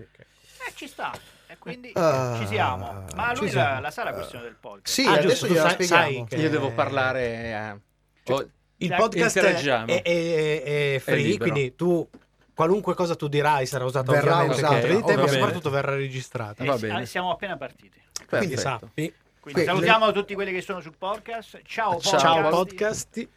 Eh, 0.00 0.72
ci 0.74 0.86
sta. 0.88 1.12
E 1.48 1.56
quindi 1.58 1.92
Ah, 1.94 2.36
ci 2.40 2.46
siamo. 2.48 3.04
Ma 3.14 3.32
ci 3.34 3.40
lui 3.40 3.50
siamo. 3.50 3.74
la, 3.74 3.80
la 3.80 3.90
sa 3.90 4.04
la 4.04 4.12
questione 4.12 4.44
del 4.44 4.56
podcast. 4.58 4.92
Sì, 4.92 5.06
Ah, 5.06 5.12
adesso 5.12 5.46
gliela 5.46 5.60
sai- 5.62 5.72
spieghiamo. 5.72 6.02
sai 6.04 6.24
che- 6.28 6.36
Io 6.36 6.50
devo 6.50 6.72
parlare. 6.72 7.22
eh, 8.24 8.32
oh, 8.32 8.48
Il 8.78 8.88
Dai, 8.88 8.98
podcast 8.98 9.38
è, 9.38 10.02
è- 10.02 10.02
è 10.02 10.98
free, 10.98 11.22
libero. 11.22 11.50
quindi 11.50 11.74
tu 11.76 12.06
qualunque 12.52 12.94
cosa 12.94 13.14
tu 13.16 13.26
dirai 13.28 13.64
sarà 13.64 13.84
usata 13.84 14.12
Verrà 14.12 14.32
ovviamente 14.34 14.54
usata, 14.56 14.72
contro 14.80 14.96
di 14.96 15.02
te, 15.04 15.16
ma 15.16 15.26
soprattutto 15.28 15.70
verrà 15.70 15.94
registrata. 15.94 16.62
Va 16.64 16.76
bene. 16.76 17.00
ah, 17.00 17.04
siamo 17.06 17.30
appena 17.30 17.56
partiti. 17.56 17.98
Quindi 18.28 18.48
perfetto. 18.48 18.60
sappi. 18.60 18.92
Quindi 18.94 19.14
Quindi- 19.40 19.64
salutiamo 19.64 20.12
tutti 20.12 20.34
quelli 20.34 20.52
che 20.52 20.60
sono 20.60 20.80
sul 20.80 20.94
podcast. 20.98 21.60
Ciao, 21.64 21.98
Ciao, 22.00 22.48
podcast. 22.50 23.28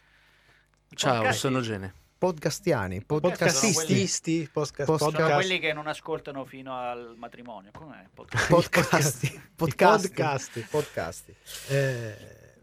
Ciao, 0.94 1.32
sono 1.32 1.60
Gene. 1.60 1.94
Podcastiani, 2.30 3.02
Podcastisti. 3.02 3.72
podcastisti, 3.72 4.50
podcast, 4.52 4.90
Podcast- 4.90 4.98
Sono 4.98 5.10
podcast, 5.16 5.34
quelli 5.46 5.58
che 5.58 5.72
non 5.72 5.86
ascoltano 5.86 6.44
fino 6.44 6.76
al 6.76 7.14
matrimonio. 7.16 7.70
Com'è? 7.72 8.04
Podcast. 8.12 8.46
podcasti, 8.50 9.40
podcasti, 9.56 10.08
podcasti. 10.08 10.60
podcasti. 10.68 11.34
Eh, 11.68 12.16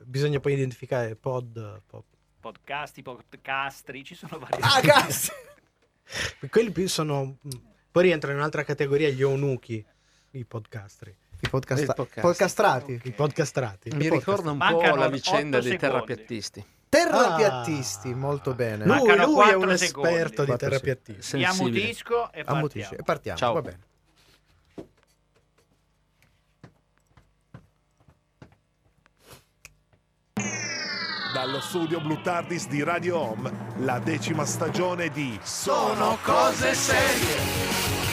bisogna 0.04 0.40
poi 0.40 0.54
identificare 0.54 1.16
pod, 1.16 1.82
pod- 1.88 2.04
Podcasti, 2.40 3.02
podcastri, 3.02 4.04
ci 4.04 4.14
sono 4.14 4.38
vari. 4.38 4.62
Ah, 4.62 4.80
cazzo! 4.80 5.32
quelli 6.52 6.70
più 6.70 6.88
sono 6.88 7.38
poi 7.92 8.04
rientrano 8.04 8.36
in 8.36 8.40
un'altra 8.42 8.64
categoria 8.64 9.10
gli 9.10 9.22
eunuchi 9.22 9.84
i 10.34 10.46
podcastri 10.46 11.18
I 11.40 11.50
podcast- 11.50 11.96
podcast. 11.96 12.22
podcastrati. 12.22 13.02
i 13.06 13.12
podcastrati 13.12 13.90
Mi 13.96 14.08
ricorda 14.08 14.52
un 14.52 14.60
po' 14.60 14.66
Mancano 14.66 14.96
la 14.98 15.10
vicenda 15.10 15.60
dei 15.60 15.72
secondi. 15.72 15.78
terrapiattisti. 15.78 16.66
Terrapiattisti, 16.90 18.14
molto 18.14 18.54
bene. 18.54 18.86
lui, 18.86 19.16
lui 19.16 19.50
è 19.50 19.54
un 19.56 19.78
secondi. 19.78 20.10
esperto 20.16 20.46
di 20.46 20.56
sì. 20.58 21.16
Sensibile. 21.20 21.46
ammutisco 21.48 22.32
e 22.32 22.44
partiamo. 22.44 22.94
E 22.94 23.04
partiamo, 23.04 23.38
Ciao. 23.38 23.54
va 23.54 23.62
bene. 23.62 23.80
Dallo 31.34 31.60
studio 31.60 32.00
Blue 32.00 32.22
Tardis 32.22 32.68
di 32.68 32.82
Radio 32.84 33.20
Home, 33.20 33.52
la 33.78 34.00
decima 34.00 34.46
stagione 34.46 35.10
di 35.10 35.38
Sono 35.44 36.18
cose 36.24 36.74
serie. 36.74 38.07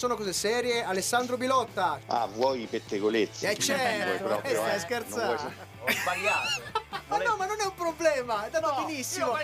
Sono 0.00 0.14
Cose 0.16 0.32
Serie 0.32 0.82
Alessandro 0.82 1.36
Bilotta. 1.36 2.00
Ah, 2.06 2.24
vuoi 2.26 2.62
i 2.62 2.66
pettegolezzi? 2.66 3.44
Eh 3.44 3.48
Vuoi 3.50 3.60
certo, 3.60 4.24
proprio, 4.24 4.50
eh, 4.50 4.54
stai 4.56 4.76
eh? 4.76 4.78
scherzando. 4.78 5.36
Vuoi- 5.36 5.52
Ho 5.80 5.90
sbagliato. 5.90 6.62
Ma 7.08 7.18
no, 7.18 7.36
ma 7.36 7.44
non 7.44 7.60
è 7.60 7.64
un 7.66 7.74
problema, 7.74 8.42
è 8.44 8.44
andato 8.46 8.86
benissimo. 8.86 9.36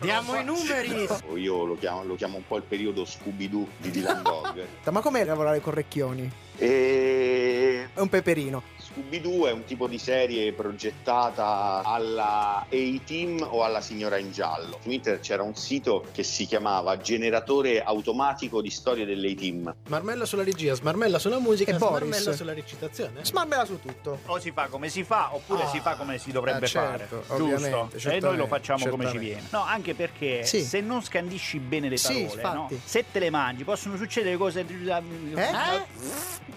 diamo 0.00 0.34
i 0.36 0.42
numeri 0.42 1.08
Io 1.36 1.64
lo 1.64 1.76
chiamo, 1.78 2.02
lo 2.02 2.16
chiamo 2.16 2.38
un 2.38 2.44
po' 2.44 2.56
il 2.56 2.64
periodo 2.64 3.04
Scooby-Doo 3.04 3.68
di 3.76 3.92
Dylan 3.92 4.22
Dog. 4.24 4.66
Ma 4.90 5.00
com'è 5.00 5.22
lavorare 5.24 5.60
con 5.60 5.74
Recchioni? 5.74 6.28
e 6.56 7.88
È 7.94 8.00
un 8.00 8.08
peperino. 8.08 8.62
Scooby-Doo 8.90 9.46
è 9.48 9.52
un 9.52 9.64
tipo 9.64 9.86
di 9.86 9.98
serie 9.98 10.52
progettata 10.52 11.82
alla 11.84 12.64
A-Team 12.70 13.46
o 13.50 13.62
alla 13.62 13.80
Signora 13.82 14.16
in 14.16 14.32
Giallo. 14.32 14.78
Su 14.82 14.90
internet 14.90 15.22
c'era 15.22 15.42
un 15.42 15.54
sito 15.54 16.06
che 16.12 16.22
si 16.22 16.46
chiamava 16.46 16.96
Generatore 16.96 17.82
Automatico 17.82 18.62
di 18.62 18.70
Storie 18.70 19.04
dell'A-Team. 19.04 19.74
smarmella 19.86 20.24
sulla 20.24 20.42
regia 20.42 20.74
smarmella 20.74 21.18
sulla 21.18 21.38
musica 21.38 21.72
E 21.72 21.76
Boris. 21.76 22.06
smarmella 22.08 22.32
sulla 22.36 22.54
recitazione 22.54 23.24
Smarmela 23.24 23.64
su 23.66 23.78
tutto. 23.80 24.20
O 24.26 24.38
si 24.40 24.52
fa 24.52 24.66
come 24.68 24.88
si 24.88 25.04
fa, 25.04 25.34
oppure 25.34 25.64
Ah, 25.64 25.68
si 25.68 25.80
fa 25.80 25.94
come 25.96 26.16
si 26.18 26.32
dovrebbe 26.32 26.64
eh, 26.64 26.68
certo, 26.68 27.20
fare. 27.22 27.42
ovviamente, 27.42 27.96
Giusto? 27.98 28.10
E 28.10 28.20
noi 28.20 28.36
lo 28.36 28.46
facciamo 28.46 28.88
come 28.88 29.10
ci 29.10 29.18
viene. 29.18 29.42
No, 29.50 29.62
anche 29.64 29.94
perché 29.94 30.44
Sì. 30.44 30.62
se 30.62 30.80
non 30.80 31.02
scandisci 31.02 31.58
bene 31.58 31.88
le 31.90 31.96
Sì, 31.98 32.22
parole, 32.24 32.42
no? 32.42 32.66
infatti. 32.70 32.80
se 32.84 33.04
te 33.12 33.18
le 33.18 33.30
mangi, 33.30 33.64
possono 33.64 33.96
succedere 33.96 34.36
cose. 34.36 34.60
Eh? 34.60 35.86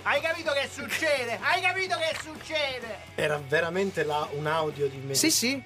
Hai 0.03 0.19
capito 0.21 0.51
che 0.53 0.67
succede? 0.71 1.37
Hai 1.41 1.61
capito 1.61 1.95
che 1.97 2.05
succede? 2.13 2.20
Era 3.15 3.37
veramente 3.47 4.03
là 4.03 4.27
un 4.33 4.47
audio 4.47 4.87
di 4.87 4.97
me 4.97 5.13
Sì, 5.15 5.29
sì. 5.31 5.61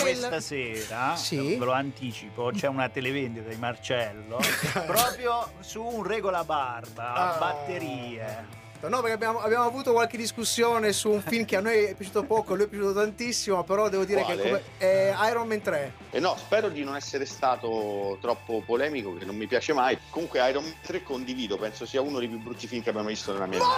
Questa 0.00 0.40
sera, 0.40 1.16
Sì. 1.16 1.56
ve 1.56 1.64
lo 1.64 1.72
anticipo, 1.72 2.50
c'è 2.54 2.66
una 2.68 2.88
televendita 2.88 3.48
di 3.48 3.56
Marcello 3.56 4.38
proprio 4.86 5.50
su 5.60 5.82
un 5.82 6.02
regola 6.02 6.44
barba 6.44 7.12
a 7.14 7.34
Ah. 7.34 7.38
batterie. 7.38 8.57
No, 8.80 9.00
perché 9.00 9.12
abbiamo, 9.12 9.40
abbiamo 9.40 9.64
avuto 9.64 9.92
qualche 9.92 10.16
discussione 10.16 10.92
su 10.92 11.10
un 11.10 11.20
film 11.20 11.44
che 11.44 11.56
a 11.56 11.60
noi 11.60 11.84
è 11.84 11.94
piaciuto 11.94 12.22
poco, 12.22 12.52
a 12.52 12.56
lui 12.56 12.66
è 12.66 12.68
piaciuto 12.68 12.92
tantissimo, 12.92 13.64
però 13.64 13.88
devo 13.88 14.04
dire 14.04 14.22
Quale? 14.22 14.40
che 14.40 14.48
come, 14.48 14.62
è 14.78 15.14
Iron 15.28 15.48
Man 15.48 15.60
3. 15.60 15.92
E 16.10 16.20
no, 16.20 16.36
spero 16.36 16.68
di 16.68 16.84
non 16.84 16.94
essere 16.94 17.26
stato 17.26 18.18
troppo 18.20 18.62
polemico, 18.64 19.16
che 19.16 19.24
non 19.24 19.34
mi 19.34 19.48
piace 19.48 19.72
mai. 19.72 19.98
Comunque 20.10 20.48
Iron 20.48 20.62
Man 20.62 20.74
3 20.82 21.02
condivido, 21.02 21.56
penso 21.56 21.86
sia 21.86 22.00
uno 22.00 22.20
dei 22.20 22.28
più 22.28 22.38
brutti 22.38 22.68
film 22.68 22.82
che 22.82 22.90
abbiamo 22.90 23.08
visto 23.08 23.32
nella 23.32 23.46
mia 23.46 23.58
vita. 23.58 23.68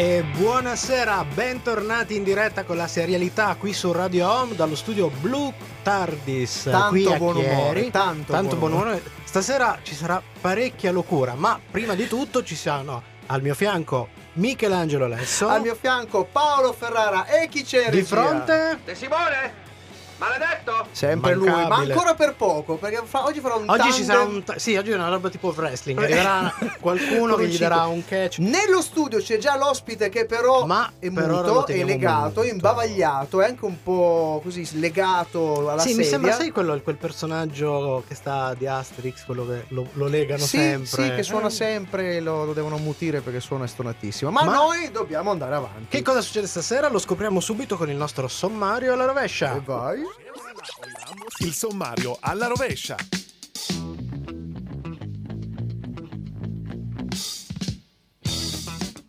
E 0.00 0.22
buonasera, 0.22 1.24
bentornati 1.24 2.14
in 2.14 2.22
diretta 2.22 2.62
con 2.62 2.76
la 2.76 2.86
serialità 2.86 3.56
qui 3.56 3.72
su 3.72 3.90
Radio 3.90 4.30
Home 4.30 4.54
dallo 4.54 4.76
studio 4.76 5.10
Blue 5.20 5.52
Tardis. 5.82 6.68
Tanto 6.70 6.88
qui 6.90 7.12
a 7.12 7.16
buon 7.18 7.34
umore, 7.34 7.80
Chieri. 7.80 7.90
tanto 7.90 8.32
buon 8.32 8.58
buon 8.60 8.72
umore. 8.74 9.02
Stasera 9.24 9.80
ci 9.82 9.96
sarà 9.96 10.22
parecchia 10.40 10.92
locura, 10.92 11.34
ma 11.34 11.58
prima 11.68 11.96
di 11.96 12.06
tutto 12.06 12.44
ci 12.44 12.54
saranno 12.54 13.02
al 13.26 13.42
mio 13.42 13.56
fianco 13.56 14.10
Michelangelo 14.34 15.08
Lesso. 15.08 15.48
Al 15.48 15.62
mio 15.62 15.74
fianco 15.74 16.28
Paolo 16.30 16.72
Ferrara 16.72 17.26
e 17.26 17.48
chi 17.48 17.64
c'è 17.64 17.90
di 17.90 18.02
fronte 18.02 18.78
De 18.84 18.94
Simone? 18.94 19.66
Maledetto? 20.18 20.86
Sempre 20.92 21.34
lui, 21.34 21.48
ma 21.48 21.76
ancora 21.76 22.14
per 22.14 22.34
poco, 22.34 22.74
perché 22.76 23.00
fra- 23.04 23.24
oggi 23.24 23.40
farà 23.40 23.54
un 23.54 23.68
Oggi 23.68 23.92
ci 23.92 24.04
sarà 24.04 24.22
un 24.22 24.42
ta- 24.42 24.58
sì, 24.58 24.76
oggi 24.76 24.90
è 24.90 24.94
una 24.94 25.08
roba 25.08 25.28
tipo 25.28 25.52
wrestling, 25.56 25.98
arriverà 25.98 26.52
qualcuno 26.80 27.36
che 27.36 27.46
gli 27.46 27.56
darà 27.56 27.86
un 27.86 28.04
catch. 28.04 28.38
Nello 28.38 28.82
studio 28.82 29.20
c'è 29.20 29.38
già 29.38 29.56
l'ospite 29.56 30.08
che 30.08 30.26
però 30.26 30.66
Ma 30.66 30.90
è 30.98 31.10
per 31.10 31.28
muto, 31.28 31.66
è 31.68 31.84
legato, 31.84 32.42
è 32.42 32.50
imbavagliato, 32.50 33.40
è 33.40 33.46
anche 33.46 33.64
un 33.64 33.82
po' 33.82 34.40
così 34.42 34.68
legato 34.78 35.70
alla 35.70 35.80
Sì, 35.82 35.88
sedia. 35.90 36.02
mi 36.02 36.08
sembra 36.10 36.32
sai 36.32 36.50
quello, 36.50 36.80
quel 36.80 36.96
personaggio 36.96 38.02
che 38.08 38.14
sta 38.14 38.54
di 38.54 38.66
Asterix, 38.66 39.24
quello 39.24 39.46
che 39.46 39.64
lo, 39.68 39.86
lo 39.92 40.06
legano 40.06 40.42
Sì, 40.42 40.56
sempre. 40.58 40.86
sì, 41.04 41.14
che 41.14 41.22
suona 41.22 41.46
Eh. 41.46 41.50
sempre, 41.50 42.20
lo, 42.20 42.44
lo 42.44 42.52
devono 42.52 42.76
mutire 42.78 43.20
perché 43.20 43.40
suona 43.40 43.66
stonatissimo. 43.66 44.30
Ma, 44.30 44.42
Ma- 44.44 44.52
noi 44.54 44.90
dobbiamo 44.90 45.30
andare 45.30 45.54
avanti. 45.54 45.86
Che 45.88 46.02
cosa 46.02 46.20
succede 46.20 46.46
stasera? 46.48 46.88
Lo 46.88 46.98
scopriamo 46.98 47.38
subito 47.40 47.76
con 47.76 47.88
il 47.88 47.96
nostro 47.96 48.26
sommario 48.28 48.92
alla 48.92 49.04
rovescia. 49.04 49.54
E 49.54 49.60
vai. 49.64 50.06
Il 51.38 51.52
sommario 51.52 52.16
alla 52.20 52.46
rovescia. 52.46 52.96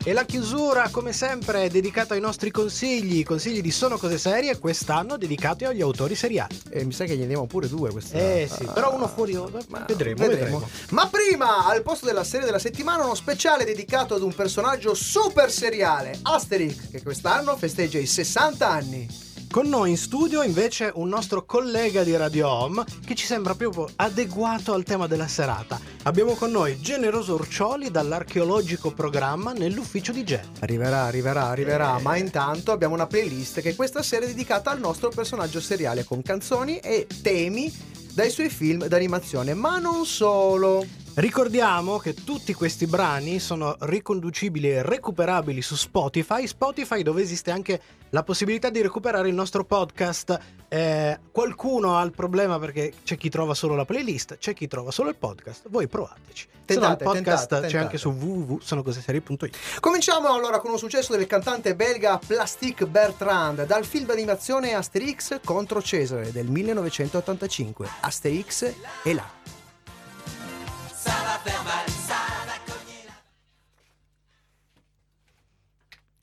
E 0.02 0.14
la 0.14 0.24
chiusura, 0.24 0.90
come 0.90 1.12
sempre, 1.12 1.66
è 1.66 1.70
dedicata 1.70 2.14
ai 2.14 2.22
nostri 2.22 2.52
consigli, 2.52 3.24
consigli 3.24 3.62
di 3.62 3.70
Sono 3.70 3.98
Cose 3.98 4.18
Serie, 4.18 4.58
quest'anno 4.58 5.18
dedicati 5.18 5.66
agli 5.66 5.82
autori 5.82 6.16
seriali. 6.16 6.58
E 6.70 6.86
mi 6.86 6.94
sa 6.94 7.04
che 7.04 7.16
gli 7.16 7.26
diamo 7.26 7.46
pure 7.46 7.68
due 7.68 7.92
questa. 7.92 8.18
Eh 8.18 8.50
sì, 8.52 8.64
Ah, 8.64 8.72
però 8.72 8.96
uno 8.96 9.08
fuori 9.08 9.36
onda, 9.36 9.60
ma 9.68 9.86
vedremo, 9.86 10.26
vedremo. 10.26 10.68
Ma 10.92 11.08
prima, 11.08 11.66
al 11.68 11.84
posto 11.84 12.06
della 12.06 12.24
serie 12.24 12.46
della 12.46 12.60
settimana, 12.60 13.04
uno 13.04 13.14
speciale 13.14 13.66
dedicato 13.66 14.16
ad 14.16 14.22
un 14.22 14.34
personaggio 14.34 14.94
super 14.94 15.52
seriale, 15.52 16.18
Asterix, 16.22 16.90
che 16.90 17.04
quest'anno 17.04 17.56
festeggia 17.58 18.00
i 18.00 18.08
60 18.08 18.68
anni. 18.68 19.29
Con 19.52 19.68
noi 19.68 19.90
in 19.90 19.98
studio 19.98 20.44
invece 20.44 20.92
un 20.94 21.10
nostro 21.10 21.44
collega 21.44 22.04
di 22.04 22.16
Radio 22.16 22.48
Home 22.48 22.84
che 23.04 23.16
ci 23.16 23.26
sembra 23.26 23.56
proprio 23.56 23.90
adeguato 23.96 24.74
al 24.74 24.84
tema 24.84 25.08
della 25.08 25.28
serata. 25.28 25.80
Abbiamo 26.04 26.36
con 26.36 26.52
noi 26.52 26.80
Generoso 26.80 27.34
Orcioli 27.34 27.90
dall'archeologico 27.90 28.92
programma 28.92 29.52
nell'ufficio 29.54 30.12
di 30.12 30.24
Gen. 30.24 30.48
Arriverà, 30.60 31.06
arriverà, 31.06 31.48
arriverà, 31.48 31.98
Eh. 31.98 32.02
ma 32.04 32.16
intanto 32.16 32.72
abbiamo 32.72 32.94
una 32.94 33.08
playlist 33.08 33.62
che 33.62 33.74
questa 33.74 34.04
sera 34.04 34.26
è 34.26 34.28
dedicata 34.28 34.70
al 34.70 34.80
nostro 34.80 35.10
personaggio 35.10 35.60
seriale 35.60 36.04
con 36.04 36.22
canzoni 36.22 36.78
e 36.78 37.08
temi 37.24 37.74
dai 38.14 38.30
suoi 38.30 38.50
film 38.50 38.86
d'animazione, 38.86 39.56
ma 39.56 39.80
non 39.80 40.06
solo. 40.06 40.86
Ricordiamo 41.16 41.98
che 41.98 42.14
tutti 42.14 42.54
questi 42.54 42.86
brani 42.88 43.40
sono 43.40 43.76
riconducibili 43.82 44.70
e 44.72 44.84
recuperabili 44.84 45.62
su 45.62 45.76
Spotify, 45.76 46.48
Spotify 46.48 47.02
dove 47.04 47.22
esiste 47.22 47.52
anche 47.52 47.82
la 48.12 48.24
possibilità 48.24 48.70
di 48.70 48.82
recuperare 48.82 49.28
il 49.28 49.34
nostro 49.36 49.66
podcast 49.66 50.40
Eh, 50.72 51.20
qualcuno 51.32 51.98
ha 51.98 52.04
il 52.04 52.12
problema 52.12 52.60
perché 52.60 52.94
c'è 53.04 53.18
chi 53.18 53.30
trova 53.30 53.56
solo 53.56 53.74
la 53.76 53.86
playlist, 53.86 54.38
c'è 54.38 54.54
chi 54.54 54.68
trova 54.68 54.92
solo 54.92 55.10
il 55.10 55.16
podcast. 55.16 55.68
Voi 55.68 55.88
provateci. 55.88 56.48
Se 56.68 56.76
no, 56.76 56.80
il 56.82 56.96
Tentate, 56.98 57.04
podcast 57.04 57.26
tentate, 57.26 57.62
c'è 57.66 57.72
tentate. 57.72 57.78
anche 57.78 57.98
su 57.98 58.10
www.sonocoseserie.it. 58.12 59.58
Cominciamo 59.80 60.32
allora 60.32 60.60
con 60.60 60.70
un 60.70 60.78
successo 60.78 61.16
del 61.16 61.26
cantante 61.26 61.74
belga 61.76 62.20
Plastic 62.26 62.86
Bertrand 62.86 63.66
dal 63.66 63.84
film 63.84 64.06
d'animazione 64.06 64.74
Asterix 64.76 65.40
contro 65.44 65.82
Cesare 65.82 66.32
del 66.32 66.46
1985. 66.46 67.88
Asterix 68.02 68.72
è 69.04 69.14
là. 69.14 69.28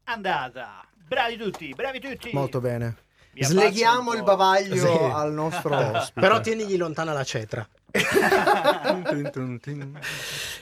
Andata. 0.09 0.85
Bravi 1.07 1.37
tutti, 1.37 1.73
bravi 1.75 1.99
tutti. 2.01 2.31
Molto 2.33 2.61
bene. 2.61 2.97
Mi 3.33 3.43
Sleghiamo 3.45 4.13
il 4.15 4.23
bavaglio 4.23 4.87
Sì. 4.87 4.87
al 5.13 5.33
nostro 5.33 5.77
ospite. 5.77 6.21
Però 6.21 6.41
tienigli 6.41 6.77
lontana 6.77 7.13
la 7.13 7.25
cetra. 7.25 7.69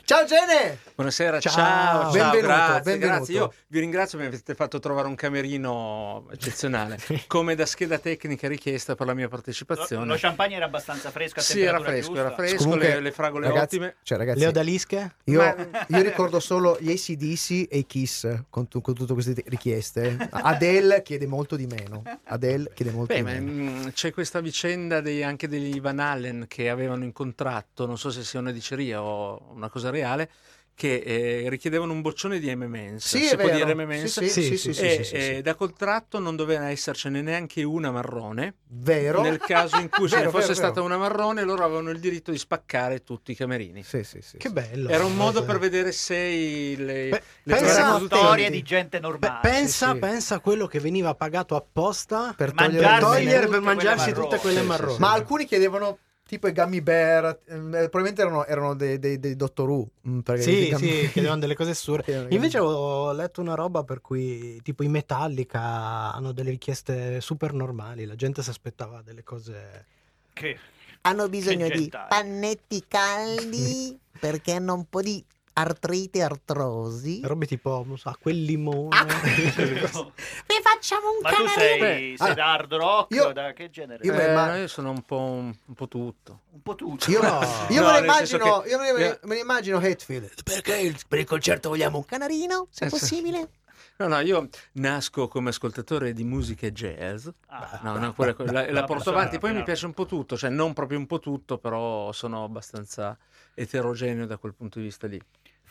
Ciao 0.06 0.24
Gene! 0.26 0.78
Buonasera, 0.94 1.40
ciao, 1.40 1.52
ciao, 1.52 2.10
Benvenuto, 2.12 2.40
grazie, 2.46 2.82
benvenuto. 2.82 3.16
grazie. 3.16 3.34
Io 3.34 3.52
vi 3.68 3.80
ringrazio, 3.80 4.18
mi 4.18 4.26
avete 4.26 4.54
fatto 4.54 4.78
trovare 4.78 5.08
un 5.08 5.14
camerino 5.14 6.26
eccezionale, 6.30 6.98
come 7.26 7.54
da 7.54 7.64
scheda 7.66 7.98
tecnica 7.98 8.46
richiesta 8.46 8.94
per 8.94 9.06
la 9.06 9.14
mia 9.14 9.24
Lo, 9.24 9.30
partecipazione. 9.30 10.04
lo 10.04 10.14
champagne 10.16 10.56
era 10.56 10.66
abbastanza 10.66 11.10
fresco 11.10 11.40
a 11.40 11.42
sì, 11.42 11.62
era 11.62 11.80
fresco, 11.80 12.12
era 12.14 12.28
giusta? 12.28 12.34
fresco, 12.42 12.62
Comunque, 12.64 12.88
le, 12.88 13.00
le 13.00 13.10
fragole 13.12 13.46
ragazzi, 13.48 13.76
ottime. 13.76 13.96
Cioè, 14.02 14.18
ragazzi, 14.18 14.38
Le 14.40 14.46
odalische? 14.46 15.14
io, 15.24 15.38
Ma- 15.42 15.86
io 15.88 16.02
ricordo 16.02 16.38
solo 16.38 16.76
gli 16.78 16.90
ACDC 16.90 17.66
e 17.70 17.78
i 17.78 17.86
Kiss 17.86 18.42
con, 18.50 18.68
tu- 18.68 18.82
con 18.82 18.94
tutte 18.94 19.14
queste 19.14 19.42
richieste. 19.46 20.16
Adele 20.30 21.02
chiede 21.02 21.26
molto 21.26 21.56
di 21.56 21.66
meno. 21.66 22.02
Adele 22.24 22.70
chiede 22.74 22.92
molto 22.92 23.14
Beh, 23.14 23.20
di 23.20 23.24
ma, 23.24 23.30
meno. 23.30 23.50
mm, 23.50 23.88
c'è 23.88 24.12
questa 24.12 24.40
vicenda 24.40 25.00
dei- 25.00 25.24
anche 25.24 25.48
degli 25.48 25.80
Van 25.80 25.98
Allen 25.98 26.44
che 26.46 26.68
avevano 26.68 27.02
in 27.04 27.12
contratto, 27.12 27.86
non 27.86 27.96
so 27.98 28.10
se 28.10 28.22
sia 28.22 28.38
una 28.38 28.52
diceria 28.52 29.02
o 29.02 29.50
una 29.54 29.68
cosa 29.70 29.90
reale, 29.94 30.30
che 30.76 30.96
eh, 30.96 31.48
richiedevano 31.50 31.92
un 31.92 32.00
boccione 32.00 32.40
di 32.40 32.52
M&M's. 32.52 33.06
Sì, 33.06 33.22
si 33.22 33.34
è 33.34 33.36
può 33.36 33.46
vero. 33.46 33.64
dire 33.64 33.74
M&M's? 33.76 34.18
Sì, 34.18 34.28
sì, 34.28 34.42
sì, 34.42 34.42
Sì, 34.42 34.56
sì, 34.56 34.72
sì, 34.74 34.80
e 34.84 34.90
sì, 34.96 35.04
sì, 35.04 35.14
eh, 35.36 35.40
da 35.40 35.54
contratto 35.54 36.18
non 36.18 36.34
doveva 36.34 36.68
essercene 36.68 37.22
neanche 37.22 37.62
una 37.62 37.92
marrone. 37.92 38.54
Vero? 38.70 39.22
Nel 39.22 39.38
caso 39.38 39.76
in 39.78 39.88
cui 39.88 40.08
ce 40.10 40.16
Vero, 40.16 40.26
ne 40.26 40.30
fosse 40.32 40.48
vero, 40.48 40.54
vero. 40.60 40.66
stata 40.72 40.82
una 40.82 40.96
marrone, 40.96 41.44
loro 41.44 41.62
avevano 41.62 41.90
il 41.90 42.00
diritto 42.00 42.32
di 42.32 42.38
spaccare 42.38 43.04
tutti 43.04 43.30
i 43.30 43.36
camerini. 43.36 43.84
Sì, 43.84 44.02
sì, 44.02 44.20
sì. 44.20 44.36
Che 44.36 44.50
bello. 44.50 44.88
Era 44.88 45.04
un 45.04 45.14
modo 45.14 45.44
per 45.44 45.60
vedere 45.60 45.92
se 45.92 46.16
i- 46.16 46.74
le, 46.76 47.08
Beh, 47.08 47.22
le 47.44 47.54
pensa- 47.54 48.00
storie 48.00 48.50
di 48.50 48.62
gente 48.62 48.98
Beh, 48.98 49.06
normale. 49.06 49.38
pensa, 49.48 49.86
sì, 49.90 49.92
sì. 49.92 49.98
pensa 50.00 50.34
a 50.34 50.40
quello 50.40 50.66
che 50.66 50.80
veniva 50.80 51.14
pagato 51.14 51.54
apposta 51.54 52.34
Per 52.36 52.52
Mangiarsi 52.52 53.00
togliere, 53.00 53.46
per 53.46 53.60
mangiarsi 53.60 54.10
quelle 54.12 54.28
tutte 54.28 54.38
quelle 54.40 54.62
marroni. 54.62 54.98
Ma 54.98 55.12
alcuni 55.12 55.44
chiedevano 55.46 55.98
tipo 56.26 56.48
i 56.48 56.52
gummy 56.52 56.80
bear, 56.80 57.40
ehm, 57.46 57.70
probabilmente 57.70 58.22
erano, 58.22 58.44
erano 58.46 58.74
dei, 58.74 58.98
dei, 58.98 59.18
dei 59.18 59.36
Dottor 59.36 59.68
Who. 59.68 59.88
mm, 60.08 60.18
perché 60.20 60.42
i 60.42 60.44
Sì, 60.44 60.68
gummy- 60.70 61.04
sì, 61.06 61.10
chiedevano 61.12 61.40
delle 61.40 61.54
cose 61.54 61.70
assurde. 61.70 62.26
Invece 62.30 62.58
ho 62.58 63.12
letto 63.12 63.40
una 63.40 63.54
roba 63.54 63.84
per 63.84 64.00
cui 64.00 64.60
tipo 64.62 64.82
i 64.82 64.88
Metallica 64.88 66.12
hanno 66.12 66.32
delle 66.32 66.50
richieste 66.50 67.20
super 67.20 67.52
normali, 67.52 68.04
la 68.06 68.16
gente 68.16 68.42
si 68.42 68.50
aspettava 68.50 69.02
delle 69.02 69.22
cose... 69.22 69.86
Che- 70.32 70.58
hanno 71.02 71.28
bisogno 71.28 71.66
Che 71.66 71.72
di 71.72 71.80
gentile. 71.90 72.04
pannetti 72.08 72.84
caldi 72.88 73.98
perché 74.18 74.52
hanno 74.52 74.72
un 74.74 74.86
po' 74.88 75.02
di 75.02 75.22
artrite 75.56 76.20
artrosi. 76.22 77.20
robe 77.24 77.46
tipo, 77.46 77.82
non 77.86 77.96
so, 77.96 78.12
quel 78.20 78.42
limone. 78.42 78.96
Ah. 78.96 79.04
Vi 79.04 79.10
facciamo 80.62 81.10
un 81.10 81.18
Ma 81.22 81.30
tu 81.30 81.36
canarino. 81.44 81.84
sei, 81.84 82.16
sei 82.16 82.34
da 82.34 82.52
hard 82.52 82.74
rock? 82.74 83.14
io- 83.14 83.32
da 83.32 83.52
che 83.52 83.70
genere? 83.70 84.04
io- 84.04 84.12
Eh, 84.12 84.34
ma- 84.34 84.46
no, 84.50 84.56
io 84.56 84.68
sono 84.68 84.90
un 84.90 85.02
po', 85.02 85.18
un, 85.20 85.54
un 85.66 85.74
po' 85.74 85.88
tutto. 85.88 86.40
Un 86.52 86.62
po' 86.62 86.74
tutto. 86.74 87.10
Io, 87.10 87.22
No. 87.22 87.40
io 87.70 87.80
No, 87.82 87.86
me, 87.86 87.92
senso 87.92 88.36
immagino, 88.36 88.60
che- 88.62 88.68
io 88.68 88.78
me, 88.78 88.92
ne- 88.92 89.18
me 89.22 89.34
ne 89.34 89.40
immagino 89.40 89.78
Hatfield. 89.78 90.42
Perché 90.42 90.76
il- 90.78 90.98
per 91.06 91.18
il 91.20 91.26
concerto 91.26 91.68
vogliamo 91.68 91.98
un 91.98 92.04
Canarino, 92.04 92.66
se 92.70 92.84
Eh, 92.86 92.88
sì. 92.90 92.98
possibile. 92.98 93.48
No, 93.96 94.08
no, 94.08 94.18
io 94.18 94.48
nasco 94.72 95.28
come 95.28 95.50
ascoltatore 95.50 96.12
di 96.12 96.24
musica 96.24 96.68
jazz. 96.70 97.28
Ah, 97.46 97.78
No, 97.84 97.96
no, 97.96 98.12
quella- 98.12 98.34
quella- 98.34 98.62
la, 98.64 98.70
Una 98.70 98.84
porto 98.84 99.10
avanti. 99.10 99.38
Poi 99.38 99.52
mi 99.54 99.62
piace 99.62 99.86
un 99.86 99.94
po' 99.94 100.04
tutto, 100.04 100.36
cioè 100.36 100.50
non 100.50 100.72
proprio 100.72 100.98
un 100.98 101.06
po' 101.06 101.20
tutto, 101.20 101.58
però 101.58 102.10
sono 102.10 102.42
abbastanza 102.42 103.16
eterogeneo 103.54 104.26
da 104.26 104.36
quel 104.36 104.52
punto 104.52 104.80
di 104.80 104.86
vista 104.86 105.06
lì. 105.06 105.22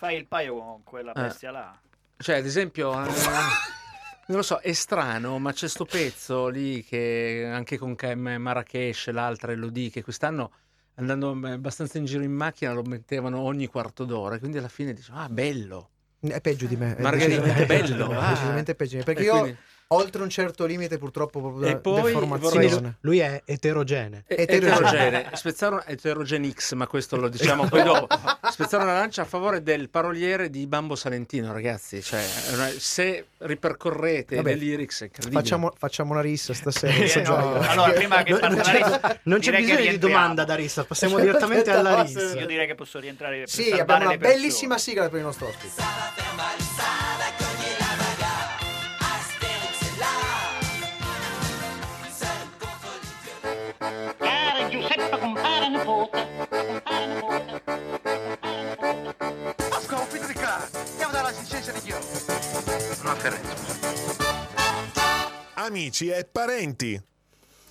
Fai 0.04 0.18
il 0.18 0.28
paio 0.28 0.58
con 0.58 0.84
quella 0.84 1.14
Eh. 1.14 1.22
bestia 1.22 1.50
là. 1.52 1.80
Cioè, 2.18 2.36
ad 2.40 2.46
esempio, 2.46 2.92
eh, 2.92 3.08
non 4.28 4.36
lo 4.38 4.42
so, 4.42 4.58
è 4.58 4.74
strano, 4.74 5.40
ma 5.40 5.54
c'è 5.54 5.70
sto 5.70 5.86
pezzo 5.86 6.50
lì 6.50 6.84
che 6.84 7.50
anche 7.50 7.78
con 7.78 7.96
Marrakesh, 7.98 9.08
l'altra 9.12 9.54
Elodie, 9.54 9.90
che 9.90 10.04
quest'anno 10.04 10.52
andando 10.96 11.30
abbastanza 11.48 12.00
in 12.00 12.04
giro 12.04 12.22
in 12.22 12.34
macchina 12.34 12.74
lo 12.74 12.82
mettevano 12.84 13.40
ogni 13.40 13.68
quarto 13.68 14.04
d'ora, 14.04 14.38
quindi 14.40 14.58
alla 14.58 14.68
fine 14.68 14.92
dicevo, 14.92 15.20
ah, 15.20 15.30
bello. 15.30 15.90
È 16.20 16.42
peggio 16.42 16.66
di 16.68 16.76
me. 16.76 16.98
È 16.98 17.02
Margherita, 17.02 17.40
decisamente 17.42 17.64
è 17.64 17.82
bello, 17.88 18.08
me, 18.12 18.18
ah. 18.18 18.30
decisamente 18.32 18.76
peggio 18.76 18.92
di 18.92 18.98
me. 18.98 19.04
Perché 19.06 19.22
E 19.22 19.24
io, 19.26 19.40
quindi- 19.40 19.58
oltre 19.88 20.22
un 20.24 20.30
certo 20.30 20.66
limite, 20.66 20.98
purtroppo, 20.98 21.40
proprio 21.40 21.68
E 21.68 21.72
da 21.74 21.78
poi 21.78 22.04
deformazione. 22.14 22.68
vorrei- 22.68 22.94
Lui 23.02 23.20
è 23.20 23.42
eterogenee. 23.46 24.24
E- 24.28 24.42
Eterogeneo. 24.44 25.30
Spezzare 25.34 25.84
eterogenix, 25.88 26.74
ma 26.74 26.88
questo 26.88 27.16
lo 27.18 27.28
diciamo 27.30 27.68
poi 27.68 27.84
dopo. 27.84 28.08
Spezzare 28.50 28.84
una 28.84 28.94
lancia 28.94 29.22
a 29.22 29.26
favore 29.26 29.62
del 29.64 29.90
paroliere 29.90 30.50
di 30.50 30.66
Bambo 30.68 30.96
Salentino, 30.96 31.52
ragazzi. 31.54 32.02
Cioè, 32.02 32.22
se 32.78 33.28
ripercorrete 33.40 34.36
Vabbè, 34.38 34.50
le 34.50 34.56
lyrics 34.56 35.02
è 35.02 35.06
incredibile. 35.06 35.42
Facciamo, 35.42 35.74
facciamo 35.78 36.12
una 36.14 36.22
rissa 36.22 36.54
stasera. 36.54 36.94
Eh, 36.94 37.22
no, 37.24 37.60
allora, 37.60 37.92
prima 37.92 38.24
che 38.24 38.32
Non- 38.32 38.40
non 38.54 38.62
c'è, 38.62 38.78
rissa, 38.78 39.20
non 39.24 39.40
c'è 39.40 39.56
bisogno 39.56 39.90
di 39.92 39.98
domanda 40.00 40.44
da 40.44 40.56
rissa, 40.56 40.84
passiamo 40.86 41.20
direttamente 41.20 41.70
alla 41.72 42.02
rissa. 42.02 42.40
Io 42.40 42.46
direi 42.46 42.68
che 42.68 42.76
posso 42.76 43.00
rientrare 43.00 43.40
per 43.40 43.50
Sì, 43.50 43.72
abbiamo 43.72 44.06
una 44.08 44.18
bellissima 44.18 44.78
sigla 44.78 45.08
per 45.10 45.20
il 45.20 45.26
nostro 45.26 45.48
ospite. 45.48 45.82
Amici 65.56 66.10
e 66.10 66.26
parenti. 66.26 67.02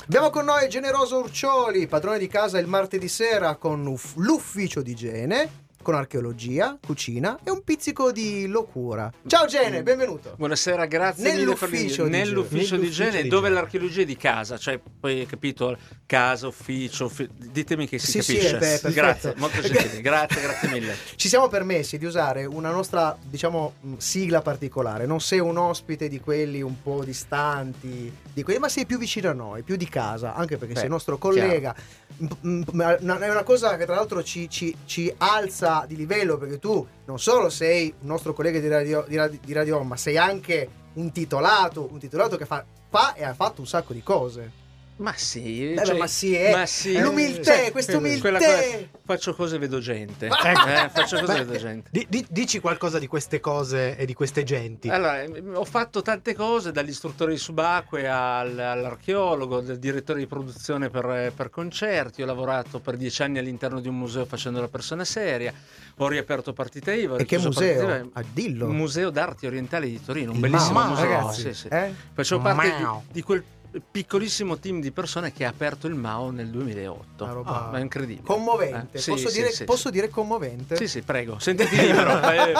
Abbiamo 0.04 0.30
con 0.30 0.44
noi 0.44 0.68
Generoso 0.68 1.18
Urcioli, 1.18 1.86
padrone 1.86 2.18
di 2.18 2.26
casa 2.26 2.58
il 2.58 2.66
martedì 2.66 3.06
sera 3.06 3.56
con 3.56 3.86
uff- 3.86 4.16
l'ufficio 4.16 4.82
di 4.82 4.90
igiene, 4.92 5.61
con 5.82 5.94
archeologia, 5.94 6.78
cucina 6.84 7.38
e 7.44 7.50
un 7.50 7.62
pizzico 7.62 8.12
di 8.12 8.46
locura. 8.46 9.12
Ciao 9.26 9.46
Gene, 9.46 9.82
benvenuto. 9.82 10.34
Buonasera, 10.36 10.86
grazie 10.86 11.24
mille 11.32 11.54
per 11.54 11.68
Nell'ufficio 11.68 12.04
di 12.04 12.10
Nell'ufficio 12.10 12.76
di 12.76 12.86
igiene, 12.86 13.22
di 13.22 13.28
dove 13.28 13.48
l'archeologia 13.50 14.02
è 14.02 14.04
di 14.04 14.16
casa, 14.16 14.56
cioè 14.56 14.78
poi 15.00 15.20
hai 15.20 15.26
capito 15.26 15.76
casa, 16.06 16.46
ufficio, 16.46 17.06
uffi- 17.06 17.28
ditemi 17.36 17.86
che 17.88 17.98
si 17.98 18.12
Sì, 18.12 18.22
sì, 18.22 18.36
capisce. 18.38 18.56
eh, 18.56 18.80
beh, 18.82 18.92
grazie, 18.92 19.34
molto 19.36 19.60
gentile, 19.62 20.00
grazie, 20.00 20.40
grazie 20.40 20.68
mille. 20.70 20.94
Ci 21.16 21.28
siamo 21.28 21.48
permessi 21.48 21.98
di 21.98 22.04
usare 22.06 22.44
una 22.44 22.70
nostra, 22.70 23.16
diciamo, 23.20 23.74
sigla 23.96 24.40
particolare. 24.40 25.04
Non 25.06 25.20
sei 25.20 25.40
un 25.40 25.56
ospite 25.56 26.08
di 26.08 26.20
quelli 26.20 26.62
un 26.62 26.80
po' 26.80 27.02
distanti, 27.04 28.12
di 28.32 28.42
quelli, 28.42 28.60
ma 28.60 28.68
sei 28.68 28.86
più 28.86 28.98
vicino 28.98 29.28
a 29.30 29.32
noi, 29.32 29.62
più 29.62 29.76
di 29.76 29.88
casa, 29.88 30.34
anche 30.34 30.56
perché 30.56 30.74
Beh, 30.74 30.78
sei 30.80 30.84
il 30.88 30.92
nostro 30.92 31.18
collega. 31.18 31.74
Ma 32.72 32.96
È 32.98 33.30
una 33.30 33.42
cosa 33.42 33.76
che 33.76 33.84
tra 33.86 33.94
l'altro 33.94 34.22
ci, 34.22 34.48
ci- 34.48 34.76
ci 34.84 35.12
alza 35.18 35.71
di 35.86 35.96
livello, 35.96 36.36
perché 36.38 36.58
tu 36.58 36.86
non 37.06 37.18
solo 37.18 37.48
sei 37.48 37.92
un 38.00 38.06
nostro 38.08 38.32
collega 38.32 38.60
di 38.60 38.68
Radio, 38.68 39.04
di 39.08 39.16
radio, 39.16 39.38
di 39.42 39.52
Radio 39.52 39.82
ma 39.82 39.96
sei 39.96 40.16
anche 40.16 40.68
un 40.94 41.10
titolato, 41.10 41.88
un 41.90 41.98
titolato 41.98 42.36
che 42.36 42.46
fa, 42.46 42.64
fa 42.88 43.14
e 43.14 43.24
ha 43.24 43.34
fatto 43.34 43.60
un 43.60 43.66
sacco 43.66 43.92
di 43.92 44.02
cose. 44.02 44.60
Ma 44.96 45.12
sì, 45.16 45.72
Beh, 45.74 45.84
cioè- 45.84 45.96
ma 45.98 46.06
sì, 46.06 46.34
eh. 46.36 46.50
ma 46.52 46.66
sì. 46.66 46.96
L'umiltà, 47.00 47.54
Sai, 47.54 47.70
questa 47.72 47.96
umiltà. 47.96 48.30
cosa- 48.30 48.46
faccio 49.04 49.34
cose 49.34 49.56
e 49.56 49.58
vedo 49.58 49.80
gente. 49.80 50.26
Eh, 50.30 50.88
faccio 50.90 51.18
cose 51.18 51.38
e 51.38 51.44
vedo 51.44 51.58
gente. 51.58 51.88
Di- 51.90 52.06
di- 52.08 52.24
dici 52.28 52.60
qualcosa 52.60 52.98
di 53.00 53.06
queste 53.08 53.40
cose 53.40 53.96
e 53.96 54.04
di 54.06 54.14
queste 54.14 54.44
genti. 54.44 54.88
Allora, 54.90 55.22
eh, 55.22 55.42
ho 55.54 55.64
fatto 55.64 56.02
tante 56.02 56.34
cose, 56.34 56.70
dall'istruttore 56.72 57.32
di 57.32 57.38
subacquee 57.38 58.06
al- 58.06 58.56
all'archeologo, 58.58 59.60
dal 59.60 59.78
direttore 59.78 60.20
di 60.20 60.26
produzione 60.26 60.88
per, 60.88 61.32
per 61.34 61.50
concerti, 61.50 62.22
ho 62.22 62.26
lavorato 62.26 62.78
per 62.78 62.96
dieci 62.96 63.22
anni 63.22 63.38
all'interno 63.38 63.80
di 63.80 63.88
un 63.88 63.98
museo 63.98 64.24
facendo 64.26 64.60
la 64.60 64.68
persona 64.68 65.04
seria, 65.04 65.52
ho 65.96 66.06
riaperto 66.06 66.52
partita 66.52 66.92
IVA. 66.92 67.16
E 67.16 67.24
che 67.24 67.38
museo? 67.38 67.86
Partita. 67.86 68.20
Ah, 68.20 68.24
dillo. 68.30 68.68
Museo 68.68 69.10
d'arte 69.10 69.46
orientali 69.48 69.90
di 69.90 70.04
Torino, 70.04 70.30
un 70.30 70.36
Il 70.36 70.42
bellissimo 70.42 70.74
Mao, 70.78 70.88
museo. 70.90 71.04
ragazzi, 71.04 71.40
sì, 71.40 71.54
sì. 71.54 71.68
eh? 71.68 71.92
Facevo 72.12 72.40
parte 72.40 72.76
di, 72.76 72.82
Mao. 72.82 73.04
di 73.10 73.22
quel 73.22 73.42
piccolissimo 73.90 74.58
team 74.58 74.80
di 74.80 74.90
persone 74.90 75.32
che 75.32 75.44
ha 75.44 75.48
aperto 75.48 75.86
il 75.86 75.94
Mao 75.94 76.30
nel 76.30 76.48
2008. 76.48 77.24
Una 77.24 77.32
roba 77.32 77.70
Ah, 77.70 77.78
è 77.78 77.80
incredibile. 77.80 78.26
Commovente, 78.26 78.98
Eh, 78.98 79.00
sì, 79.00 79.10
posso, 79.10 79.28
sì, 79.28 79.36
dire, 79.38 79.50
sì, 79.52 79.64
posso 79.64 79.86
sì. 79.88 79.90
dire 79.94 80.08
commovente? 80.08 80.76
Sì, 80.76 80.88
sì, 80.88 81.02
prego, 81.02 81.38
sentiti 81.38 81.76
libero, 81.76 82.20
eh, 82.30 82.52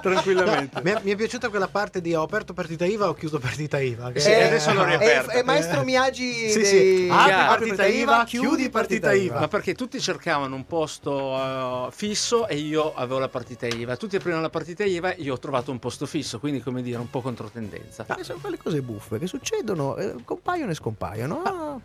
tranquillamente. 0.00 0.80
Mi 0.82 0.90
è, 0.90 1.00
mi 1.02 1.12
è 1.12 1.16
piaciuta 1.16 1.48
quella 1.48 1.68
parte 1.68 2.00
di 2.00 2.14
ho 2.14 2.22
aperto 2.22 2.52
partita 2.52 2.84
IVA 2.84 3.06
o 3.06 3.10
ho 3.10 3.14
chiuso 3.14 3.38
partita 3.38 3.78
IVA. 3.78 4.12
che- 4.12 4.20
Sì, 4.20 4.30
Eh, 4.30 4.42
adesso 4.44 4.72
l'ho 4.72 4.84
riaperta. 4.84 5.32
È, 5.32 5.38
è 5.38 5.42
maestro 5.42 5.82
Miyagi 5.84 6.50
Sì, 6.50 6.58
dei... 6.60 6.64
sì. 6.66 7.08
Apri 7.10 7.68
partita 7.68 7.86
IVA, 7.86 8.24
chiudi 8.24 8.68
partita 8.70 9.12
IVA. 9.12 9.40
Ma 9.40 9.48
perché 9.48 9.74
tutti 9.74 10.00
cercavano 10.00 10.54
un 10.54 10.66
posto 10.66 11.86
eh, 11.88 11.88
fisso 11.92 12.46
e 12.48 12.56
io 12.56 12.94
avevo 12.94 13.18
la 13.18 13.28
partita 13.28 13.66
IVA. 13.66 13.96
Tutti 13.96 14.16
aprivano 14.16 14.42
la 14.42 14.50
partita 14.50 14.84
IVA 14.84 15.14
e 15.14 15.22
io 15.22 15.34
ho 15.34 15.38
trovato 15.38 15.70
un 15.70 15.78
posto 15.78 16.06
fisso, 16.06 16.38
quindi 16.38 16.60
come 16.60 16.82
dire 16.82 16.98
un 16.98 17.10
po' 17.10 17.20
controtendenza. 17.20 18.04
Ma 18.08 18.18
sono 18.22 18.38
quelle 18.40 18.58
cose 18.58 18.80
buffe 18.82 19.18
che 19.18 19.26
succedono, 19.26 19.96
eh, 19.96 20.14
compaiono 20.26 20.70
e 20.72 20.74
scompaiono. 20.74 21.42
Ah, 21.42 21.80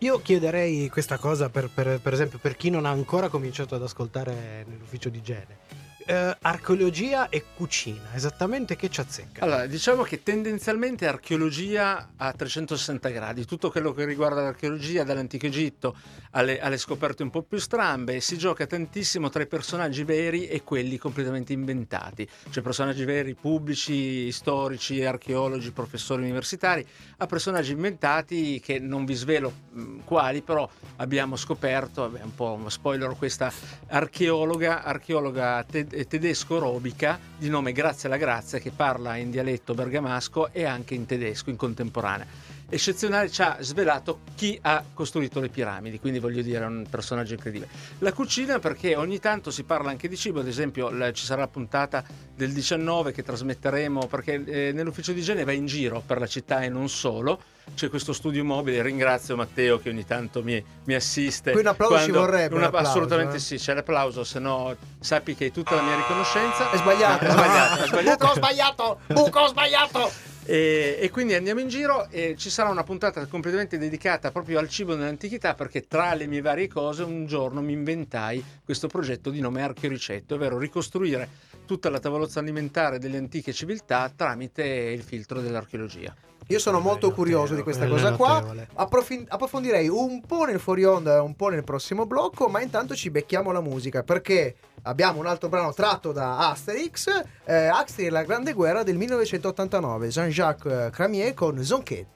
Io 0.00 0.20
chiederei 0.20 0.90
questa 0.90 1.16
cosa 1.16 1.48
per, 1.48 1.70
per- 1.72 2.00
per 2.02 2.12
esempio 2.12 2.38
per 2.38 2.54
chi 2.56 2.68
non 2.68 2.84
ha 2.84 2.90
ancora 2.90 3.30
cominciato 3.30 3.74
ad 3.74 3.82
ascoltare 3.82 4.66
nell'ufficio 4.68 5.08
di 5.08 5.16
igiene. 5.18 5.84
Eh, 6.08 6.36
archeologia 6.42 7.28
e 7.30 7.42
cucina, 7.56 8.14
esattamente 8.14 8.76
che 8.76 8.88
ci 8.90 9.00
azzecca? 9.00 9.42
Allora, 9.44 9.66
diciamo 9.66 10.02
che 10.04 10.22
tendenzialmente 10.22 11.04
archeologia 11.08 12.10
a 12.16 12.32
360 12.32 13.08
gradi, 13.08 13.44
tutto 13.44 13.70
quello 13.72 13.92
che 13.92 14.04
riguarda 14.04 14.40
l'archeologia 14.42 15.02
dall'antico 15.02 15.46
Egitto 15.46 15.96
alle, 16.36 16.60
alle 16.60 16.76
scoperte 16.76 17.22
un 17.22 17.30
po' 17.30 17.42
più 17.42 17.58
strambe, 17.58 18.20
si 18.20 18.36
gioca 18.36 18.66
tantissimo 18.66 19.30
tra 19.30 19.42
i 19.42 19.46
personaggi 19.46 20.04
veri 20.04 20.46
e 20.46 20.62
quelli 20.62 20.98
completamente 20.98 21.54
inventati, 21.54 22.28
cioè 22.50 22.62
personaggi 22.62 23.04
veri 23.04 23.34
pubblici, 23.34 24.30
storici, 24.30 25.02
archeologi, 25.02 25.70
professori 25.70 26.22
universitari, 26.22 26.86
a 27.18 27.26
personaggi 27.26 27.72
inventati 27.72 28.60
che 28.60 28.78
non 28.78 29.06
vi 29.06 29.14
svelo 29.14 29.52
mh, 29.70 29.98
quali, 30.04 30.42
però 30.42 30.68
abbiamo 30.96 31.36
scoperto, 31.36 32.02
vabbè, 32.02 32.22
un 32.22 32.34
po' 32.34 32.52
uno 32.52 32.68
spoiler, 32.68 33.14
questa 33.16 33.50
archeologa, 33.88 34.82
archeologa 34.82 35.64
te- 35.64 35.86
tedesco 35.86 36.58
robica 36.58 37.18
di 37.38 37.48
nome 37.48 37.72
Grazia 37.72 38.10
la 38.10 38.18
Grazia 38.18 38.58
che 38.58 38.70
parla 38.70 39.16
in 39.16 39.30
dialetto 39.30 39.72
bergamasco 39.72 40.52
e 40.52 40.64
anche 40.64 40.94
in 40.94 41.06
tedesco 41.06 41.48
in 41.48 41.56
contemporanea. 41.56 42.55
Eccezionale 42.68 43.30
ci 43.30 43.42
ha 43.42 43.58
svelato 43.60 44.20
chi 44.34 44.58
ha 44.62 44.82
costruito 44.92 45.38
le 45.38 45.48
piramidi, 45.48 46.00
quindi 46.00 46.18
voglio 46.18 46.42
dire 46.42 46.64
è 46.64 46.66
un 46.66 46.84
personaggio 46.90 47.34
incredibile. 47.34 47.68
La 48.00 48.12
cucina 48.12 48.58
perché 48.58 48.96
ogni 48.96 49.20
tanto 49.20 49.52
si 49.52 49.62
parla 49.62 49.90
anche 49.90 50.08
di 50.08 50.16
cibo, 50.16 50.40
ad 50.40 50.48
esempio 50.48 50.90
la- 50.90 51.12
ci 51.12 51.24
sarà 51.24 51.42
la 51.42 51.48
puntata 51.48 52.02
del 52.34 52.52
19 52.52 53.12
che 53.12 53.22
trasmetteremo 53.22 54.06
perché 54.08 54.42
eh, 54.44 54.72
nell'ufficio 54.72 55.12
di 55.12 55.20
igiene 55.20 55.44
va 55.44 55.52
in 55.52 55.66
giro 55.66 56.02
per 56.04 56.18
la 56.18 56.26
città 56.26 56.62
e 56.62 56.68
non 56.68 56.88
solo. 56.88 57.40
C'è 57.74 57.88
questo 57.88 58.12
studio 58.12 58.44
mobile, 58.44 58.82
ringrazio 58.82 59.36
Matteo 59.36 59.78
che 59.78 59.88
ogni 59.90 60.04
tanto 60.04 60.42
mi, 60.42 60.62
mi 60.84 60.94
assiste. 60.94 61.52
Qui 61.52 61.60
un 61.60 61.66
applauso 61.68 61.98
ci 61.98 62.10
quando- 62.10 62.20
vorrebbe, 62.20 62.54
un 62.56 62.62
una- 62.62 62.78
assolutamente 62.78 63.36
eh. 63.36 63.40
sì, 63.40 63.56
c'è 63.56 63.74
l'applauso, 63.74 64.24
se 64.24 64.40
no 64.40 64.74
sappi 65.00 65.36
che 65.36 65.44
hai 65.44 65.52
tutta 65.52 65.76
la 65.76 65.82
mia 65.82 65.94
riconoscenza. 65.96 66.70
È 66.70 66.76
sbagliato. 66.78 67.24
È 67.24 67.30
sbagliato, 67.30 67.82
è 67.82 67.86
sbagliato. 67.86 68.18
Buco 68.26 68.34
sbagliato! 68.34 68.98
Buco 69.06 69.46
sbagliato! 69.46 70.34
E, 70.48 70.98
e 71.00 71.10
quindi 71.10 71.34
andiamo 71.34 71.58
in 71.58 71.66
giro 71.66 72.08
e 72.08 72.36
ci 72.38 72.50
sarà 72.50 72.68
una 72.68 72.84
puntata 72.84 73.26
completamente 73.26 73.78
dedicata 73.78 74.30
proprio 74.30 74.60
al 74.60 74.68
cibo 74.68 74.94
nell'antichità 74.94 75.54
perché 75.54 75.88
tra 75.88 76.14
le 76.14 76.28
mie 76.28 76.40
varie 76.40 76.68
cose 76.68 77.02
un 77.02 77.26
giorno 77.26 77.60
mi 77.60 77.72
inventai 77.72 78.42
questo 78.64 78.86
progetto 78.86 79.30
di 79.30 79.40
nome 79.40 79.62
Archeoricetto, 79.62 80.36
ovvero 80.36 80.56
ricostruire 80.56 81.28
tutta 81.66 81.90
la 81.90 81.98
tavolozza 81.98 82.38
alimentare 82.38 83.00
delle 83.00 83.18
antiche 83.18 83.52
civiltà 83.52 84.12
tramite 84.14 84.62
il 84.64 85.02
filtro 85.02 85.40
dell'archeologia. 85.40 86.14
Io 86.48 86.58
sono 86.60 86.78
molto 86.78 87.10
curioso 87.10 87.54
di 87.54 87.62
questa 87.62 87.88
cosa 87.88 88.12
qua. 88.12 88.54
Approfin- 88.74 89.26
approfondirei 89.28 89.88
un 89.88 90.20
po' 90.20 90.44
nel 90.44 90.60
fuori 90.60 90.84
onda 90.84 91.16
e 91.16 91.18
un 91.18 91.34
po' 91.34 91.48
nel 91.48 91.64
prossimo 91.64 92.06
blocco, 92.06 92.46
ma 92.46 92.60
intanto 92.60 92.94
ci 92.94 93.10
becchiamo 93.10 93.50
la 93.50 93.60
musica 93.60 94.04
perché 94.04 94.54
abbiamo 94.82 95.18
un 95.18 95.26
altro 95.26 95.48
brano 95.48 95.72
tratto 95.72 96.12
da 96.12 96.50
Asterix, 96.50 97.08
eh, 97.44 97.66
Asterix 97.66 98.10
la 98.10 98.22
grande 98.22 98.52
guerra 98.52 98.84
del 98.84 98.96
1989, 98.96 100.08
Jean-Jacques 100.08 100.72
eh, 100.72 100.90
Cramier 100.90 101.34
con 101.34 101.62
Zonket. 101.64 102.06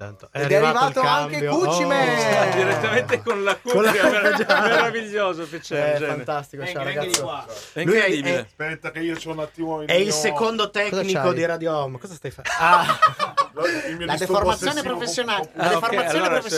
Intanto 0.00 0.30
Ed 0.32 0.50
è 0.50 0.54
arrivato 0.54 1.00
il 1.00 1.06
anche. 1.06 1.46
Cucime! 1.46 2.48
Oh. 2.48 2.54
Direttamente 2.54 3.22
con 3.22 3.44
la 3.44 3.58
la- 3.62 3.92
mer- 3.92 4.46
meraviglioso, 4.46 5.46
piacere. 5.46 5.92
È 5.92 5.98
Gene. 5.98 6.06
fantastico, 6.14 6.64
ciao 6.64 6.84
qua. 7.20 7.46
È 7.74 7.84
Lui 7.84 7.94
è- 7.96 7.98
incredibile. 7.98 8.34
è- 8.36 8.40
Aspetta 8.40 8.90
che 8.92 9.00
io 9.00 9.14
c'ho 9.16 9.30
un 9.32 9.40
attimo 9.40 9.82
il 9.82 9.88
È 9.90 9.92
il 9.92 10.04
mio- 10.04 10.12
secondo 10.12 10.70
tecnico 10.70 11.32
di 11.34 11.44
Radio 11.44 11.76
Home. 11.76 11.98
Cosa 11.98 12.14
stai 12.14 12.30
facendo? 12.30 12.64
Ah, 12.64 12.82
il 13.90 14.04
La 14.06 14.12
disturbo 14.14 14.16
deformazione 14.16 14.82
professionale. 14.82 15.40
con- 15.40 15.50
La 15.52 15.64
Ah, 15.64 15.66
ok, 15.66 15.72
deformazione 15.80 16.26
allora 16.26 16.40
sì. 16.40 16.48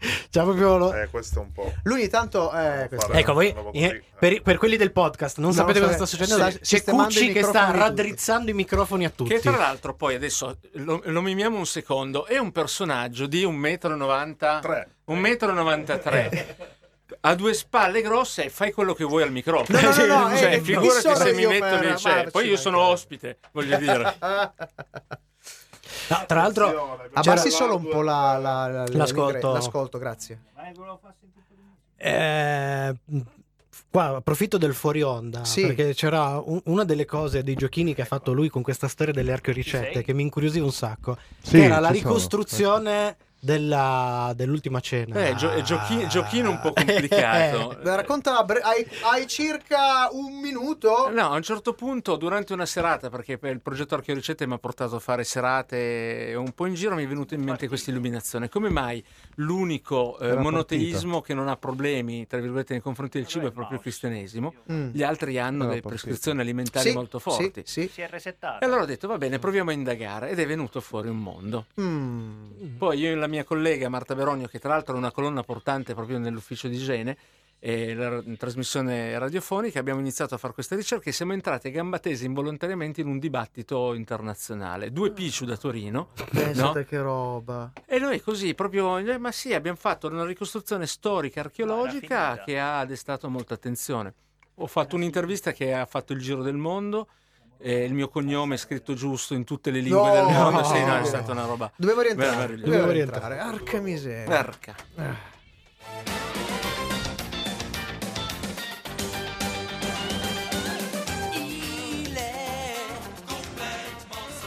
c'ha 0.30 0.42
proprio 0.42 0.76
lo- 0.78 0.92
Eh, 0.94 1.08
questo 1.10 1.40
è 1.40 1.42
un 1.42 1.52
po'. 1.52 1.72
Lui 1.84 2.02
intanto... 2.04 2.52
Eh, 2.52 2.86
questo- 2.88 3.12
Ecco, 3.12 3.32
voi, 3.34 3.50
una 3.50 3.60
roba 3.60 3.78
eh, 3.78 4.02
per, 4.18 4.42
per 4.42 4.56
quelli 4.58 4.76
del 4.76 4.92
podcast, 4.92 5.38
non 5.38 5.50
No, 5.50 5.54
sapete 5.56 5.80
cosa 5.80 5.90
so- 5.92 6.04
sta 6.04 6.06
succedendo? 6.06 6.50
sta 6.50 6.58
C'è 6.78 6.82
Cucci 6.84 7.32
che 7.32 7.42
sta 7.42 7.66
tutti. 7.66 7.78
raddrizzando 7.78 8.50
i 8.50 8.54
microfoni 8.54 9.04
a 9.04 9.10
tutti. 9.10 9.30
Che 9.34 9.40
tra 9.40 9.56
l'altro 9.56 9.94
poi 9.94 10.14
adesso 10.14 10.56
lo, 10.72 11.00
lo 11.04 11.20
mimiamo 11.20 11.58
un 11.58 11.66
secondo, 11.66 12.26
è 12.26 12.38
un 12.38 12.52
personaggio 12.52 13.26
di 13.26 13.44
1,90 13.44 14.26
m. 14.26 14.36
Tre. 14.60 14.88
1,93 15.08 16.28
m. 16.30 16.44
Ha 17.22 17.34
due 17.34 17.52
spalle 17.54 18.00
grosse 18.02 18.44
e 18.44 18.50
fai 18.50 18.72
quello 18.72 18.94
che 18.94 19.04
vuoi 19.04 19.24
al 19.24 19.32
microfono. 19.32 19.80
No, 19.80 19.94
no, 19.94 20.06
no, 20.06 20.28
no, 20.28 20.36
cioè, 20.38 20.54
eh, 20.54 20.60
figurati 20.60 21.16
se 21.16 21.32
mi 21.34 21.44
metto 21.44 21.76
per 21.78 21.84
lì. 21.90 21.98
Cioè, 21.98 22.30
poi 22.30 22.46
io 22.48 22.56
sono 22.56 22.78
ospite, 22.80 23.38
voglio 23.52 23.76
dire. 23.76 24.14
No, 26.08 26.24
tra 26.26 26.42
l'altro, 26.42 26.98
Abbassi 27.12 27.50
solo 27.50 27.76
un 27.76 27.88
po' 27.88 28.02
la, 28.02 28.36
la- 28.38 28.66
la- 28.68 28.86
L'ascolto. 28.88 29.52
l'ascolto, 29.52 29.98
grazie. 29.98 30.40
eh, 31.96 32.94
qua 33.90 34.16
approfitto 34.16 34.56
del 34.56 34.74
fuori 34.74 35.02
onda 35.02 35.44
Sì. 35.44 35.62
perché 35.66 35.94
c'era 35.94 36.40
un- 36.44 36.60
una 36.66 36.84
delle 36.84 37.04
cose 37.04 37.42
dei 37.42 37.54
giochini 37.54 37.94
che 37.94 38.02
ha 38.02 38.06
fatto 38.06 38.32
lui 38.32 38.48
con 38.48 38.62
questa 38.62 38.88
storia 38.88 39.12
delle 39.12 39.32
archeoricette 39.32 40.02
che 40.02 40.12
mi 40.14 40.22
incuriosiva 40.22 40.64
un 40.64 40.72
sacco. 40.72 41.16
Sì, 41.42 41.56
che 41.58 41.64
era 41.64 41.78
la 41.80 41.88
ci 41.92 42.00
sono. 42.00 42.12
Della- 43.40 44.32
dell'ultima 44.36 44.80
cena. 44.80 45.26
Eh, 45.26 45.34
gio- 45.34 45.50
è 45.50 45.62
giochi- 45.62 46.06
giochino 46.08 46.50
un 46.50 46.60
po' 46.60 46.72
complicato. 46.74 47.76
Beh, 47.82 47.96
Racconta, 47.96 48.42
bre- 48.44 48.60
hai, 48.60 48.86
hai 49.10 49.26
circa 49.26 50.08
un 50.12 50.38
minuto. 50.40 51.10
No, 51.10 51.30
a 51.32 51.36
un 51.36 51.42
certo 51.42 51.72
punto, 51.72 52.16
durante 52.16 52.52
una 52.52 52.66
serata, 52.66 53.08
perché 53.10 53.38
per 53.38 53.52
il 53.52 53.60
progetto 53.60 53.94
Archeoricette 53.94 54.46
mi 54.46 54.52
ha 54.54 54.58
portato 54.58 54.96
a 54.96 55.00
fare 55.00 55.24
serate 55.24 56.34
un 56.36 56.52
po' 56.52 56.66
in 56.66 56.74
giro, 56.74 56.94
mi 56.94 57.04
è 57.04 57.08
venuta 57.08 57.34
in 57.34 57.42
mente 57.42 57.66
questa 57.68 57.90
illuminazione. 57.90 58.48
Come 58.48 58.68
mai 58.68 59.02
l'unico 59.36 60.18
eh, 60.18 60.34
monoteismo 60.36 61.20
che 61.20 61.34
non 61.34 61.48
ha 61.48 61.56
problemi, 61.56 62.26
tra 62.26 62.38
virgolette, 62.40 62.72
nei 62.74 62.82
confronti 62.82 63.18
del 63.18 63.26
cibo 63.26 63.46
è 63.48 63.52
proprio 63.52 63.76
il 63.76 63.82
cristianesimo? 63.82 64.54
Mm. 64.70 64.88
Gli 64.92 65.02
altri 65.02 65.38
hanno 65.38 65.66
delle 65.66 65.80
prescrizioni 65.80 66.40
alimentari 66.40 66.90
Sì, 66.90 66.94
molto 66.94 67.18
sì, 67.18 67.24
forti. 67.30 67.62
sì. 67.64 67.88
Si 67.92 68.00
è 68.02 68.08
resettato. 68.08 68.62
E 68.62 68.66
allora 68.66 68.82
ho 68.82 68.86
detto, 68.86 69.08
va 69.08 69.16
bene, 69.18 69.38
proviamo 69.38 69.70
a 69.70 69.72
indagare. 69.72 70.30
Ed 70.30 70.38
è 70.38 70.46
venuto 70.46 70.80
fuori 70.80 71.08
un 71.08 71.18
mondo. 71.18 71.66
Mm. 71.80 72.76
Poi 72.78 72.98
io 72.98 73.10
e 73.10 73.14
la 73.14 73.26
mia 73.30 73.44
collega 73.44 73.88
Marta 73.88 74.14
Veronio, 74.14 74.46
che 74.46 74.58
tra 74.58 74.70
l'altro 74.70 74.94
è 74.94 74.98
una 74.98 75.10
colonna 75.10 75.42
portante 75.42 75.94
proprio 75.94 76.18
nell'ufficio 76.18 76.68
di 76.68 76.76
igiene, 76.76 77.16
e 77.62 77.94
la 77.94 78.08
ra- 78.08 78.22
trasmissione 78.38 79.18
radiofonica, 79.18 79.78
abbiamo 79.78 80.00
iniziato 80.00 80.34
a 80.34 80.38
fare 80.38 80.54
queste 80.54 80.76
ricerche 80.76 81.10
e 81.10 81.12
siamo 81.12 81.34
entrati 81.34 81.68
a 81.68 81.70
gamba 81.70 81.98
tesa 81.98 82.24
involontariamente 82.24 83.02
in 83.02 83.06
un 83.06 83.18
dibattito 83.18 83.92
internazionale. 83.92 84.90
Due 84.90 85.12
Picciu 85.12 85.44
da 85.44 85.56
Torino, 85.58 86.08
Pensate 86.30 86.78
no? 86.78 86.84
che 86.84 86.98
roba. 87.00 87.72
E 87.86 87.98
noi 87.98 88.20
così, 88.20 88.54
proprio, 88.54 88.96
eh, 88.98 89.18
ma 89.18 89.30
sì, 89.30 89.52
abbiamo 89.52 89.76
fatto 89.76 90.08
una 90.08 90.24
ricostruzione 90.24 90.86
storica, 90.86 91.40
archeologica 91.40 92.42
che 92.44 92.58
ha 92.58 92.84
destato 92.86 93.28
molta 93.28 93.54
attenzione. 93.54 94.14
Ho 94.54 94.66
fatto 94.66 94.96
un'intervista 94.96 95.52
che 95.52 95.74
ha 95.74 95.84
fatto 95.84 96.12
il 96.14 96.20
giro 96.20 96.42
del 96.42 96.56
mondo. 96.56 97.08
E 97.62 97.84
il 97.84 97.92
mio 97.92 98.08
cognome 98.08 98.54
è 98.54 98.58
scritto 98.58 98.94
giusto 98.94 99.34
in 99.34 99.44
tutte 99.44 99.70
le 99.70 99.80
lingue 99.80 100.08
No! 100.08 100.14
del 100.14 100.24
mondo. 100.34 100.64
Sì, 100.64 100.82
no, 100.82 100.98
è 100.98 101.04
stata 101.04 101.32
una 101.32 101.44
roba. 101.44 101.70
Dovevo 101.76 102.00
rientrare. 102.00 102.54
Dovevo 102.56 102.64
Dovevo 102.70 102.90
rientrare. 102.90 103.38
Arca 103.38 103.80
miseria. 103.80 104.24
Perca. 104.26 104.74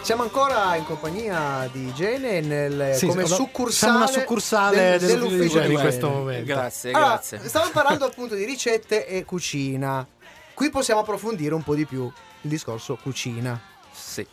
Siamo 0.01 0.23
ancora 0.23 0.75
in 0.75 0.83
compagnia 0.83 1.69
di 1.71 1.93
Gene 1.93 2.41
nel, 2.41 2.93
Sì, 2.95 3.07
come 3.07 3.25
sì, 3.25 3.33
succursale, 3.35 3.95
una 3.95 4.07
succursale 4.07 4.97
del- 4.97 4.99
dell'ufficio 4.99 5.35
dell'ufficio 5.37 5.67
di 5.67 5.75
questo 5.77 6.09
momento. 6.09 6.45
Grazie, 6.45 6.91
Allora, 6.91 7.11
grazie. 7.11 7.39
Stavamo 7.47 7.71
parlando 7.71 8.03
appunto 8.05 8.35
di 8.35 8.43
ricette 8.43 9.07
e 9.07 9.23
cucina. 9.23 10.05
Qui 10.53 10.69
possiamo 10.69 10.99
approfondire 10.99 11.53
un 11.55 11.63
po' 11.63 11.73
di 11.73 11.85
più 11.85 12.11
il 12.43 12.49
discorso 12.49 12.95
cucina. 12.95 13.59
Sì. 13.91 14.25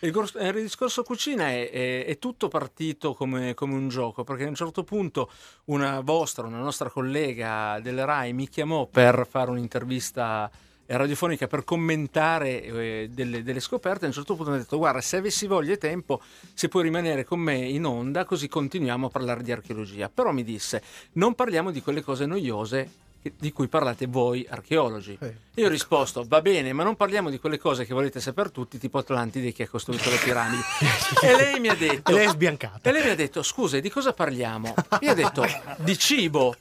Eh, 0.00 0.06
il 0.08 0.62
discorso 0.62 1.02
cucina 1.02 1.48
è, 1.48 1.70
è- 1.70 2.04
è 2.06 2.18
tutto 2.18 2.48
partito 2.48 3.14
come, 3.14 3.54
come 3.54 3.74
un 3.74 3.88
gioco, 3.88 4.22
perché 4.24 4.44
a 4.44 4.48
un 4.48 4.54
certo 4.54 4.84
punto 4.84 5.30
una 5.66 6.00
vostra, 6.00 6.46
una 6.46 6.60
nostra 6.60 6.88
collega 6.88 7.80
delle 7.80 8.04
RAI 8.04 8.32
mi 8.32 8.48
chiamò 8.48 8.86
per 8.86 9.26
fare 9.28 9.50
un'intervista 9.50 10.50
e 10.90 10.96
radiofonica 10.96 11.46
per 11.46 11.64
commentare 11.64 12.62
eh, 12.62 13.08
delle, 13.12 13.42
delle 13.42 13.60
scoperte. 13.60 14.04
A 14.04 14.08
un 14.08 14.14
certo 14.14 14.34
punto 14.34 14.50
mi 14.50 14.56
ha 14.56 14.60
detto: 14.60 14.78
Guarda, 14.78 15.00
se 15.02 15.16
avessi 15.18 15.46
voglia 15.46 15.74
e 15.74 15.78
tempo, 15.78 16.22
se 16.54 16.68
puoi 16.68 16.84
rimanere 16.84 17.24
con 17.24 17.40
me 17.40 17.56
in 17.56 17.84
onda, 17.84 18.24
così 18.24 18.48
continuiamo 18.48 19.08
a 19.08 19.10
parlare 19.10 19.42
di 19.42 19.52
archeologia. 19.52 20.08
Però 20.08 20.32
mi 20.32 20.44
disse: 20.44 20.82
Non 21.14 21.34
parliamo 21.34 21.70
di 21.70 21.82
quelle 21.82 22.02
cose 22.02 22.24
noiose 22.24 22.90
di 23.36 23.52
cui 23.52 23.68
parlate 23.68 24.06
voi 24.06 24.46
archeologi. 24.48 25.18
Eh. 25.20 25.34
Io 25.54 25.66
ho 25.66 25.68
risposto: 25.68 26.24
Va 26.26 26.40
bene, 26.40 26.72
ma 26.72 26.84
non 26.84 26.96
parliamo 26.96 27.30
di 27.30 27.38
quelle 27.38 27.58
cose 27.58 27.84
che 27.84 27.94
volete 27.94 28.20
sapere 28.20 28.50
tutti, 28.50 28.78
tipo 28.78 28.98
Atlantide 28.98 29.52
che 29.52 29.64
ha 29.64 29.68
costruito 29.68 30.10
le 30.10 30.16
piramidi. 30.16 30.62
e 31.22 31.36
lei 31.36 31.60
mi 31.60 31.68
ha 31.68 31.74
detto: 31.74 32.10
E 32.10 32.14
lei 32.14 32.26
è 32.26 32.30
sbiancata. 32.30 32.88
e 32.88 32.92
lei 32.92 33.04
mi 33.04 33.10
ha 33.10 33.16
detto: 33.16 33.42
Scusa, 33.42 33.78
di 33.80 33.90
cosa 33.90 34.12
parliamo? 34.12 34.74
Io 35.00 35.10
ho 35.10 35.14
detto: 35.14 35.44
Di 35.78 35.98
cibo. 35.98 36.54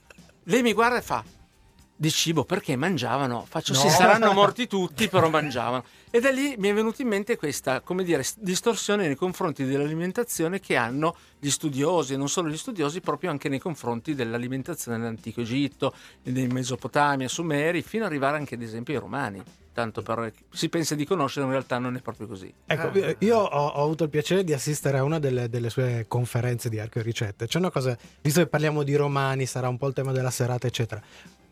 Lei 0.43 0.61
mi 0.61 0.73
guarda 0.73 0.97
e 0.97 1.01
fa: 1.01 1.23
Di 1.99 2.11
cibo 2.11 2.43
perché 2.45 2.75
mangiavano? 2.75 3.43
Faccio: 3.49 3.73
Sì, 3.73 3.87
No. 3.87 3.91
saranno 3.91 4.31
morti 4.31 4.67
tutti, 4.67 5.09
però 5.09 5.29
mangiavano. 5.29 5.83
E 6.11 6.19
da 6.19 6.29
lì 6.29 6.53
mi 6.59 6.69
è 6.69 6.73
venuta 6.73 7.01
in 7.01 7.07
mente 7.07 7.35
questa, 7.37 7.81
come 7.81 8.03
dire, 8.03 8.23
distorsione 8.37 9.07
nei 9.07 9.15
confronti 9.15 9.65
dell'alimentazione 9.65 10.59
che 10.59 10.75
hanno 10.75 11.15
gli 11.39 11.49
studiosi, 11.49 12.13
e 12.13 12.17
non 12.17 12.29
solo 12.29 12.49
gli 12.49 12.57
studiosi, 12.57 13.01
proprio 13.01 13.31
anche 13.31 13.49
nei 13.49 13.57
confronti 13.57 14.13
dell'alimentazione 14.13 14.99
nell'antico 14.99 15.41
Egitto, 15.41 15.91
in 16.23 16.51
Mesopotamia, 16.51 17.27
Sumeri, 17.27 17.81
fino 17.81 18.03
ad 18.05 18.11
arrivare 18.11 18.37
anche 18.37 18.53
ad 18.53 18.61
esempio 18.61 18.93
ai 18.93 18.99
romani. 18.99 19.41
Tanto 19.73 20.01
per 20.03 20.33
si 20.51 20.69
pensa 20.69 20.93
di 20.95 21.05
conoscere, 21.05 21.45
in 21.45 21.51
realtà 21.51 21.79
non 21.79 21.95
è 21.95 22.01
proprio 22.01 22.27
così. 22.27 22.51
Ecco, 22.65 23.15
io 23.19 23.37
ho, 23.37 23.67
ho 23.67 23.83
avuto 23.83 24.03
il 24.03 24.09
piacere 24.11 24.43
di 24.43 24.53
assistere 24.53 24.99
a 24.99 25.03
una 25.03 25.17
delle, 25.19 25.49
delle 25.49 25.69
sue 25.71 26.05
conferenze 26.07 26.69
di 26.69 26.79
arco 26.79 26.99
e 26.99 27.01
ricette. 27.03 27.47
C'è 27.47 27.57
una 27.57 27.69
cosa, 27.71 27.97
visto 28.21 28.39
che 28.39 28.47
parliamo 28.47 28.83
di 28.83 28.95
romani, 28.95 29.45
sarà 29.47 29.67
un 29.67 29.77
po' 29.77 29.87
il 29.87 29.93
tema 29.93 30.11
della 30.11 30.31
serata, 30.31 30.65
eccetera. 30.67 30.99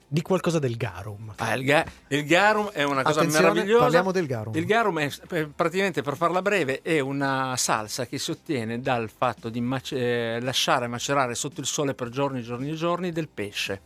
Di 0.08 0.22
qualcosa 0.22 0.60
del 0.60 0.78
garum. 0.78 1.34
Ah, 1.38 1.56
il, 1.56 1.64
ga- 1.64 1.86
il 2.10 2.26
garum 2.26 2.70
è 2.70 2.84
una 2.84 3.02
cosa 3.02 3.20
Attenzione, 3.22 3.50
meravigliosa. 3.50 3.82
parliamo 3.84 4.12
del 4.12 4.28
garum. 4.28 4.56
Il 4.56 4.66
garum 4.66 5.00
è 5.00 5.46
praticamente, 5.48 6.02
per 6.04 6.16
farla 6.16 6.42
breve, 6.42 6.82
è 6.84 7.00
una 7.00 7.56
salsa 7.58 8.06
che 8.06 8.20
si 8.20 8.32
ottiene 8.32 8.80
dal 8.82 9.10
fatto 9.10 9.50
di 9.50 9.60
mace- 9.62 10.36
eh, 10.36 10.40
lasciare 10.42 10.88
macerare 10.88 11.34
sotto 11.34 11.60
il 11.60 11.66
sole 11.66 11.96
per 11.96 12.10
giorni 12.10 12.44
giorni 12.44 12.70
e 12.70 12.76
giorni 12.76 13.12
del 13.12 13.28
pesce. 13.28 13.82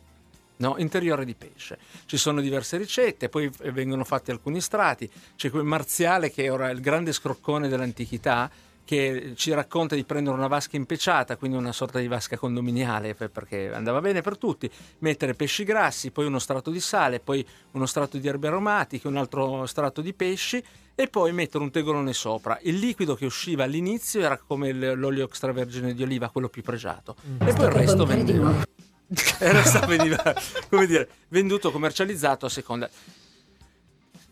No, 0.57 0.75
interiore 0.77 1.23
di 1.23 1.35
pesce. 1.35 1.77
Ci 2.05 2.17
sono 2.17 2.41
diverse 2.41 2.75
ricette, 2.75 3.29
poi 3.29 3.49
eh, 3.61 3.71
vengono 3.71 4.03
fatti 4.03 4.29
alcuni 4.29 4.59
strati. 4.59 5.09
C'è 5.37 5.49
quel 5.49 5.63
marziale 5.63 6.31
che 6.31 6.49
ora 6.49 6.67
è 6.67 6.73
il 6.73 6.81
grande 6.81 7.13
scroccone 7.13 7.69
dell'antichità 7.69 8.51
che 8.89 9.33
ci 9.35 9.53
racconta 9.53 9.93
di 9.93 10.03
prendere 10.03 10.35
una 10.35 10.47
vasca 10.47 10.75
impeciata, 10.75 11.37
quindi 11.37 11.55
una 11.55 11.71
sorta 11.71 11.99
di 11.99 12.07
vasca 12.07 12.37
condominiale 12.37 13.13
per- 13.13 13.29
perché 13.29 13.71
andava 13.71 14.01
bene 14.01 14.21
per 14.21 14.35
tutti, 14.35 14.67
mettere 14.99 15.35
pesci 15.35 15.63
grassi, 15.63 16.09
poi 16.09 16.25
uno 16.25 16.39
strato 16.39 16.71
di 16.71 16.79
sale, 16.79 17.19
poi 17.19 17.45
uno 17.73 17.85
strato 17.85 18.17
di 18.17 18.27
erbe 18.27 18.47
aromatiche, 18.47 19.07
un 19.07 19.17
altro 19.17 19.67
strato 19.67 20.01
di 20.01 20.11
pesci 20.15 20.63
e 20.95 21.07
poi 21.07 21.31
mettere 21.33 21.63
un 21.63 21.69
tegolone 21.69 22.13
sopra. 22.13 22.57
Il 22.63 22.79
liquido 22.79 23.13
che 23.13 23.25
usciva 23.25 23.65
all'inizio 23.65 24.21
era 24.21 24.39
come 24.39 24.71
l'olio 24.73 25.25
extravergine 25.25 25.93
di 25.93 26.01
oliva, 26.01 26.29
quello 26.29 26.49
più 26.49 26.63
pregiato, 26.63 27.15
e 27.45 27.53
poi 27.53 27.65
il 27.65 27.71
resto 27.71 28.07
vendeva. 28.07 28.65
E 29.39 29.45
il 29.45 29.53
resto 29.53 29.85
veniva, 29.85 30.33
come 30.67 30.87
dire, 30.87 31.07
venduto, 31.27 31.69
commercializzato 31.69 32.47
a 32.47 32.49
seconda. 32.49 32.89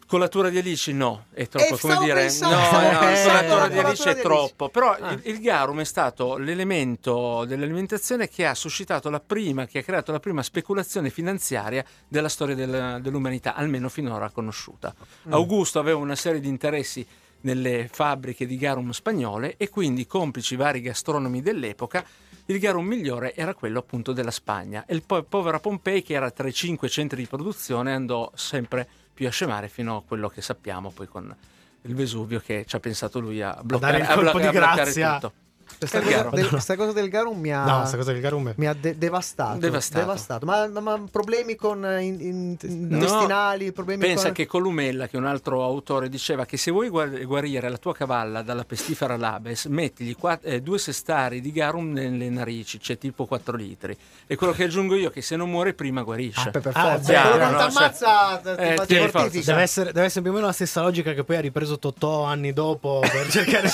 Colatura 0.07 0.49
di 0.49 0.57
alici 0.57 0.93
no, 0.93 1.25
è 1.33 1.49
troppo, 1.49 1.75
Eh, 1.75 1.79
come 1.79 1.97
dire, 1.97 2.21
pensando, 2.21 2.55
no, 2.55 2.61
no, 2.61 2.99
pensando 2.99 2.99
colatura 3.01 3.55
alla 3.57 3.67
di 3.67 3.75
colatura 3.75 3.87
alici 3.89 4.07
è 4.07 4.21
troppo, 4.21 4.69
però 4.69 4.91
Ah. 4.97 5.11
il, 5.11 5.21
il 5.25 5.39
garum 5.41 5.81
è 5.81 5.83
stato 5.83 6.37
l'elemento 6.37 7.43
dell'alimentazione 7.45 8.29
che 8.29 8.45
ha 8.45 8.55
suscitato 8.55 9.09
la 9.09 9.19
prima, 9.19 9.65
che 9.65 9.79
ha 9.79 9.83
creato 9.83 10.13
la 10.13 10.21
prima 10.21 10.41
speculazione 10.43 11.09
finanziaria 11.09 11.83
della 12.07 12.29
storia 12.29 12.55
del- 12.55 12.99
dell'umanità, 13.01 13.53
almeno 13.55 13.89
finora 13.89 14.29
conosciuta. 14.29 14.95
Mm. 15.27 15.33
Augusto 15.33 15.77
aveva 15.79 15.97
una 15.99 16.15
serie 16.15 16.39
di 16.39 16.47
interessi 16.47 17.05
nelle 17.41 17.89
fabbriche 17.91 18.45
di 18.45 18.55
garum 18.57 18.91
spagnole 18.91 19.55
e 19.57 19.67
quindi, 19.69 20.07
complici 20.07 20.55
vari 20.55 20.79
gastronomi 20.79 21.41
dell'epoca, 21.41 22.03
il 22.45 22.59
garum 22.59 22.85
migliore 22.87 23.35
era 23.35 23.53
quello 23.53 23.79
appunto 23.79 24.13
della 24.13 24.31
Spagna. 24.31 24.85
E 24.87 24.95
il 24.95 25.03
po- 25.05 25.23
povera 25.23 25.59
Pompei, 25.59 26.01
che 26.01 26.13
era 26.13 26.31
tra 26.31 26.47
i 26.47 26.53
cinque 26.53 26.87
centri 26.87 27.17
di 27.21 27.27
produzione, 27.27 27.93
andò 27.93 28.31
sempre 28.35 28.87
più 29.17 29.25
a 29.25 29.31
scemare 29.31 29.67
fino 29.67 29.97
a 29.97 30.03
quello 30.03 30.29
che 30.29 30.43
sappiamo 30.43 30.91
poi 30.91 31.07
con 31.07 31.35
il 31.81 31.95
Vesuvio 31.95 32.39
che 32.39 32.65
ci 32.67 32.75
ha 32.75 32.79
pensato 32.79 33.19
lui 33.19 33.41
a 33.41 33.59
bloccare, 33.63 33.97
il 33.97 34.03
a 34.03 34.13
colpo 34.13 34.29
blo- 34.33 34.39
di 34.41 34.45
a 34.45 34.51
bloccare 34.51 34.75
grazia. 34.83 35.13
tutto. 35.15 35.33
Questa 35.77 36.01
cosa, 36.01 36.29
del, 36.31 36.47
questa 36.49 36.75
cosa 36.75 36.91
del 36.91 37.07
garum 37.09 37.39
mi 37.39 37.51
ha, 37.53 37.63
No, 37.63 37.77
questa 37.79 37.97
cosa 37.97 38.11
del 38.11 38.21
garum 38.21 38.49
è- 38.49 38.53
mi 38.57 38.65
ha 38.65 38.73
de- 38.73 38.97
devastato. 38.97 39.59
Devastato. 39.59 40.45
Ma, 40.45 40.67
ma- 40.67 40.79
ma 40.79 41.03
problemi 41.11 41.55
con 41.55 41.85
eh, 41.85 42.01
in- 42.01 42.19
in- 42.19 42.57
No, 42.89 42.95
intestinali, 42.95 43.71
problemi 43.71 44.01
Pensa 44.05 44.25
con... 44.25 44.31
che 44.33 44.45
Columella, 44.47 45.05
che 45.07 45.17
è 45.17 45.19
un 45.19 45.27
altro 45.27 45.63
autore, 45.63 46.09
diceva 46.09 46.45
che 46.45 46.57
se 46.57 46.71
vuoi 46.71 46.89
guar- 46.89 47.23
guarire 47.25 47.69
la 47.69 47.77
tua 47.77 47.93
cavalla 47.93 48.41
dalla 48.41 48.63
pestifera 48.63 49.17
labes, 49.17 49.65
mettigli 49.65 50.15
qua- 50.15 50.39
eh, 50.41 50.61
due 50.61 50.79
sestari 50.79 51.41
di 51.41 51.51
garum 51.51 51.91
nelle 51.91 52.29
narici, 52.29 52.79
cioè 52.81 52.97
tipo 52.97 53.25
4 53.25 53.55
litri. 53.55 53.95
E 54.25 54.35
quello 54.35 54.53
che 54.53 54.63
aggiungo 54.63 54.95
io 54.95 55.09
è 55.09 55.11
che 55.11 55.21
se 55.21 55.35
non 55.35 55.49
muore 55.49 55.73
prima 55.73 56.01
guarisce. 56.01 56.47
Ah, 56.47 56.51
per, 56.51 56.61
per 56.61 56.71
Ah, 56.75 56.81
forza. 56.97 57.11
beh, 57.13 57.21
Quello 57.29 57.37
no, 57.37 57.43
non 57.43 57.51
no, 57.51 57.57
t'ammazza, 57.67 58.41
ti 58.43 58.49
eh, 58.49 58.81
ti 58.87 59.09
forza. 59.09 59.39
Deve 59.51 59.61
essere, 59.61 59.91
deve 59.91 60.05
essere 60.07 60.21
più 60.21 60.31
o 60.31 60.33
meno 60.33 60.47
la 60.47 60.53
stessa 60.53 60.81
logica 60.81 61.13
che 61.13 61.23
poi 61.23 61.35
ha 61.35 61.41
ripreso 61.41 61.77
Totò 61.77 62.23
anni 62.23 62.51
dopo 62.53 62.99
per 63.01 63.27
cercare 63.29 63.67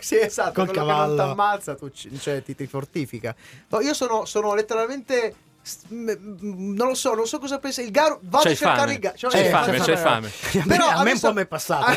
sì, 0.00 0.18
esatto, 0.20 0.52
Col 0.64 0.70
cavallo. 0.70 0.96
Che 1.00 1.06
non 1.06 1.16
ti 1.16 1.20
ammazza, 1.22 1.74
tu, 1.74 1.90
ci- 1.90 2.18
cioè, 2.18 2.42
ti, 2.42 2.54
ti 2.54 2.66
fortifica. 2.66 3.34
No, 3.68 3.80
io 3.80 3.94
sono, 3.94 4.24
sono 4.24 4.54
letteralmente. 4.54 5.34
Non 5.90 6.86
lo 6.88 6.94
so, 6.94 7.14
non 7.14 7.26
so 7.26 7.38
cosa 7.38 7.58
pensi. 7.58 7.82
Il 7.82 7.90
Garo. 7.90 8.20
Vado 8.22 8.44
C'hai 8.44 8.52
a 8.52 8.56
cercare 8.56 8.78
fame. 8.80 8.92
il 8.94 8.98
Garo. 9.00 9.16
Cioè, 9.18 9.30
C'hai 9.30 9.46
eh, 9.46 9.50
fame, 9.50 9.78
c'hai 9.78 9.96
fame. 9.96 10.26
A 10.32 10.50
me- 10.54 10.64
Però 10.66 10.84
a 10.86 10.88
me 10.90 10.94
un 10.94 11.00
adesso- 11.08 11.28
po' 11.28 11.34
mi 11.34 11.42
è 11.42 11.46
passato. 11.46 11.84
Ah, 11.90 11.96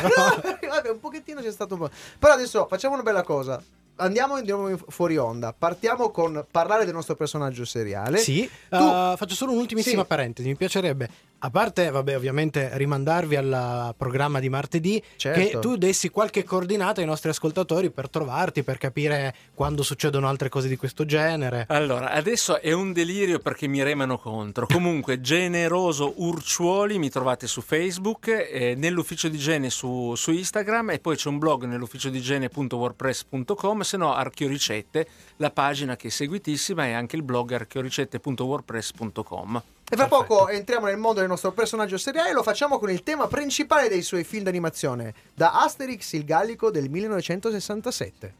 no, 0.62 0.68
vabbè, 0.68 0.90
un 0.90 1.00
pochettino 1.00 1.40
c'è 1.40 1.50
stato 1.50 1.74
un 1.74 1.80
po'. 1.80 1.90
Però 2.18 2.32
adesso 2.34 2.66
facciamo 2.68 2.94
una 2.94 3.02
bella 3.02 3.22
cosa. 3.22 3.62
Andiamo 3.96 4.34
andiamo 4.34 4.76
fuori 4.88 5.16
onda. 5.16 5.54
Partiamo 5.56 6.10
con 6.10 6.44
parlare 6.50 6.84
del 6.84 6.92
nostro 6.94 7.14
personaggio 7.14 7.64
seriale. 7.64 8.18
Sì, 8.18 8.48
Tu- 8.68 8.76
uh, 8.76 9.16
faccio 9.16 9.34
solo 9.34 9.52
un'ultimissima 9.52 10.02
Sì. 10.02 10.06
parentesi. 10.08 10.48
Mi 10.48 10.56
piacerebbe, 10.56 11.08
a 11.44 11.50
parte, 11.50 11.90
vabbè, 11.90 12.14
ovviamente 12.16 12.70
rimandarvi 12.74 13.34
al 13.34 13.94
programma 13.96 14.38
di 14.38 14.48
martedì, 14.48 15.02
Certo. 15.16 15.40
che 15.40 15.58
tu 15.58 15.74
dessi 15.76 16.08
qualche 16.08 16.44
coordinata 16.44 17.00
ai 17.00 17.06
nostri 17.06 17.30
ascoltatori 17.30 17.90
per 17.90 18.08
trovarti, 18.08 18.62
per 18.62 18.78
capire 18.78 19.34
quando 19.52 19.82
succedono 19.82 20.28
altre 20.28 20.48
cose 20.48 20.68
di 20.68 20.76
questo 20.76 21.04
genere. 21.04 21.64
Allora, 21.68 22.12
adesso 22.12 22.60
è 22.60 22.70
un 22.70 22.92
delirio 22.92 23.40
perché 23.40 23.66
mi 23.66 23.82
remano 23.82 24.18
contro. 24.18 24.66
Comunque, 24.66 25.20
Generoso 25.32 26.12
Urciuoli 26.22 26.96
mi 26.98 27.10
trovate 27.10 27.48
su 27.48 27.60
Facebook, 27.60 28.28
eh, 28.28 28.74
nell'ufficio 28.76 29.28
di 29.28 29.38
Gene 29.38 29.68
su, 29.68 30.14
su 30.14 30.30
Instagram 30.30 30.90
e 30.90 31.00
poi 31.00 31.16
c'è 31.16 31.28
un 31.28 31.38
blog 31.38 31.64
nell'ufficio 31.64 32.08
di 32.08 32.20
Gene.wordpress.com, 32.20 33.80
se 33.80 33.96
no 33.96 34.14
Archeoricette, 34.14 35.08
la 35.38 35.50
pagina 35.50 35.96
che 35.96 36.06
è 36.06 36.10
seguitissima 36.10 36.86
e 36.86 36.92
anche 36.92 37.16
il 37.16 37.24
blog 37.24 37.50
archeoricette.wordpress.com. 37.50 39.62
E 39.92 39.96
fra 39.96 40.06
poco 40.08 40.48
entriamo 40.48 40.86
nel 40.86 40.96
mondo 40.96 41.20
del 41.20 41.28
nostro 41.28 41.52
personaggio 41.52 41.98
seriale 41.98 42.30
e 42.30 42.32
lo 42.32 42.42
facciamo 42.42 42.78
con 42.78 42.88
il 42.88 43.02
tema 43.02 43.26
principale 43.26 43.90
dei 43.90 44.00
suoi 44.00 44.24
film 44.24 44.42
d'animazione, 44.44 45.12
da 45.34 45.60
Asterix 45.60 46.12
il 46.14 46.24
Gallico 46.24 46.70
del 46.70 46.88
1967. 46.88 48.34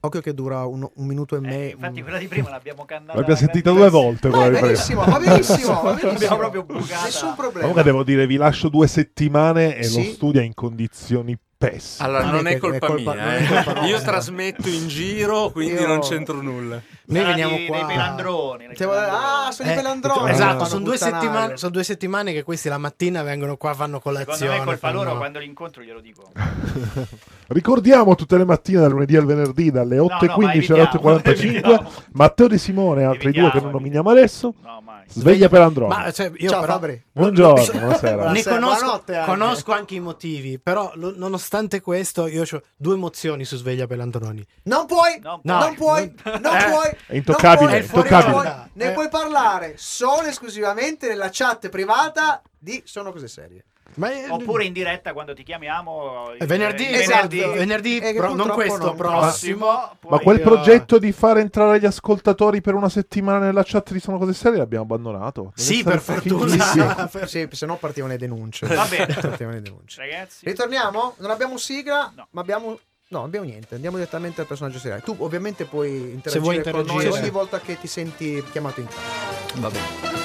Occhio 0.00 0.20
che 0.20 0.32
dura 0.32 0.64
un, 0.64 0.88
un 0.94 1.06
minuto 1.06 1.34
e 1.34 1.38
Eh, 1.38 1.40
mezzo. 1.40 1.74
infatti 1.74 2.02
quella 2.02 2.18
di 2.18 2.28
prima 2.28 2.50
l'abbiamo 2.50 2.84
cantata. 2.84 3.18
L'abbiamo 3.18 3.40
sentita 3.40 3.70
due 3.72 3.90
volte 3.90 4.28
prima. 4.28 4.48
benissimo, 4.48 5.04
va 5.04 5.18
benissimo, 5.18 5.72
va 5.82 5.92
benissimo. 5.94 6.12
L'abbiamo 6.12 6.36
proprio 6.36 6.62
bucata. 6.62 7.04
Nessun 7.04 7.34
problema. 7.34 7.58
Comunque 7.60 7.82
devo 7.82 8.04
dire, 8.04 8.26
vi 8.28 8.36
lascio 8.36 8.68
due 8.68 8.86
settimane 8.86 9.76
e 9.76 9.82
Sì. 9.82 10.04
lo 10.06 10.12
studio 10.12 10.40
è 10.40 10.44
in 10.44 10.54
condizioni 10.54 11.36
pessime. 11.58 12.08
Allora, 12.08 12.24
Non 12.24 12.34
non 12.36 12.46
è 12.46 12.50
è 12.50 12.54
che- 12.54 12.58
colpa, 12.60 12.86
è 12.86 12.88
colpa- 12.88 13.14
mia, 13.14 13.36
è 13.36 13.42
eh. 13.42 13.64
colpa 13.64 13.86
io 13.86 14.00
trasmetto 14.00 14.68
in 14.68 14.86
giro, 14.88 15.50
quindi 15.50 15.80
Io- 15.80 15.86
non 15.88 16.00
c'entro 16.00 16.40
nulla. 16.40 16.80
Noi 17.10 17.24
veniamo 17.24 17.56
di- 17.56 17.66
qua. 17.66 17.76
Dei 17.78 17.86
pelandroni. 17.86 18.66
dei 18.66 18.76
Siamo- 18.76 18.92
pelandroni. 18.92 19.24
Ah, 19.46 19.50
sono 19.50 19.68
i 19.68 19.72
Eh, 19.72 19.74
pelandroni. 19.76 20.30
Esatto, 20.30 20.64
sono 20.66 20.84
due, 20.84 20.96
settimane, 20.98 21.56
sono 21.56 21.70
due 21.72 21.84
settimane 21.84 22.32
che 22.32 22.42
questi 22.42 22.68
la 22.68 22.78
mattina 22.78 23.22
vengono 23.22 23.56
qua, 23.56 23.72
fanno 23.74 23.98
colazione. 24.00 24.36
Secondo 24.36 24.54
me 24.54 24.60
è 24.62 24.64
colpa 24.64 24.88
fanno- 24.88 25.02
loro 25.04 25.16
quando 25.16 25.38
li 25.38 25.46
incontro 25.46 25.82
glielo 25.82 26.00
dico. 26.00 26.30
Ricordiamo 27.48 28.14
tutte 28.14 28.36
le 28.36 28.44
mattine 28.44 28.80
dal 28.80 28.90
lunedì 28.90 29.16
al 29.16 29.24
venerdì 29.24 29.70
dalle 29.70 29.96
8.15 29.98 30.72
alle 30.72 30.82
8.45 30.82 31.32
evitiamo. 31.32 31.90
Matteo 32.12 32.46
De 32.46 32.58
Simone 32.58 33.00
e 33.00 33.04
altri 33.04 33.32
due 33.32 33.50
che 33.50 33.60
non 33.60 33.70
nominiamo 33.70 34.10
adesso. 34.10 34.52
No, 34.62 34.80
mai. 34.84 34.96
Sveglia 35.08 35.48
per 35.48 35.62
Androni. 35.62 35.94
Ma 35.94 36.10
cioè, 36.12 36.30
io 36.36 36.50
Ciao 36.50 36.60
però- 36.60 36.72
Fabri. 36.74 37.02
Buongiorno, 37.10 37.64
buonasera. 37.78 38.10
Ne 38.30 38.42
Buonasera, 38.42 38.54
conosco, 38.58 39.02
conosco 39.24 39.72
anche 39.72 39.94
i 39.94 40.00
motivi, 40.00 40.58
però 40.58 40.92
lo- 40.96 41.14
nonostante 41.16 41.80
questo 41.80 42.26
io 42.26 42.42
ho 42.42 42.62
due 42.76 42.94
emozioni 42.94 43.46
su 43.46 43.56
Sveglia 43.56 43.86
per 43.86 43.96
Landroni. 43.96 44.44
Non 44.64 44.84
puoi, 44.84 45.18
Non 45.22 45.40
No. 45.44 45.58
non 45.60 45.74
puoi, 45.74 46.12
non 46.42 46.54
Eh. 46.56 46.64
puoi. 46.70 46.96
È 47.06 47.14
intoccabile, 47.16 47.80
non 47.80 47.88
puoi, 47.88 48.02
è 48.02 48.06
intoccabile. 48.06 48.30
puoi. 48.32 48.70
Ne 48.74 48.84
Eh. 48.84 48.92
puoi 48.92 49.08
parlare 49.08 49.74
solo 49.76 50.22
e 50.24 50.28
esclusivamente 50.28 51.08
nella 51.08 51.28
chat 51.32 51.68
privata 51.68 52.42
di 52.58 52.82
Sono 52.84 53.12
Cose 53.12 53.28
Serie. 53.28 53.64
Ma 53.94 54.10
è- 54.10 54.30
Oppure 54.30 54.64
in 54.64 54.72
diretta 54.74 55.12
quando 55.14 55.32
ti 55.34 55.42
chiamiamo. 55.42 56.32
È 56.36 56.44
venerdì, 56.44 56.88
il 56.88 56.94
esatto, 56.96 57.26
venerdì. 57.28 57.98
venerdì, 57.98 58.12
pro- 58.16 58.34
non 58.34 58.48
questo, 58.50 58.84
non- 58.84 58.96
prossimo. 58.96 59.66
Ma 59.66 59.96
poi- 59.98 60.20
quel 60.22 60.36
Io- 60.38 60.44
progetto 60.44 60.98
di 60.98 61.10
far 61.10 61.38
entrare 61.38 61.80
gli 61.80 61.86
ascoltatori 61.86 62.60
per 62.60 62.74
una 62.74 62.90
settimana 62.90 63.38
nella 63.38 63.62
chat 63.64 63.90
di 63.92 63.98
Sono 63.98 64.18
Cose 64.18 64.34
Serie 64.34 64.58
l'abbiamo 64.58 64.84
abbandonato. 64.84 65.52
Deve 65.56 65.68
Sì, 65.68 65.82
per 65.82 66.00
fortuna. 66.00 66.46
Sì, 67.26 67.48
se 67.50 67.66
no 67.66 67.76
partivano 67.76 68.12
le 68.12 68.18
denunce. 68.18 68.66
Va 68.66 68.84
bene. 68.84 69.06
Partivano 69.14 69.56
le 69.56 69.62
denunce. 69.62 70.00
Ragazzi, 70.02 70.44
Ritorniamo? 70.44 71.14
Non 71.18 71.30
abbiamo 71.30 71.56
sigla, 71.56 72.12
No. 72.14 72.26
ma 72.30 72.40
abbiamo. 72.42 72.78
No, 73.10 73.22
abbiamo 73.22 73.46
niente. 73.46 73.74
Andiamo 73.74 73.96
direttamente 73.96 74.42
al 74.42 74.46
personaggio 74.46 74.78
seriale. 74.78 75.00
Tu, 75.02 75.16
ovviamente, 75.18 75.64
puoi 75.64 75.90
interagire, 75.90 76.30
Se 76.30 76.38
vuoi 76.40 76.60
con 76.62 76.72
noi 76.72 76.80
interagire. 76.82 77.20
ogni 77.20 77.30
volta 77.30 77.60
che 77.60 77.78
ti 77.78 77.86
senti 77.86 78.42
chiamato 78.50 78.80
in 78.80 78.86
causa. 78.86 79.60
Va 79.60 79.70
bene. 79.70 80.16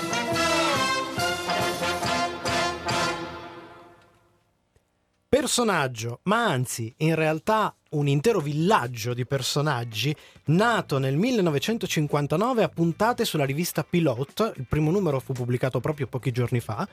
Personaggio, 5.29 6.19
ma 6.23 6.45
anzi, 6.45 6.93
in 6.97 7.15
realtà 7.15 7.75
un 7.91 8.07
intero 8.07 8.39
villaggio 8.39 9.15
di 9.15 9.25
personaggi, 9.25 10.15
nato 10.45 10.99
nel 10.99 11.15
1959 11.17 12.63
a 12.63 12.69
puntate 12.69 13.25
sulla 13.25 13.43
rivista 13.45 13.83
Pilot, 13.83 14.53
il 14.57 14.65
primo 14.69 14.91
numero 14.91 15.19
fu 15.19 15.33
pubblicato 15.33 15.79
proprio 15.79 16.05
pochi 16.05 16.31
giorni 16.31 16.59
fa, 16.59 16.87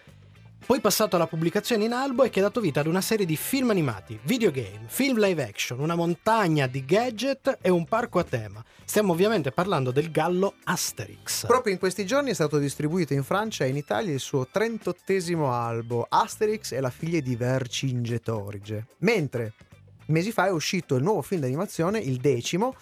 poi 0.65 0.81
passato 0.81 1.17
alla 1.17 1.27
pubblicazione 1.27 1.85
in 1.85 1.93
albo 1.93 2.23
e 2.23 2.31
che 2.31 2.41
ha 2.41 2.43
dato 2.43 2.61
vita 2.61 2.81
ad 2.81 2.87
una 2.87 3.01
serie 3.01 3.27
di 3.27 3.37
film 3.37 3.71
animati, 3.71 4.19
videogame, 4.23 4.83
film 4.87 5.19
live 5.19 5.43
action, 5.43 5.81
una 5.81 5.95
montagna 5.95 6.67
di 6.67 6.85
gadget 6.85 7.59
e 7.61 7.71
un 7.71 7.85
parco 7.87 8.19
a 8.19 8.25
tema. 8.25 8.63
Stiamo 8.85 9.13
ovviamente 9.13 9.53
parlando 9.53 9.91
del 9.91 10.11
gallo 10.11 10.55
Asterix. 10.65 11.47
Proprio 11.47 11.73
in 11.73 11.79
questi 11.79 12.05
giorni 12.07 12.31
è 12.31 12.35
stato 12.35 12.59
distribuito 12.59 13.13
in 13.15 13.23
Francia 13.23 13.65
e 13.65 13.69
in 13.69 13.77
Italia 13.77 14.13
il 14.13 14.21
suo 14.21 14.49
38esimo 14.53 15.51
albo 15.51 16.07
Asterix 16.09 16.73
e 16.73 16.81
la 16.81 16.91
figlia 16.91 17.21
di 17.21 17.37
Vercingetorige. 17.37 18.87
Mentre 18.99 19.55
mesi 20.07 20.33
fa 20.33 20.47
è 20.47 20.51
uscito 20.51 20.97
il 20.97 21.03
nuovo 21.03 21.23
film 21.23 21.41
d'animazione, 21.41 21.99
il 21.99 22.19
decimo, 22.19 22.75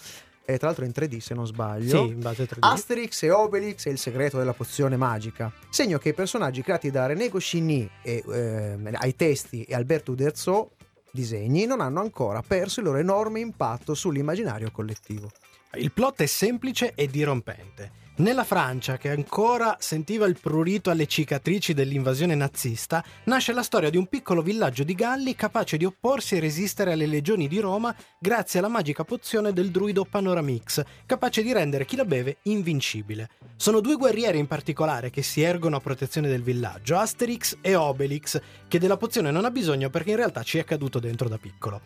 e 0.51 0.57
tra 0.57 0.69
l'altro 0.69 0.87
in 0.87 0.93
3D 0.95 1.19
se 1.19 1.35
non 1.35 1.47
sbaglio. 1.47 2.05
Sì, 2.07 2.11
in 2.13 2.21
base 2.21 2.43
a 2.43 2.45
3D. 2.47 2.57
Asterix 2.61 3.23
e 3.23 3.31
Obelix 3.31 3.85
e 3.85 3.91
il 3.91 3.99
segreto 3.99 4.39
della 4.39 4.55
pozione 4.55 4.97
magica. 4.97 5.53
Segno 5.69 5.99
che 5.99 6.09
i 6.09 6.15
personaggi 6.15 6.63
creati 6.63 6.91
da 6.91 7.05
René 7.05 7.29
Goscinny 7.29 7.87
e, 8.03 8.25
ehm, 8.27 8.89
ai 8.95 9.15
testi 9.15 9.65
e 9.65 9.75
Alberto 9.75 10.13
Uderzo 10.13 10.71
disegni 11.11 11.67
non 11.67 11.83
hanno 11.83 12.01
ancora 12.01 12.41
perso 12.41 12.81
il 12.81 12.87
loro 12.87 12.99
enorme 12.99 13.41
impatto 13.41 13.93
sull'immaginario 13.93 14.71
collettivo. 14.71 15.31
Il 15.75 15.93
plot 15.93 16.23
è 16.23 16.27
semplice 16.27 16.93
e 16.95 17.09
dirompente. 17.09 18.07
Nella 18.19 18.43
Francia, 18.43 18.97
che 18.97 19.11
ancora 19.11 19.77
sentiva 19.79 20.27
il 20.27 20.37
prurito 20.41 20.91
alle 20.91 21.07
cicatrici 21.07 21.73
dell'invasione 21.73 22.35
nazista, 22.35 23.05
nasce 23.25 23.53
la 23.53 23.63
storia 23.63 23.91
di 23.91 23.97
un 23.97 24.09
piccolo 24.09 24.43
villaggio 24.43 24.83
di 24.83 24.95
Galli 24.95 25.37
capace 25.37 25.77
di 25.77 25.85
opporsi 25.85 26.35
e 26.35 26.41
resistere 26.41 26.91
alle 26.91 27.07
legioni 27.07 27.47
di 27.47 27.61
Roma 27.61 27.95
grazie 28.19 28.59
alla 28.59 28.67
magica 28.67 29.05
pozione 29.05 29.53
del 29.53 29.71
druido 29.71 30.05
Panoramix, 30.05 30.83
capace 31.07 31.45
di 31.45 31.53
rendere 31.53 31.85
chi 31.85 31.95
la 31.95 32.05
beve 32.05 32.39
invincibile. 32.43 33.29
Sono 33.55 33.79
due 33.79 33.95
guerrieri 33.95 34.39
in 34.39 34.49
particolare 34.49 35.11
che 35.11 35.23
si 35.23 35.43
ergono 35.43 35.77
a 35.77 35.81
protezione 35.81 36.27
del 36.27 36.43
villaggio, 36.43 36.97
Asterix 36.97 37.59
e 37.61 37.77
Obelix, 37.77 38.41
che 38.67 38.81
della 38.81 38.97
pozione 38.97 39.31
non 39.31 39.45
ha 39.45 39.51
bisogno 39.53 39.91
perché 39.91 40.11
in 40.11 40.17
realtà 40.17 40.43
ci 40.43 40.59
è 40.59 40.65
caduto 40.65 40.99
dentro 40.99 41.29
da 41.29 41.39
piccolo. 41.39 41.83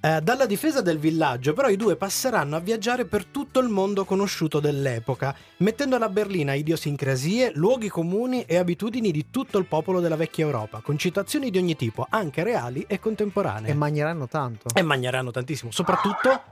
Eh, 0.00 0.20
dalla 0.22 0.46
difesa 0.46 0.80
del 0.80 0.98
villaggio, 0.98 1.52
però, 1.54 1.68
i 1.68 1.76
due 1.76 1.96
passeranno 1.96 2.54
a 2.54 2.60
viaggiare 2.60 3.04
per 3.04 3.24
tutto 3.24 3.58
il 3.58 3.68
mondo 3.68 4.04
conosciuto 4.04 4.60
dell'epoca, 4.60 5.34
mettendo 5.58 5.96
alla 5.96 6.08
berlina 6.08 6.54
idiosincrasie, 6.54 7.50
luoghi 7.54 7.88
comuni 7.88 8.44
e 8.44 8.58
abitudini 8.58 9.10
di 9.10 9.26
tutto 9.30 9.58
il 9.58 9.66
popolo 9.66 9.98
della 9.98 10.14
vecchia 10.14 10.44
Europa, 10.44 10.80
con 10.80 10.96
citazioni 10.98 11.50
di 11.50 11.58
ogni 11.58 11.74
tipo, 11.74 12.06
anche 12.08 12.44
reali 12.44 12.84
e 12.86 13.00
contemporanee. 13.00 13.72
E 13.72 13.74
magneranno 13.74 14.28
tanto. 14.28 14.68
E 14.72 14.82
magneranno 14.82 15.32
tantissimo, 15.32 15.72
soprattutto 15.72 16.42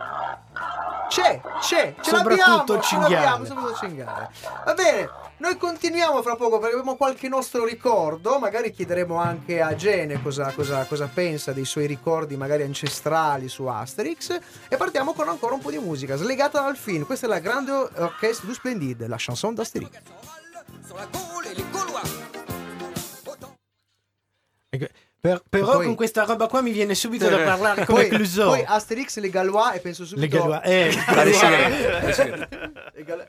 C'è, 1.08 1.40
c'è, 1.60 1.94
ce 2.00 2.10
Soprattutto 2.10 2.28
l'abbiamo, 2.28 2.74
il 2.74 2.80
ce 2.82 2.88
cinghiale. 2.88 3.14
l'abbiamo, 3.14 3.44
soprattutto 3.44 3.72
il 3.72 3.78
cinghiale. 3.78 4.30
Va 4.64 4.74
bene, 4.74 5.10
noi 5.38 5.56
continuiamo 5.56 6.22
fra 6.22 6.34
poco 6.36 6.58
perché 6.58 6.74
abbiamo 6.76 6.96
qualche 6.96 7.28
nostro 7.28 7.64
ricordo, 7.64 8.38
magari 8.38 8.70
chiederemo 8.72 9.16
anche 9.16 9.60
a 9.60 9.74
Gene 9.74 10.20
cosa, 10.22 10.52
cosa- 10.52 10.84
cosa 10.84 11.08
pensa 11.12 11.52
dei 11.52 11.64
suoi 11.64 11.86
ricordi 11.86 12.36
magari 12.36 12.62
ancestrali 12.64 13.48
su 13.48 13.66
Asterix 13.66 14.38
e 14.68 14.76
partiamo 14.76 15.12
con 15.12 15.28
ancora 15.28 15.54
un 15.54 15.60
po' 15.60 15.70
di 15.70 15.78
musica 15.78 16.16
slegata 16.16 16.60
dal 16.62 16.76
film. 16.76 17.04
Questa 17.06 17.26
è 17.26 17.28
la 17.28 17.38
grande 17.38 17.70
orchestra 17.72 18.46
du 18.46 18.52
Splendide, 18.52 19.06
la 19.06 19.16
chanson 19.18 19.54
d'Asterix. 19.54 19.90
Per- 25.26 25.42
però 25.48 25.72
Poi- 25.72 25.86
con 25.86 25.94
questa 25.96 26.22
roba 26.24 26.46
qua 26.46 26.60
mi 26.60 26.70
viene 26.70 26.94
subito 26.94 27.28
da 27.28 27.40
Eh, 27.40 27.44
parlare 27.44 27.84
come 27.84 28.02
Poi, 28.02 28.08
Clouseau. 28.10 28.50
poi 28.50 28.62
Asterix 28.64 29.16
e 29.16 29.20
les 29.22 29.30
Galois 29.32 29.74
e 29.74 29.80
penso 29.80 30.02
Le 30.02 30.08
subito... 30.08 30.38
Galois, 30.38 30.60
eh. 30.64 30.86
Le 30.86 30.94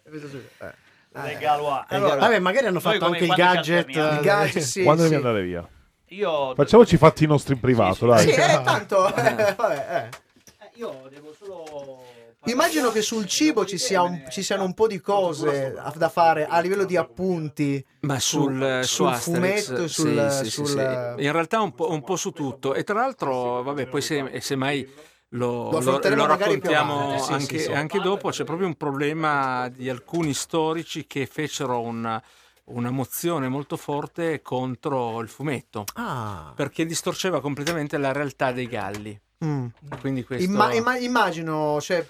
penso 0.04 0.28
subito, 0.28 0.50
eh. 0.60 0.72
Le 1.12 1.38
Galois. 1.40 1.86
Allora, 1.88 2.16
Vabbè, 2.18 2.38
magari 2.40 2.68
hanno 2.68 2.80
fatto 2.80 3.06
anche 3.06 3.24
il 3.24 3.30
ci 3.32 3.36
gadget. 3.36 3.78
alterniamo. 3.88 4.20
I 4.20 4.24
gadget, 4.24 4.64
sì, 4.64 4.84
Quando 4.84 5.02
sì. 5.04 5.10
devi 5.10 5.22
andare 5.26 5.44
via? 5.44 5.68
Io, 6.10 6.54
Facciamoci 6.56 6.96
i 6.96 6.98
fatti 6.98 7.26
nostri 7.26 7.54
in 7.56 7.60
privato, 7.60 8.06
dai. 8.06 8.24
Sì, 8.24 8.30
eh, 8.30 8.62
tanto, 8.64 9.08
eh, 9.08 9.12
vabbè, 9.58 9.86
eh. 9.90 10.10
eh, 10.66 10.70
io 10.76 11.02
devo 11.10 11.34
solo. 11.38 11.97
Immagino 12.52 12.92
che 12.92 13.02
sul 13.02 13.26
cibo 13.26 13.66
ci, 13.66 13.78
sia 13.78 14.02
un- 14.02 14.24
ci 14.30 14.42
siano 14.44 14.64
un 14.64 14.74
po' 14.74 14.88
di 14.88 15.00
cose 15.02 15.76
da 15.96 16.10
fare 16.10 16.46
a 16.48 16.60
livello 16.60 16.86
di 16.86 16.96
appunti. 16.98 17.84
Ma 18.02 18.20
sul, 18.20 18.80
su 18.84 18.96
sul 19.04 19.08
Asterix, 19.08 19.66
fumetto 19.66 19.88
sul- 19.88 20.28
sì, 20.32 20.44
sì, 20.46 20.50
sul- 20.52 20.68
sì. 20.68 21.24
in 21.24 21.32
realtà 21.32 21.62
un 21.62 21.74
po', 21.74 21.92
un 21.92 22.04
po' 22.04 22.16
su 22.16 22.32
tutto 22.32 22.74
e 22.74 22.84
tra 22.84 22.96
l'altro 22.96 23.64
vabbè 23.64 23.88
poi 23.88 24.02
se, 24.02 24.40
se 24.42 24.56
mai 24.56 24.88
lo, 25.32 25.72
Lo 25.72 25.80
lo- 25.82 26.00
lo 26.02 26.26
magari 26.26 26.60
più 26.60 26.70
raccontiamo 26.72 27.20
sì, 27.20 27.32
anche, 27.34 27.58
sì, 27.58 27.64
sì. 27.66 27.72
anche 27.74 28.00
dopo 28.00 28.30
c'è 28.30 28.46
proprio 28.46 28.68
un 28.68 28.76
problema 28.76 29.68
di 29.68 29.90
alcuni 29.90 30.34
storici 30.34 31.06
che 31.06 31.26
fecero 31.26 31.82
una, 31.82 32.22
una 32.66 32.92
mozione 32.92 33.50
molto 33.50 33.76
forte 33.76 34.42
contro 34.42 35.20
il 35.20 35.28
fumetto 35.28 35.84
Ah. 35.96 36.54
perché 36.56 36.86
distorceva 36.86 37.42
completamente 37.42 37.98
la 37.98 38.14
realtà 38.14 38.52
dei 38.54 38.68
galli 38.68 39.20
Mm. 39.46 39.68
quindi 40.00 40.24
questo 40.24 40.50
Imma- 40.50 40.74
imma- 40.74 40.98
immagino, 40.98 41.80
cioè, 41.80 42.04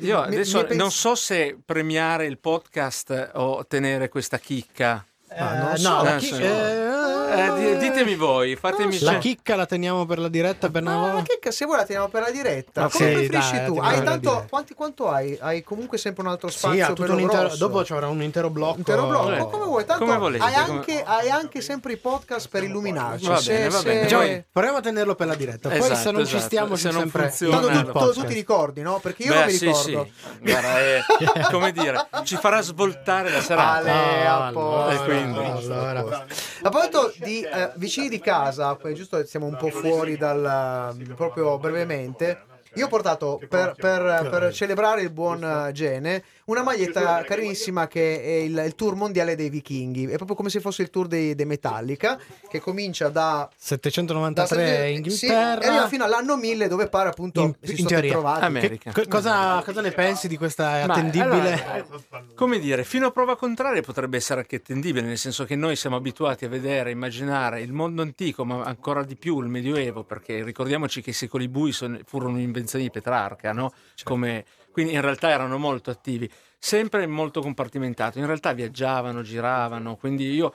io 0.00 0.20
mi- 0.20 0.26
adesso 0.26 0.58
mi 0.58 0.64
pens- 0.66 0.80
non 0.80 0.90
so 0.90 1.14
se 1.14 1.58
premiare 1.64 2.26
il 2.26 2.38
podcast 2.38 3.30
o 3.34 3.66
tenere 3.66 4.08
questa 4.08 4.38
chicca 4.38 5.04
Eh, 5.28 5.76
so. 5.76 5.88
no, 5.88 6.02
la 6.02 6.14
Eh, 6.16 6.18
chi- 6.18 6.26
sì. 6.26 6.42
eh, 6.42 6.95
Eh, 7.28 7.52
di- 7.54 7.76
ditemi 7.78 8.14
voi 8.14 8.56
fatemi 8.56 8.98
La 9.00 9.18
chicca 9.18 9.56
la 9.56 9.66
teniamo 9.66 10.06
per 10.06 10.18
la 10.18 10.28
diretta 10.28 10.70
per 10.70 10.82
una 10.82 10.96
Ma 10.96 11.00
volta. 11.12 11.22
che 11.22 11.38
ca- 11.40 11.50
se 11.50 11.64
vuoi 11.64 11.78
la 11.78 11.84
teniamo 11.84 12.08
per 12.08 12.22
la 12.22 12.30
diretta. 12.30 12.82
Ma 12.82 12.88
Come 12.90 13.04
sì, 13.08 13.12
preferisci 13.14 13.56
dai, 13.56 13.66
tu? 13.66 13.74
la 13.76 13.82
Hai 13.82 13.96
la 13.98 14.02
tanto, 14.04 14.46
quanti, 14.48 14.74
quanto 14.74 15.08
hai? 15.10 15.36
Hai 15.40 15.62
comunque 15.62 15.98
sempre 15.98 16.22
un 16.22 16.28
altro 16.30 16.48
spazio 16.50 16.76
Sì, 16.76 16.80
ha 16.82 16.86
tutto 16.88 17.02
bello 17.02 17.14
un 17.14 17.20
intero, 17.20 17.56
dopo 17.56 17.82
c'era 17.82 18.08
un 18.08 18.22
intero 18.22 18.50
blocco. 18.50 18.78
Intero 18.78 19.06
blocco, 19.06 19.32
Eh, 19.32 19.38
come 19.50 19.64
vuoi, 19.64 19.84
tanto 19.84 20.04
come 20.04 20.16
volete, 20.18 20.44
hai, 20.44 20.52
come- 20.64 20.78
anche, 20.78 21.02
hai 21.04 21.30
anche 21.30 21.60
sempre 21.60 21.92
i 21.92 21.96
podcast 21.96 22.48
per 22.48 22.62
illuminarci. 22.62 23.26
Va 23.26 23.36
se, 23.38 23.52
bene, 23.52 23.68
va 23.68 23.78
se- 23.78 23.84
bene. 23.84 24.02
Diciamo, 24.02 24.22
Poi- 24.22 24.44
proviamo 24.52 24.76
a 24.78 24.80
tenerlo 24.80 25.14
per 25.14 25.26
la 25.26 25.34
diretta. 25.34 25.68
Poi 25.68 25.80
se 25.82 25.92
Esatto, 25.92 26.10
non 26.12 26.20
ci 26.26 26.28
esatto. 26.36 26.44
stiamo 26.44 26.76
Se 26.76 26.90
non 26.90 27.00
sempre 27.00 27.22
funziona, 27.28 27.60
Tanto 27.60 27.92
tu, 27.92 27.98
tu- 27.98 28.20
tu 28.20 28.26
ti 28.26 28.34
ricordi, 28.34 28.82
no? 28.82 28.98
Perché 29.00 29.22
io 29.24 29.30
Beh, 29.32 29.36
non 29.38 29.46
mi 29.46 29.52
sì, 29.52 29.66
ricordo. 29.66 30.08
sì. 30.12 30.38
Guarda, 30.40 30.78
è, 30.78 31.00
come 31.50 31.72
dire, 31.72 32.08
ci 32.24 32.36
farà 32.36 32.60
svoltare 32.60 33.30
la 33.30 33.40
serata. 33.40 33.72
Ale, 33.76 34.26
a 34.26 34.50
posto, 34.52 34.74
allora, 34.76 34.92
E 34.92 35.04
quindi? 35.04 35.38
a 35.38 35.52
allora. 35.52 36.24
proposito 36.62 37.12
di 37.22 37.42
eh, 37.42 37.72
vicini 37.76 38.08
di 38.08 38.18
casa, 38.20 38.76
giusto 38.94 39.24
siamo 39.26 39.46
un 39.46 39.56
po' 39.56 39.70
fuori 39.70 40.16
dal 40.16 40.96
proprio 41.14 41.58
brevemente. 41.58 42.40
Io 42.74 42.86
ho 42.86 42.88
portato 42.88 43.40
per, 43.48 43.74
per- 43.74 44.28
per 44.28 44.52
celebrare 44.52 45.00
il 45.00 45.10
buon 45.10 45.42
eh, 45.42 45.72
Gene 45.72 46.22
una 46.46 46.62
maglietta 46.62 47.22
carinissima 47.24 47.86
che 47.88 48.22
è 48.22 48.30
il, 48.42 48.62
il 48.66 48.74
tour 48.74 48.94
mondiale 48.94 49.34
dei 49.36 49.50
vichinghi. 49.50 50.04
È 50.06 50.16
proprio 50.16 50.36
come 50.36 50.48
se 50.48 50.60
fosse 50.60 50.82
il 50.82 50.90
tour 50.90 51.06
dei, 51.06 51.34
dei 51.34 51.46
Metallica, 51.46 52.18
che 52.48 52.60
comincia 52.60 53.08
da. 53.08 53.48
793 53.56 54.56
da- 54.56 54.84
in 54.86 55.10
sì, 55.10 55.26
Inghilterra. 55.26 55.60
e 55.60 55.66
arriva 55.68 55.88
fino 55.88 56.04
all'anno 56.04 56.36
1000 56.36 56.68
dove 56.68 56.88
pare 56.88 57.08
appunto 57.08 57.40
In- 57.42 57.54
si 57.62 57.80
in 57.80 57.88
sono 57.88 58.00
trovati. 58.00 58.44
America. 58.44 58.92
Co- 58.92 59.04
cosa, 59.08 59.62
cosa 59.64 59.80
ne 59.80 59.90
pensi 59.90 60.28
di 60.28 60.36
questa 60.36 60.84
Ma, 60.86 60.94
attendibile? 60.94 61.62
allora, 61.62 61.86
come 62.34 62.58
dire, 62.58 62.84
fino 62.84 63.06
a 63.06 63.10
prova 63.10 63.36
contraria 63.36 63.82
potrebbe 63.82 64.16
essere 64.16 64.40
anche 64.40 64.56
attendibile, 64.56 65.06
nel 65.06 65.18
senso 65.18 65.44
che 65.44 65.56
noi 65.56 65.76
siamo 65.76 65.96
abituati 65.96 66.44
a 66.44 66.48
vedere, 66.48 66.90
immaginare 66.90 67.60
il 67.60 67.72
mondo 67.72 68.02
antico, 68.02 68.44
ma 68.44 68.62
ancora 68.64 69.02
di 69.02 69.16
più 69.16 69.40
il 69.40 69.48
Medioevo, 69.48 70.04
perché 70.04 70.42
ricordiamoci 70.44 71.02
che 71.02 71.10
i 71.10 71.14
secoli 71.14 71.48
bui 71.48 71.72
sono- 71.72 71.98
furono 72.04 72.34
un'invenzione 72.34 72.84
di 72.84 72.90
Petrarca, 72.90 73.52
no? 73.52 73.72
Come- 74.04 74.44
quindi 74.76 74.92
in 74.92 75.00
realtà 75.00 75.30
erano 75.30 75.56
molto 75.56 75.88
attivi, 75.88 76.30
sempre 76.58 77.06
molto 77.06 77.40
compartimentato. 77.40 78.18
In 78.18 78.26
realtà 78.26 78.52
viaggiavano, 78.52 79.22
giravano, 79.22 79.96
quindi 79.96 80.30
io 80.34 80.52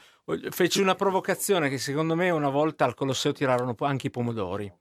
feci 0.51 0.79
una 0.79 0.93
provocazione 0.93 1.69
che 1.69 1.79
secondo 1.79 2.13
me 2.13 2.29
una 2.29 2.49
volta 2.49 2.86
al 2.86 2.93
Colosseo 2.93 3.31
tirarono 3.31 3.75
anche 3.79 4.07
i 4.07 4.10
pomodori. 4.12 4.71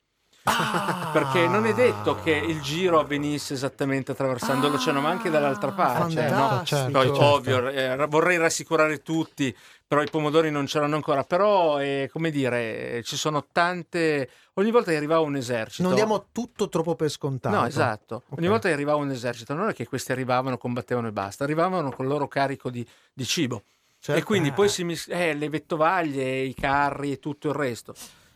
Perché 0.43 1.47
non 1.49 1.65
è 1.65 1.73
detto 1.73 2.17
che 2.17 2.33
il 2.33 2.61
giro 2.61 3.01
avvenisse 3.01 3.55
esattamente 3.55 4.13
attraversando 4.13 4.69
l'oceano, 4.69 5.01
ma 5.01 5.09
anche 5.09 5.31
dall'altra 5.31 5.73
parte. 5.73 6.29
no? 6.29 6.49
fantastico. 6.49 6.91
Poi, 6.91 7.07
Certo. 7.07 7.25
ovvio, 7.25 7.69
eh, 7.71 8.07
vorrei 8.09 8.37
rassicurare 8.37 9.01
tutti, 9.01 9.57
però 9.91 10.03
i 10.03 10.09
pomodori 10.09 10.53
non 10.53 10.67
c'erano 10.67 10.95
ancora. 10.95 11.25
Però, 11.25 11.81
eh, 11.81 12.09
come 12.13 12.31
dire, 12.31 12.99
eh, 12.99 13.03
ci 13.03 13.17
sono 13.17 13.47
tante. 13.51 14.31
Ogni 14.55 14.71
volta 14.71 14.93
che 14.93 14.97
arrivava 14.97 15.23
un 15.23 15.35
esercito. 15.35 15.83
Non 15.83 15.97
diamo 15.97 16.27
tutto 16.31 16.69
troppo 16.69 16.95
per 16.95 17.09
scontato. 17.09 17.57
No, 17.57 17.67
esatto. 17.67 18.23
Ok. 18.29 18.39
Ogni 18.39 18.47
volta 18.47 18.69
che 18.69 18.75
arrivava 18.75 18.99
un 19.01 19.11
esercito, 19.11 19.53
non 19.53 19.69
è 19.69 19.75
che 19.75 19.89
questi 19.89 20.13
arrivavano, 20.13 20.59
combattevano 20.59 21.09
e 21.09 21.11
basta, 21.11 21.43
arrivavano 21.43 21.91
con 21.91 22.05
il 22.05 22.11
loro 22.13 22.29
carico 22.29 22.71
di, 22.71 22.87
di 23.13 23.25
cibo. 23.25 23.65
Certo. 23.99 24.21
E 24.21 24.25
quindi 24.25 24.53
poi 24.53 24.69
si 24.69 24.85
mis- 24.85 25.09
eh, 25.11 25.35
le 25.35 25.49
vettovaglie, 25.49 26.39
i 26.39 26.55
carri 26.55 27.11
e 27.11 27.19
tutto 27.19 27.49
il 27.49 27.55
resto. 27.55 27.93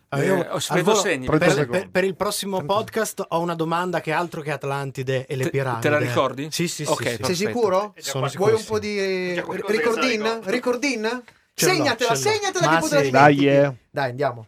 Ah, 0.08 0.20
Eh, 0.20 0.26
io- 0.26 0.58
vedo 0.72 0.94
segni. 0.96 1.26
per, 1.26 1.38
per- 1.68 1.88
per 1.88 2.02
il 2.04 2.16
prossimo 2.16 2.64
podcast 2.64 3.24
ho 3.28 3.38
una 3.40 3.54
domanda 3.54 4.00
che 4.00 4.10
è 4.10 4.14
altro 4.14 4.40
che 4.40 4.50
Atlantide 4.50 5.24
e 5.26 5.36
le 5.36 5.44
Te- 5.44 5.50
piramidi. 5.50 5.82
te 5.82 5.88
la 5.88 5.98
ricordi? 5.98 6.48
Sì, 6.50 6.66
sì, 6.66 6.84
sì. 6.84 6.90
Ok, 6.90 6.96
sì. 6.98 7.02
perfetto. 7.04 7.26
Sei 7.26 7.34
sicuro? 7.36 7.94
Sono 7.98 8.28
Vuoi 8.34 8.52
un 8.54 8.64
po' 8.64 8.78
di 8.80 9.40
ricordin? 9.68 10.40
Ricordin? 10.42 11.22
Ce 11.56 11.66
l'ho, 11.66 11.72
Segnatela, 11.74 12.16
ce 12.16 12.24
l'ho. 12.24 12.30
segnatela 12.30 12.66
Ma 12.66 12.74
che 12.74 12.80
potrà 12.80 13.02
sì. 13.02 13.10
Dai, 13.10 13.46
eh. 13.48 13.72
Dai, 13.90 14.10
andiamo. 14.10 14.46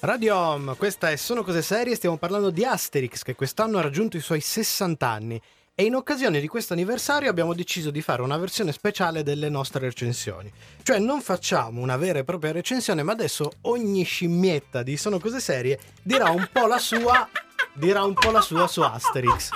Radio 0.00 0.36
Home, 0.36 0.76
questa 0.76 1.10
è 1.10 1.16
Sono 1.16 1.42
Cose 1.42 1.62
Serie, 1.62 1.94
stiamo 1.94 2.16
parlando 2.16 2.50
di 2.50 2.64
Asterix 2.64 3.22
che 3.22 3.34
quest'anno 3.34 3.78
ha 3.78 3.80
raggiunto 3.80 4.16
i 4.16 4.20
suoi 4.20 4.40
60 4.40 5.08
anni 5.08 5.40
e 5.78 5.84
in 5.84 5.94
occasione 5.94 6.40
di 6.40 6.48
questo 6.48 6.72
anniversario 6.72 7.28
abbiamo 7.28 7.52
deciso 7.52 7.90
di 7.90 8.00
fare 8.00 8.22
una 8.22 8.38
versione 8.38 8.72
speciale 8.72 9.22
delle 9.22 9.50
nostre 9.50 9.80
recensioni. 9.80 10.50
Cioè 10.82 10.98
non 10.98 11.20
facciamo 11.20 11.82
una 11.82 11.98
vera 11.98 12.18
e 12.18 12.24
propria 12.24 12.52
recensione, 12.52 13.02
ma 13.02 13.12
adesso 13.12 13.52
ogni 13.62 14.02
scimmietta 14.02 14.82
di 14.82 14.96
Sono 14.96 15.20
Cose 15.20 15.38
Serie 15.38 15.78
dirà 16.02 16.30
un 16.30 16.48
po' 16.50 16.66
la 16.66 16.78
sua, 16.78 17.28
dirà 17.74 18.04
un 18.04 18.14
po' 18.14 18.30
la 18.30 18.40
sua 18.40 18.66
su 18.66 18.80
Asterix. 18.80 19.50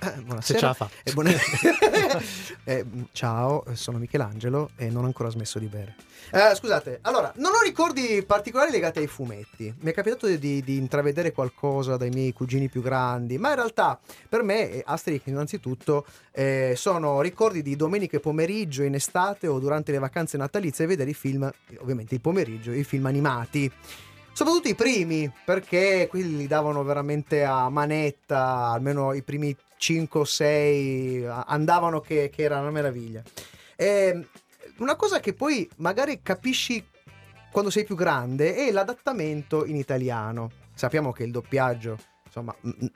Eh, 0.00 0.06
Se 0.14 0.22
buonasera. 0.22 0.58
ce 0.58 0.64
la 0.64 0.74
fa. 0.74 0.88
Eh, 1.02 1.12
buona- 1.12 1.30
Eh, 2.64 2.84
ciao, 3.12 3.64
sono 3.72 3.96
Michelangelo 3.98 4.70
e 4.76 4.90
non 4.90 5.04
ho 5.04 5.06
ancora 5.06 5.30
smesso 5.30 5.58
di 5.58 5.66
bere. 5.66 5.96
Eh, 6.30 6.54
scusate, 6.54 6.98
allora, 7.02 7.32
non 7.36 7.52
ho 7.54 7.62
ricordi 7.64 8.22
particolari 8.26 8.70
legati 8.70 8.98
ai 8.98 9.06
fumetti. 9.06 9.74
Mi 9.80 9.90
è 9.90 9.94
capitato 9.94 10.26
di, 10.26 10.62
di 10.62 10.76
intravedere 10.76 11.32
qualcosa 11.32 11.96
dai 11.96 12.10
miei 12.10 12.32
cugini 12.34 12.68
più 12.68 12.82
grandi, 12.82 13.38
ma 13.38 13.48
in 13.50 13.54
realtà 13.56 13.98
per 14.28 14.42
me 14.42 14.70
eh, 14.70 14.82
Asterix 14.84 15.22
innanzitutto 15.24 16.04
eh, 16.32 16.74
sono 16.76 17.22
ricordi 17.22 17.62
di 17.62 17.74
domeniche 17.74 18.20
pomeriggio 18.20 18.82
in 18.82 18.94
estate 18.94 19.46
o 19.46 19.58
durante 19.58 19.90
le 19.92 19.98
vacanze 19.98 20.36
natalizie 20.36 20.84
e 20.84 20.88
vedere 20.88 21.10
i 21.10 21.14
film, 21.14 21.50
ovviamente 21.78 22.14
il 22.14 22.20
pomeriggio, 22.20 22.70
i 22.72 22.84
film 22.84 23.06
animati. 23.06 23.72
Soprattutto 24.32 24.68
i 24.68 24.74
primi, 24.76 25.32
perché 25.44 26.06
quelli 26.08 26.36
li 26.36 26.46
davano 26.46 26.84
veramente 26.84 27.42
a 27.44 27.68
manetta, 27.70 28.66
almeno 28.68 29.12
i 29.14 29.22
primi 29.22 29.56
5 29.78 30.20
o 30.20 30.24
6 30.24 31.24
andavano 31.46 32.00
che, 32.00 32.30
che 32.30 32.42
era 32.42 32.60
una 32.60 32.70
meraviglia. 32.70 33.22
E 33.76 34.26
una 34.78 34.96
cosa 34.96 35.20
che 35.20 35.32
poi 35.32 35.68
magari 35.76 36.20
capisci 36.22 36.84
quando 37.50 37.70
sei 37.70 37.84
più 37.84 37.96
grande 37.96 38.54
è 38.54 38.70
l'adattamento 38.70 39.64
in 39.64 39.76
italiano. 39.76 40.50
Sappiamo 40.74 41.12
che 41.12 41.24
il 41.24 41.32
doppiaggio, 41.32 41.98
insomma, 42.24 42.54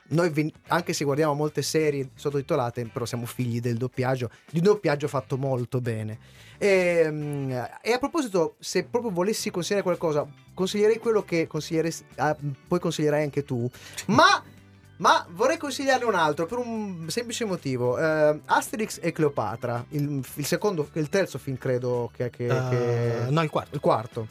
noi 0.08 0.52
anche 0.68 0.92
se 0.92 1.04
guardiamo 1.04 1.34
molte 1.34 1.62
serie 1.62 2.10
sottotitolate, 2.14 2.84
però 2.86 3.04
siamo 3.04 3.26
figli 3.26 3.60
del 3.60 3.76
doppiaggio, 3.76 4.30
di 4.50 4.58
un 4.58 4.64
doppiaggio 4.64 5.08
fatto 5.08 5.36
molto 5.36 5.80
bene. 5.80 6.18
E, 6.58 7.08
mm, 7.10 7.50
e 7.82 7.92
a 7.92 7.98
proposito, 7.98 8.54
se 8.60 8.84
proprio 8.84 9.10
volessi 9.10 9.50
consigliare 9.50 9.82
qualcosa, 9.82 10.24
consiglierei 10.54 10.98
quello 10.98 11.24
che 11.24 11.46
consiglieresti, 11.48 12.04
ah, 12.16 12.36
poi 12.68 12.78
consiglierai 12.78 13.22
anche 13.22 13.42
tu, 13.42 13.68
ma... 14.06 14.60
Ma 15.02 15.26
vorrei 15.30 15.56
consigliarne 15.58 16.04
un 16.04 16.14
altro 16.14 16.46
per 16.46 16.58
un 16.58 17.06
semplice 17.08 17.44
motivo. 17.44 17.98
Eh, 17.98 18.38
Asterix 18.46 18.98
e 19.02 19.10
Cleopatra, 19.10 19.84
il, 19.90 20.24
il 20.36 20.46
secondo, 20.46 20.88
il 20.92 21.08
terzo 21.08 21.38
film 21.38 21.58
credo 21.58 22.08
che... 22.16 22.30
che- 22.30 22.46
che- 22.46 23.26
Eh, 23.26 23.30
no, 23.30 23.42
il 23.42 23.50
quarto. 23.50 23.74
il 23.74 23.80
quarto. 23.80 24.26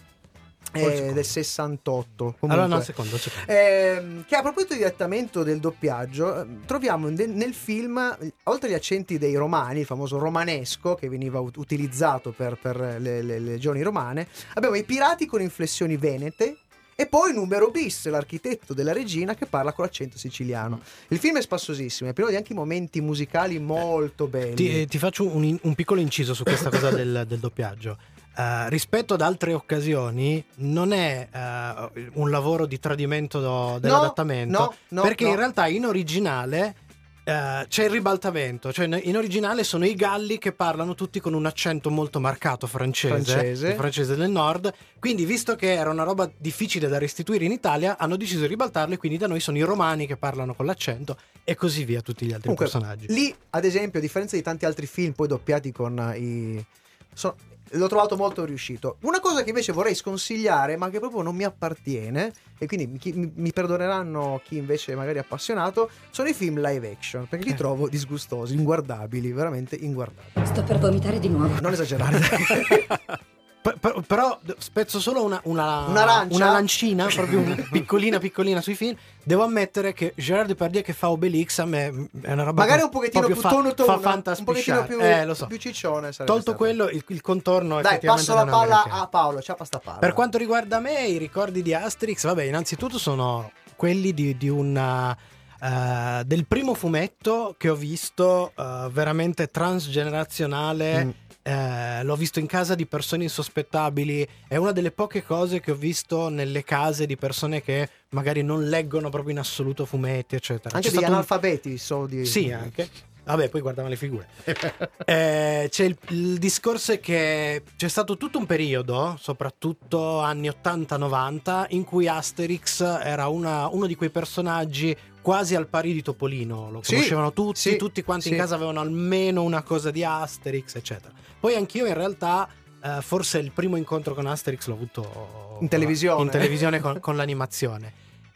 Secondo? 0.74 1.12
del 1.12 1.26
68. 1.26 2.36
Allora 2.42 2.62
no, 2.62 2.80
comunque. 2.80 2.86
secondo, 2.86 3.18
secondo. 3.18 3.52
Ehm, 3.52 4.24
che 4.26 4.36
a 4.38 4.42
proposito 4.42 4.74
di 4.74 4.84
adattamento 4.86 5.44
del 5.44 5.60
doppiaggio, 5.60 6.42
eh, 6.44 6.46
troviamo 6.66 7.10
nel 7.10 7.54
film, 7.54 7.98
eh, 8.22 8.32
oltre 8.44 8.70
agli 8.70 8.76
accenti 8.76 9.18
dei 9.18 9.36
romani, 9.36 9.82
il 9.82 9.86
famoso 9.86 10.18
romanesco 10.18 10.96
che 10.96 11.10
veniva 11.10 11.42
ut- 11.42 11.58
utilizzato 11.58 12.32
per, 12.32 12.58
per 12.62 12.78
le, 12.80 13.00
le- 13.00 13.22
le 13.22 13.40
legioni 13.40 13.82
romane, 13.82 14.28
abbiamo 14.54 14.76
i 14.76 14.86
pirati 14.86 15.26
con 15.26 15.42
inflessioni 15.42 15.98
venete. 15.98 16.56
E 16.96 17.08
poi 17.08 17.34
numero 17.34 17.72
bis, 17.72 18.08
l'architetto 18.08 18.74
della 18.74 18.94
regina 18.94 19.34
che 19.34 19.46
parla 19.46 19.74
con 19.74 19.86
l'accento 19.86 20.18
siciliano. 20.18 20.82
Il 21.08 21.18
film 21.18 21.38
è 21.38 21.42
spassosissimo, 21.42 22.10
è 22.10 22.14
pieno 22.14 22.30
di 22.30 22.36
anche 22.36 22.54
momenti 22.54 23.02
musicali 23.02 23.58
molto 23.60 24.28
belli. 24.28 24.54
Ti, 24.56 24.88
ti 24.88 24.98
faccio 24.98 25.26
un, 25.26 25.58
un 25.62 25.76
piccolo 25.76 26.00
inciso 26.00 26.34
su 26.34 26.44
questa 26.44 26.70
cosa 26.70 26.92
del, 26.92 27.26
del 27.28 27.40
doppiaggio. 27.40 27.98
Eh, 28.38 28.70
rispetto 28.70 29.14
ad 29.16 29.22
altre 29.22 29.54
occasioni, 29.54 30.44
non 30.58 30.94
è 30.94 31.28
eh, 31.32 32.10
un 32.14 32.30
lavoro 32.30 32.66
di 32.66 32.80
tradimento 32.80 33.40
do- 33.40 33.78
dell'adattamento, 33.80 34.58
no, 34.58 34.74
no, 34.90 35.02
perché 35.02 35.26
no. 35.26 35.32
in 35.32 35.36
realtà 35.36 35.68
in 35.68 35.86
originale 35.86 36.76
eh, 37.24 37.66
c'è 37.68 37.84
il 37.84 37.90
ribaltamento, 37.90 38.74
cioè 38.74 38.88
in 39.04 39.16
originale 39.16 39.64
sono 39.64 39.86
i 39.86 39.94
galli 39.94 40.38
che 40.40 40.54
parlano 40.54 40.96
tutti 40.96 41.20
con 41.20 41.34
un 41.34 41.46
accento 41.46 41.90
molto 41.92 42.20
marcato 42.20 42.66
francese, 42.68 43.24
Francese. 43.24 43.76
francese 43.76 44.16
del 44.16 44.30
nord, 44.30 44.74
quindi 45.00 45.26
visto 45.26 45.56
che 45.56 45.74
era 45.74 45.92
una 45.92 46.04
roba 46.04 46.30
difficile 46.36 46.88
da 46.88 46.98
restituire 46.98 47.46
in 47.46 47.52
Italia, 47.52 47.98
hanno 47.98 48.18
deciso 48.18 48.42
di 48.42 48.48
ribaltarlo 48.48 48.96
e 48.96 48.98
quindi 48.98 49.18
da 49.18 49.28
noi 49.28 49.40
sono 49.40 49.58
i 49.58 49.62
romani 49.62 50.08
che 50.08 50.18
parlano 50.18 50.56
con 50.56 50.66
l'accento 50.66 51.18
e 51.44 51.56
così 51.56 51.86
via 51.86 52.02
tutti 52.02 52.26
gli 52.26 52.34
altri 52.34 52.54
Comunque, 52.54 52.66
personaggi. 52.66 53.06
Lì, 53.14 53.34
ad 53.52 53.66
esempio, 53.66 54.00
a 54.00 54.02
differenza 54.02 54.36
di 54.36 54.42
tanti 54.42 54.66
altri 54.66 54.88
film 54.88 55.14
poi 55.14 55.28
doppiati 55.28 55.72
con 55.72 56.00
eh, 56.00 56.18
i. 56.20 56.66
so- 57.14 57.36
L'ho 57.74 57.88
trovato 57.88 58.18
molto 58.18 58.44
riuscito. 58.44 58.98
Una 59.04 59.20
cosa 59.22 59.44
che 59.44 59.50
invece 59.50 59.72
vorrei 59.72 59.96
sconsigliare, 59.96 60.76
ma 60.76 60.90
che 60.90 61.00
proprio 61.00 61.22
non 61.22 61.36
mi 61.36 61.46
appartiene, 61.46 62.34
e 62.58 62.66
quindi 62.68 62.98
chi- 62.98 63.14
mi, 63.14 63.32
mi 63.34 63.54
perdoneranno 63.54 64.42
chi 64.44 64.58
invece 64.58 64.94
magari 64.96 65.18
è 65.18 65.22
appassionato, 65.22 65.90
sono 66.10 66.28
i 66.28 66.34
film 66.34 66.60
live 66.60 66.92
action, 66.92 67.28
perché 67.30 67.46
li 67.46 67.52
Eh. 67.52 67.56
trovo 67.56 67.88
disgustosi, 67.88 68.56
inguardabili, 68.56 69.32
veramente 69.32 69.76
inguardabili. 69.76 70.46
Sto 70.46 70.64
per 70.64 70.80
vomitare 70.80 71.20
di 71.20 71.30
nuovo. 71.30 71.60
Non 71.62 71.72
esagerare. 71.72 72.20
P- 73.62 73.78
p- 73.78 74.02
però 74.08 74.39
spezzo 74.58 75.00
solo 75.00 75.24
una, 75.24 75.39
una, 75.43 75.86
una 76.30 76.52
lancina, 76.52 77.06
proprio 77.06 77.43
piccolina 77.71 78.17
piccolina 78.17 78.60
sui 78.60 78.74
film. 78.74 78.95
Devo 79.24 79.43
ammettere 79.43 79.93
che 79.93 80.13
Gerard 80.15 80.47
Depardieu 80.47 80.82
che 80.82 80.93
fa 80.93 81.12
Obelix 81.12 81.60
a 81.60 81.65
me 81.65 82.10
è 82.21 82.32
una 82.32 82.41
roba 82.41 82.63
magari 82.63 82.82
un 82.82 82.89
pochettino 82.89 83.28
più 83.28 83.36
proprio 83.36 83.62
tono 83.62 83.69
fa, 83.69 83.97
tono, 84.00 84.21
fa 84.24 84.34
un 84.39 84.43
pochettino 84.43 84.84
più, 84.86 85.00
eh, 85.00 85.30
so. 85.36 85.45
più 85.45 85.58
ciccione. 85.58 86.12
Tolto 86.12 86.41
stato. 86.41 86.58
quello, 86.58 86.89
il, 86.89 87.04
il 87.08 87.21
contorno 87.21 87.82
Dai, 87.82 88.00
passo 88.00 88.34
la 88.34 88.45
palla 88.45 88.84
a 88.84 89.08
Paolo, 89.08 89.41
ciao 89.41 89.56
pasta 89.56 89.78
palla. 89.78 90.00
Per 90.00 90.13
quanto 90.13 90.39
riguarda 90.39 90.80
me, 90.80 91.06
i 91.06 91.17
ricordi 91.17 91.62
di 91.62 91.74
Asterix, 91.74 92.24
vabbè, 92.26 92.43
innanzitutto 92.43 92.97
sono 92.97 93.52
quelli 93.76 94.12
di, 94.13 94.36
di 94.38 94.50
una. 94.50 95.15
eh, 95.62 96.24
del 96.26 96.47
primo 96.47 96.74
fumetto 96.74 97.54
che 97.60 97.69
ho 97.69 97.76
visto 97.76 98.54
eh, 98.58 98.88
veramente 98.91 99.52
transgenerazionale. 99.52 101.06
Mm. 101.06 101.10
Eh, 101.44 102.04
l'ho 102.04 102.16
visto 102.16 102.40
in 102.40 102.46
casa 102.46 102.76
di 102.76 102.86
persone 102.86 103.24
insospettabili. 103.24 104.28
È 104.48 104.56
una 104.58 104.72
delle 104.72 104.92
poche 104.92 105.24
cose 105.24 105.60
che 105.60 105.72
ho 105.72 105.76
visto 105.76 106.30
nelle 106.30 106.64
case 106.64 107.06
di 107.06 107.18
persone 107.18 107.62
che 107.62 107.90
magari 108.10 108.44
non 108.44 108.68
leggono 108.68 109.10
proprio 109.10 109.32
in 109.32 109.40
assoluto 109.40 109.86
fumetti, 109.86 110.36
eccetera. 110.36 110.76
Anche 110.76 110.90
degli 110.90 110.98
stato 110.98 111.12
un- 111.12 111.18
analfabeti, 111.18 111.78
so 111.78 112.06
di... 112.06 112.26
sì, 112.26 112.52
anche. 112.52 112.90
Vabbè, 113.24 113.50
poi 113.50 113.62
guardavano 113.62 113.94
le 113.94 114.00
figure. 114.00 114.28
Eh, 115.06 115.68
c'è 115.70 115.84
il, 115.84 115.98
il 116.10 116.38
discorso 116.38 116.94
è 116.94 117.00
che 117.00 117.64
c'è 117.76 117.88
stato 117.88 118.16
tutto 118.18 118.38
un 118.38 118.46
periodo, 118.46 119.18
soprattutto 119.20 120.20
anni 120.20 120.48
80-90, 120.50 121.66
in 121.70 121.84
cui 121.84 122.08
Asterix 122.08 122.82
era 122.82 123.28
una- 123.28 123.68
uno 123.68 123.86
di 123.88 123.96
quei 123.96 124.10
personaggi 124.10 124.96
quasi 125.22 125.56
al 125.56 125.68
pari 125.68 125.94
di 125.94 126.02
Topolino. 126.02 126.70
Lo 126.72 126.82
Sì, 126.84 126.94
conoscevano 126.96 127.34
tutti, 127.34 127.60
sì, 127.60 127.76
tutti 127.78 128.04
quanti 128.04 128.28
sì. 128.28 128.32
in 128.34 128.38
casa 128.38 128.56
avevano 128.56 128.80
almeno 128.80 129.44
una 129.44 129.62
cosa 129.64 129.92
di 129.92 130.04
Asterix, 130.04 130.76
eccetera. 130.76 131.14
Poi 131.40 131.56
anch'io 131.56 131.86
in 131.86 131.94
realtà... 131.94 132.48
eh, 132.84 133.02
forse 133.02 133.38
il 133.38 133.52
primo 133.52 133.76
incontro 133.78 134.14
con 134.16 134.26
Asterix 134.26 134.66
l'ho 134.68 134.74
avuto 134.74 135.58
In 135.62 135.68
televisione. 135.68 136.24
in 136.24 136.30
televisione 136.30 136.80
con, 136.80 137.00
con 137.00 137.16
l'animazione. 137.16 137.94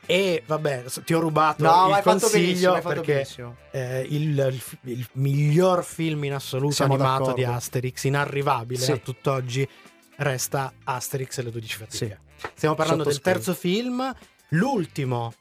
E 0.08 0.44
vabbè, 0.46 0.84
ti 1.04 1.16
ho 1.16 1.20
rubato 1.20 1.64
No, 1.64 1.88
il 1.98 2.04
consiglio 2.04 2.80
perché 2.80 3.28
eh, 3.72 4.06
il, 4.08 4.62
il- 4.84 5.08
miglior 5.14 5.84
film 5.84 6.26
in 6.26 6.34
assoluto 6.34 6.74
Siamo 6.76 6.94
animato 6.94 7.20
d'accordo. 7.24 7.40
di 7.40 7.44
Asterix, 7.44 8.04
inarrivabile 8.04 8.86
a 8.86 8.98
tutt'oggi, 8.98 9.68
resta 10.18 10.72
Asterix 10.84 11.40
e 11.40 11.42
le 11.42 11.50
12 11.52 11.76
fatiche. 11.78 12.20
Stiamo 12.54 12.76
parlando 12.76 13.04
del 13.04 13.20
terzo 13.22 13.56
film, 13.56 14.14
l'ultimo 14.50 15.34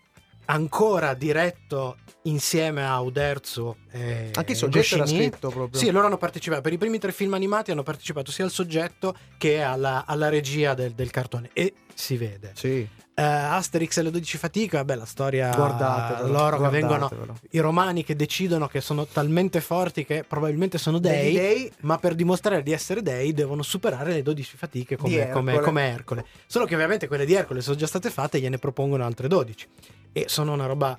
ancora 0.46 1.14
diretto 1.14 1.96
insieme 2.22 2.86
a 2.86 3.00
Uderzo 3.00 3.76
e 3.90 4.30
Anche 4.34 4.52
il 4.52 4.58
soggetto 4.58 4.94
era 4.94 5.04
Goscinny. 5.04 5.26
scritto 5.28 5.50
proprio. 5.50 5.80
Sì, 5.80 5.90
loro 5.90 6.06
hanno 6.06 6.16
partecipato. 6.16 6.62
Per 6.62 6.72
i 6.72 6.78
primi 6.78 6.98
tre 6.98 7.12
film 7.12 7.34
animati 7.34 7.70
hanno 7.70 7.82
partecipato 7.82 8.30
sia 8.30 8.44
al 8.44 8.50
soggetto 8.50 9.14
che 9.36 9.60
alla, 9.62 10.04
alla 10.06 10.28
regia 10.28 10.74
del, 10.74 10.92
del 10.92 11.10
cartone. 11.10 11.50
E 11.52 11.74
si 11.92 12.16
vede. 12.16 12.52
Sì. 12.54 12.88
Eh, 13.16 13.22
Asterix 13.22 13.96
e 13.98 14.02
le 14.02 14.10
12 14.10 14.38
fatiche, 14.38 14.76
vabbè, 14.76 14.96
la 14.96 15.04
storia 15.04 15.54
Guardatevelo, 15.54 16.32
loro 16.32 16.60
che 16.60 16.68
vengono 16.68 17.08
i 17.50 17.60
romani 17.60 18.02
che 18.02 18.16
decidono 18.16 18.66
che 18.66 18.80
sono 18.80 19.06
talmente 19.06 19.60
forti 19.60 20.04
che 20.04 20.24
probabilmente 20.26 20.78
sono 20.78 20.98
dei, 20.98 21.32
dei. 21.32 21.72
ma 21.82 21.96
per 21.98 22.16
dimostrare 22.16 22.64
di 22.64 22.72
essere 22.72 23.02
dei 23.02 23.32
devono 23.32 23.62
superare 23.62 24.14
le 24.14 24.22
12 24.22 24.56
fatiche 24.56 24.96
come, 24.96 25.30
come- 25.30 25.52
Ercole. 25.52 25.64
come 25.64 25.92
Ercole. 25.92 26.26
Solo 26.46 26.64
che 26.64 26.74
ovviamente 26.74 27.06
quelle 27.06 27.24
di 27.24 27.34
Ercole 27.34 27.60
sono 27.60 27.76
già 27.76 27.86
state 27.86 28.10
fatte 28.10 28.38
e 28.38 28.40
gliene 28.40 28.58
propongono 28.58 29.04
altre 29.04 29.28
12. 29.28 29.68
E 30.12 30.24
sono 30.26 30.52
una 30.52 30.66
roba... 30.66 30.98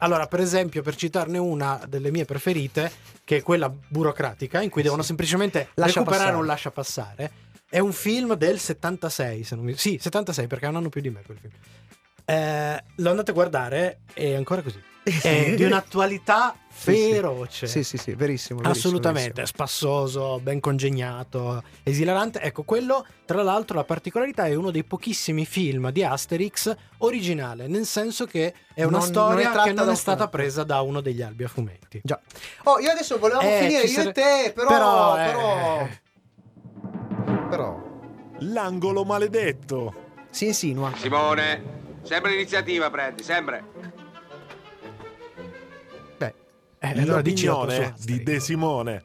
Allora, 0.00 0.26
per 0.28 0.40
esempio, 0.40 0.82
per 0.82 0.94
citarne 0.94 1.38
una 1.38 1.80
delle 1.88 2.12
mie 2.12 2.24
preferite, 2.24 2.88
che 3.24 3.38
è 3.38 3.42
quella 3.42 3.68
burocratica, 3.68 4.62
in 4.62 4.70
cui 4.70 4.82
devono 4.82 5.02
semplicemente 5.02 5.70
Lascia 5.74 5.98
recuperare 6.00 6.24
passare. 6.24 6.40
un 6.40 6.46
lascia 6.46 6.70
passare, 6.70 7.30
è 7.68 7.78
un 7.78 7.92
film 7.92 8.34
del 8.34 8.58
76, 8.58 9.44
se 9.44 9.54
non 9.54 9.64
mi... 9.64 9.76
Sì, 9.76 9.98
76, 10.00 10.46
perché 10.46 10.66
è 10.66 10.68
un 10.68 10.76
anno 10.76 10.88
più 10.88 11.00
di 11.00 11.10
me 11.10 11.22
quel 11.24 11.38
film. 11.38 11.52
Eh, 12.24 12.82
lo 12.96 13.10
andate 13.10 13.30
a 13.30 13.34
guardare, 13.34 14.00
è 14.12 14.34
ancora 14.34 14.60
così. 14.62 14.82
È 15.22 15.54
di 15.54 15.64
un'attualità 15.64 16.54
Sì, 16.70 16.92
sì. 16.94 17.10
feroce. 17.12 17.66
Sì, 17.66 17.82
sì, 17.82 17.96
sì, 17.96 18.12
verissimo. 18.12 18.60
verissimo, 18.60 18.68
Assolutamente, 18.88 19.32
verissimo. 19.32 19.46
spassoso, 19.66 20.38
ben 20.40 20.60
congegnato, 20.60 21.62
esilarante. 21.82 22.40
Ecco, 22.42 22.64
quello, 22.64 23.06
tra 23.24 23.42
l'altro, 23.42 23.76
la 23.76 23.84
particolarità 23.84 24.44
è 24.44 24.54
uno 24.54 24.70
dei 24.70 24.84
pochissimi 24.84 25.46
film 25.46 25.90
di 25.90 26.04
Asterix 26.04 26.74
originale, 26.98 27.66
nel 27.68 27.86
senso 27.86 28.26
che 28.26 28.52
è 28.74 28.82
una 28.84 28.98
Non- 28.98 29.00
non 29.00 29.38
è 29.38 29.42
storia 29.44 29.62
che 29.62 29.72
non 29.72 29.88
è 29.88 29.94
stata 29.94 30.16
fumetto. 30.26 30.36
presa 30.36 30.64
da 30.64 30.82
uno 30.82 31.00
degli 31.00 31.22
albi 31.22 31.44
a 31.44 31.48
fumetti. 31.48 32.00
Già. 32.04 32.20
Oh, 32.64 32.78
io 32.78 32.90
adesso 32.90 33.18
volevamo 33.18 33.48
Eh, 33.48 33.58
finire 33.60 33.82
io 33.84 33.88
sare- 33.88 34.08
e 34.10 34.12
te. 34.12 34.52
Però, 34.54 34.68
Però. 34.68 35.16
eh. 35.18 35.24
però 35.24 35.88
L'angolo 38.40 39.04
maledetto. 39.04 40.06
si 40.30 40.46
insinua. 40.46 40.92
Simone, 40.96 41.62
sempre 42.02 42.30
l'iniziativa 42.32 42.90
prendi, 42.90 43.22
sempre. 43.22 43.64
Beh. 46.16 46.34
Eh, 46.78 46.88
allora 47.00 47.20
dici 47.22 47.46
la 47.46 47.52
tua 47.52 47.62
L'opinione 47.64 47.94
di. 47.98 48.22
De 48.22 48.40
Simone. 48.40 49.04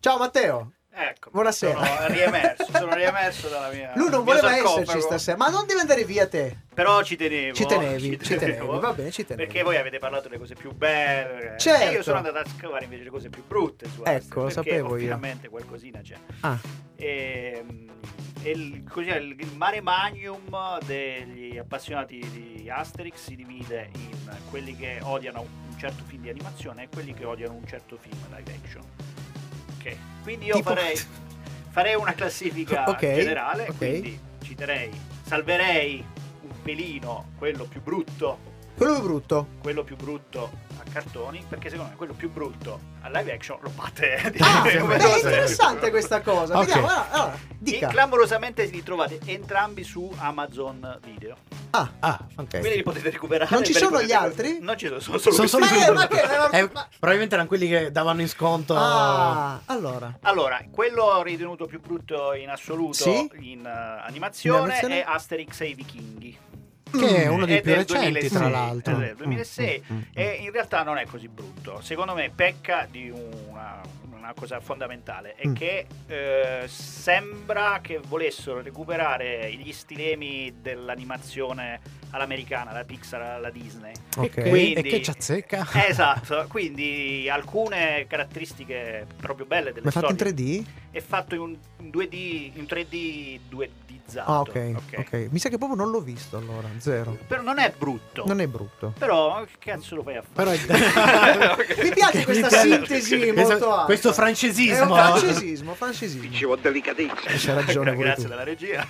Ciao 0.00 0.18
Matteo. 0.18 0.72
Ecco, 0.98 1.28
Buonasera. 1.30 1.84
Sono 1.84 2.06
riemerso, 2.08 2.66
sono 2.72 2.94
riemerso 2.94 3.48
dalla 3.48 3.70
mia. 3.70 3.92
Lui 3.96 4.08
non 4.08 4.24
voleva 4.24 4.48
sarcofago. 4.48 4.80
esserci 4.80 5.00
stasera, 5.02 5.36
ma 5.36 5.50
non 5.50 5.66
deve 5.66 5.80
andare 5.80 6.04
via 6.04 6.26
te. 6.26 6.56
Però 6.72 7.02
ci 7.02 7.16
tenevo. 7.16 7.54
Ci 7.54 7.66
tenevi, 7.66 8.18
ci 8.22 8.36
tenevi, 8.36 8.66
va 8.66 8.92
bene, 8.94 9.10
ci 9.10 9.26
tenevi. 9.26 9.44
Perché 9.46 9.62
voi 9.62 9.76
avete 9.76 9.98
parlato 9.98 10.28
delle 10.28 10.40
cose 10.40 10.54
più 10.54 10.72
belle. 10.72 11.56
Certo. 11.58 11.84
E 11.84 11.92
io 11.92 12.02
sono 12.02 12.16
andato 12.16 12.38
a 12.38 12.44
scavare 12.56 12.84
invece 12.84 13.02
le 13.04 13.10
cose 13.10 13.28
più 13.28 13.44
brutte. 13.46 13.86
Su 13.94 14.00
Ecco, 14.06 14.44
lo 14.44 14.48
sapevo 14.48 14.94
io. 14.94 15.02
Finalmente 15.02 15.50
qualcosina 15.50 16.00
c'è. 16.00 16.16
Ah, 16.40 16.58
E, 16.96 17.62
e 18.42 18.50
il, 18.50 18.84
così, 18.88 19.08
il, 19.08 19.34
il 19.38 19.52
mare 19.56 19.80
magnum 19.80 20.78
degli 20.84 21.56
appassionati 21.58 22.18
di 22.30 22.70
Asterix 22.70 23.14
si 23.16 23.36
divide 23.36 23.90
in 23.94 24.10
quelli 24.50 24.76
che 24.76 24.98
odiano 25.02 25.40
un 25.42 25.78
certo 25.78 26.04
film 26.06 26.22
di 26.22 26.28
animazione 26.30 26.84
e 26.84 26.88
quelli 26.88 27.12
che 27.14 27.24
odiano 27.24 27.54
un 27.54 27.66
certo 27.66 27.96
film 27.96 28.18
live 28.34 28.52
action. 28.62 28.82
Ok, 29.78 29.96
quindi 30.22 30.46
io 30.46 30.56
Tipo- 30.56 30.70
farei, 30.70 30.96
farei 31.70 31.94
una 31.94 32.12
classifica 32.14 32.88
Ok, 32.88 32.98
generale, 33.00 33.66
ok. 33.68 33.76
quindi 33.76 34.18
citerei, 34.42 34.90
salverei 35.22 36.04
un 36.42 36.62
pelino 36.62 37.32
quello 37.36 37.64
più 37.64 37.82
brutto 37.82 38.54
quello 38.76 38.94
più 38.94 39.02
brutto. 39.02 39.46
quello 39.60 39.84
più 39.84 39.96
brutto 39.96 40.50
a 40.78 40.82
cartoni 40.92 41.44
perché 41.48 41.68
secondo 41.70 41.90
me 41.92 41.96
quello 41.96 42.12
più 42.12 42.30
brutto 42.30 42.80
a 43.02 43.08
live 43.08 43.32
action 43.32 43.58
lo 43.60 43.70
batte 43.70 44.14
Ah, 44.38 44.62
come 44.78 44.96
beh, 44.96 45.04
è 45.12 45.16
interessante 45.16 45.90
questa 45.90 46.20
cosa. 46.20 46.58
Ok. 46.58 46.66
Vediamo, 46.66 46.86
allora, 46.88 47.10
allora, 47.10 47.34
E 47.34 47.38
dica. 47.58 47.86
clamorosamente 47.88 48.64
li 48.64 48.82
trovate 48.82 49.18
entrambi 49.24 49.82
su 49.84 50.12
Amazon 50.18 50.98
Video. 51.04 51.36
Ah, 51.70 51.90
Ah, 52.00 52.18
ok. 52.36 52.48
Quindi 52.60 52.76
li 52.76 52.82
potete 52.82 53.10
recuperare. 53.10 53.50
Non 53.52 53.64
ci 53.64 53.72
sono 53.74 54.02
gli 54.02 54.12
altri? 54.12 54.58
Non 54.60 54.76
ci 54.78 54.86
sono, 54.86 55.00
sono 55.00 55.18
solo 55.18 55.34
sono 55.34 55.46
solo 55.48 55.64
Ma 55.94 56.06
che- 56.06 56.26
ma 56.26 56.50
Eh, 56.50 56.62
ma- 56.72 56.88
probabilmente 56.98 57.34
erano 57.34 57.48
quelli 57.48 57.68
che 57.68 57.90
davano 57.92 58.20
in 58.22 58.28
sconto. 58.28 58.74
Ah, 58.76 59.60
allora. 59.66 60.16
Allora, 60.22 60.62
quello 60.70 61.22
ritenuto 61.22 61.66
più 61.66 61.80
brutto 61.80 62.32
in 62.34 62.48
assoluto 62.50 62.92
Sì? 62.94 63.30
in 63.40 63.64
eh, 63.66 64.02
animazione, 64.06 64.58
In 64.58 64.62
animazione? 64.70 65.02
è 65.02 65.04
Asterix 65.06 65.60
e 65.60 65.66
i 65.66 65.74
Vichinghi. 65.74 66.38
Che 66.90 67.16
è 67.22 67.26
uno 67.28 67.46
dei 67.46 67.60
più 67.62 67.74
recenti, 67.74 68.12
2006, 68.12 68.28
tra 68.38 68.48
l'altro. 68.48 68.94
è 68.96 69.06
del 69.06 69.16
2006 69.16 69.82
Mm, 69.90 69.94
mm, 69.94 69.98
mm, 69.98 70.02
e 70.14 70.24
in 70.40 70.50
realtà 70.52 70.82
non 70.82 70.98
è 70.98 71.04
così 71.06 71.28
brutto. 71.28 71.80
Secondo 71.82 72.14
me 72.14 72.30
pecca 72.34 72.86
di 72.90 73.10
una, 73.10 73.80
una 74.12 74.32
cosa 74.34 74.60
fondamentale, 74.60 75.34
è 75.34 75.48
Mm. 75.48 75.54
che 75.54 75.86
eh, 76.06 76.64
sembra 76.68 77.80
che 77.82 77.98
volessero 78.06 78.62
recuperare 78.62 79.52
gli 79.54 79.72
stilemi 79.72 80.54
dell'animazione 80.60 81.80
all'americana, 82.16 82.72
la 82.72 82.84
Pixar, 82.84 83.20
alla 83.22 83.50
Disney. 83.50 83.92
Ok. 84.16 84.36
E, 84.38 84.48
Quindi- 84.48 84.72
e 84.74 84.82
che 84.82 85.02
ci 85.02 85.10
azzecca? 85.10 85.66
Esatto, 85.86 86.44
quindi 86.48 87.28
alcune 87.30 88.06
caratteristiche 88.08 89.06
proprio 89.20 89.46
belle 89.46 89.70
delle 89.72 89.82
Ma 89.84 89.90
è 89.90 89.92
fatto 89.92 90.10
in 90.10 90.16
storie. 90.18 90.32
3D? 90.34 90.64
È 90.90 91.00
fatto 91.00 91.34
in 91.34 91.40
un 91.42 91.56
in 91.78 91.90
2D, 91.90 92.50
in 92.54 92.64
3D 92.64 93.38
2Dizzato. 93.50 94.24
Ah, 94.24 94.40
ok, 94.40 94.74
ok. 94.96 95.28
Mi 95.30 95.38
sa 95.38 95.48
che 95.50 95.58
proprio 95.58 95.76
non 95.78 95.90
l'ho 95.90 96.00
visto 96.00 96.36
allora, 96.38 96.68
zero. 96.78 97.18
Però 97.26 97.42
non 97.42 97.58
è 97.58 97.72
brutto. 97.76 98.24
Non 98.26 98.40
è 98.40 98.46
brutto. 98.46 98.94
Però 98.98 99.44
che 99.44 99.52
cazzo 99.58 99.94
lo 99.96 100.02
fai 100.02 100.16
a 100.16 100.22
Però 100.32 100.50
fare? 100.52 101.66
Mi 101.82 101.90
piace 101.90 102.24
questa 102.24 102.48
sintesi 102.48 103.18
Questo- 103.32 103.40
molto 103.50 103.72
alta. 103.72 103.84
questo 103.84 104.10
È 104.10 104.12
francesismo. 104.14 104.94
un 104.94 104.94
francesismo, 104.96 105.74
francesisimo. 105.74 106.32
Ci 106.34 106.44
vuol 106.46 106.60
delicatezza. 106.60 107.14
C'è 107.30 107.52
ragione 107.54 107.94
Grazie 107.94 108.22
tu. 108.24 108.28
della 108.30 108.42
regia. 108.44 108.88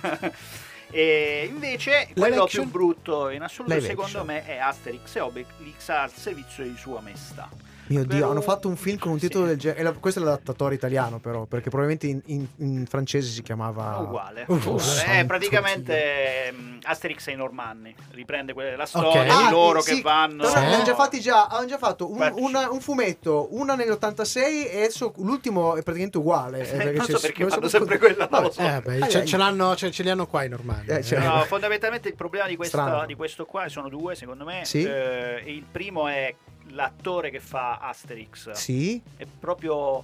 E 0.89 1.47
invece 1.49 2.09
quello 2.13 2.45
più 2.45 2.65
brutto 2.65 3.29
in 3.29 3.41
assoluto 3.41 3.79
secondo 3.81 4.23
me 4.23 4.45
è 4.45 4.57
Asterix 4.57 5.15
e 5.15 5.19
Obelix 5.19 5.89
al 5.89 6.11
servizio 6.11 6.63
di 6.63 6.75
sua 6.77 7.01
maestà. 7.01 7.49
Mio 7.87 8.03
Dio, 8.05 8.17
Però- 8.17 8.29
hanno 8.31 8.41
fatto 8.41 8.67
un 8.67 8.75
film 8.75 8.97
con 8.97 9.11
un 9.13 9.17
titolo 9.17 9.43
Sì. 9.45 9.49
del 9.51 9.59
genere. 9.59 9.83
la- 9.83 9.91
Questo 9.93 10.19
è 10.19 10.23
l'adattatore 10.23 10.75
italiano, 10.75 11.19
però, 11.19 11.45
perché 11.45 11.69
probabilmente 11.69 12.07
in, 12.07 12.21
in- 12.25 12.47
in 12.57 12.85
francese 12.85 13.29
si 13.29 13.41
chiamava. 13.41 13.97
Uguale. 13.99 14.45
Oh, 14.47 14.55
Uguale. 14.55 15.03
è 15.19 15.25
praticamente 15.25 16.51
mm, 16.53 16.77
Asterix 16.83 17.27
e 17.27 17.31
i 17.31 17.35
Normanni. 17.35 17.93
Riprende 18.11 18.53
quella 18.53 18.69
della 18.71 18.83
Ok. 18.83 18.89
storia 18.89 19.21
Ah, 19.37 19.45
di 19.45 19.51
loro 19.51 19.81
sì, 19.81 19.95
che 19.95 20.01
vanno. 20.01 20.43
Sì. 20.45 20.55
hanno 20.57 20.83
già 20.83 20.95
fatti 20.95 21.19
già, 21.19 21.45
hanno 21.47 21.65
già 21.67 21.77
fatto 21.77 22.09
un, 22.11 22.31
una- 22.35 22.69
un 22.69 22.79
fumetto, 22.81 23.47
una 23.51 23.75
nell'86 23.75 24.67
e 24.69 24.77
adesso 24.77 25.13
l'ultimo 25.17 25.71
è 25.75 25.81
praticamente 25.83 26.17
uguale. 26.17 26.69
eh, 26.69 26.75
perché 26.77 26.97
non 26.97 27.05
c'è- 27.05 27.11
so 27.13 27.19
perché 27.19 27.43
so 27.43 27.49
fanno 27.49 27.61
più- 27.61 27.69
sempre 27.69 27.97
quella. 27.97 28.27
non 28.29 28.41
lo 28.43 28.51
so. 28.51 28.61
Eh, 28.61 28.81
beh, 28.83 29.09
ce, 29.09 29.25
ce 29.25 29.37
l'hanno, 29.37 29.75
ce, 29.75 29.91
ce 29.91 30.03
li 30.03 30.09
hanno 30.09 30.27
qua 30.27 30.43
i 30.43 30.49
normali. 30.49 30.87
Eh, 30.87 31.03
cioè- 31.03 31.19
No, 31.19 31.43
fondamentalmente 31.45 32.07
il 32.09 32.15
problema 32.15 32.47
di, 32.47 32.55
questa- 32.55 33.05
di 33.05 33.15
questo 33.15 33.45
qua 33.45 33.67
sono 33.69 33.89
due, 33.89 34.15
secondo 34.15 34.43
me. 34.45 34.61
Sì. 34.65 34.83
Eh, 34.83 35.43
il 35.45 35.63
primo 35.69 36.07
è 36.07 36.33
l'attore 36.71 37.29
che 37.29 37.39
fa 37.39 37.77
Asterix. 37.77 38.51
Sì, 38.51 39.01
È 39.15 39.25
proprio 39.25 40.03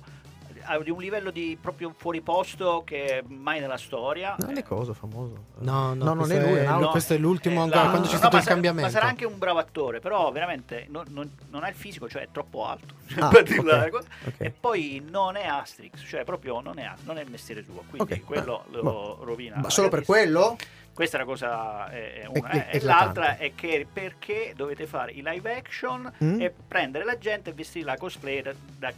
di 0.81 0.89
un 0.91 1.01
livello 1.01 1.29
di 1.29 1.57
proprio 1.59 1.93
fuori 1.97 2.21
posto 2.21 2.83
che 2.85 3.21
mai 3.27 3.59
nella 3.59 3.75
storia. 3.77 4.35
non 4.39 4.55
è 4.57 4.63
cosa 4.63 4.93
famoso. 4.93 5.47
No, 5.57 5.93
no, 5.93 6.03
non 6.05 6.17
questo 6.19 6.35
è 6.35 6.39
lui. 6.39 6.53
è- 6.57 6.61
è 6.61 6.65
no, 6.67 6.73
altro. 6.75 6.89
questo 6.91 7.13
è 7.13 7.17
l'ultimo 7.17 7.59
Eh, 7.59 7.63
ancora, 7.63 7.83
la- 7.83 7.89
quando 7.89 8.07
c'è 8.07 8.13
no, 8.13 8.17
stato 8.19 8.35
il 8.37 8.41
sarà- 8.43 8.53
cambiamento. 8.53 8.87
Ma 8.89 8.93
sarà 8.93 9.07
anche 9.07 9.25
un 9.25 9.37
bravo 9.37 9.59
attore, 9.59 9.99
però 9.99 10.31
veramente 10.31 10.85
non, 10.89 11.03
non- 11.09 11.29
non 11.49 11.63
ha 11.65 11.67
il 11.67 11.75
fisico, 11.75 12.07
cioè 12.07 12.21
è 12.21 12.27
troppo 12.31 12.65
alto. 12.65 12.93
Ah, 13.19 13.27
per 13.27 13.43
dirla 13.43 13.83
ok, 13.83 13.89
cosa. 13.89 14.07
ok. 14.25 14.33
E 14.37 14.49
poi 14.51 15.05
non 15.07 15.35
è 15.35 15.45
Asterix, 15.45 16.01
cioè 16.07 16.23
proprio 16.23 16.61
non 16.61 16.79
è, 16.79 16.89
non 17.03 17.17
è 17.17 17.23
il 17.23 17.29
mestiere 17.29 17.61
suo, 17.63 17.83
quindi 17.89 18.13
Ok, 18.13 18.23
quello 18.23 18.63
beh, 18.69 18.75
lo 18.77 18.81
boh. 18.83 19.17
rovina. 19.21 19.57
Ma 19.57 19.69
solo 19.69 19.89
per 19.89 20.03
grandissima. 20.05 20.39
quello? 20.41 20.57
Questa 20.93 21.17
è 21.17 21.21
una 21.21 21.29
cosa 21.29 21.89
è, 21.89 22.21
è 22.21 22.25
una, 22.27 22.49
È- 22.49 22.55
eh, 22.57 22.67
è- 22.69 22.75
e 22.75 22.81
l'altra 22.81 23.37
è 23.37 23.51
che 23.55 23.85
perché 23.91 24.53
dovete 24.55 24.85
fare 24.85 25.11
i 25.11 25.23
live 25.23 25.55
action 25.55 26.11
Mm? 26.23 26.39
e 26.41 26.53
prendere 26.67 27.03
la 27.03 27.17
gente 27.17 27.49
e 27.49 27.53
vestirla 27.53 27.97
cosplay 27.97 28.41
da, 28.43 28.53
da- 28.77 28.93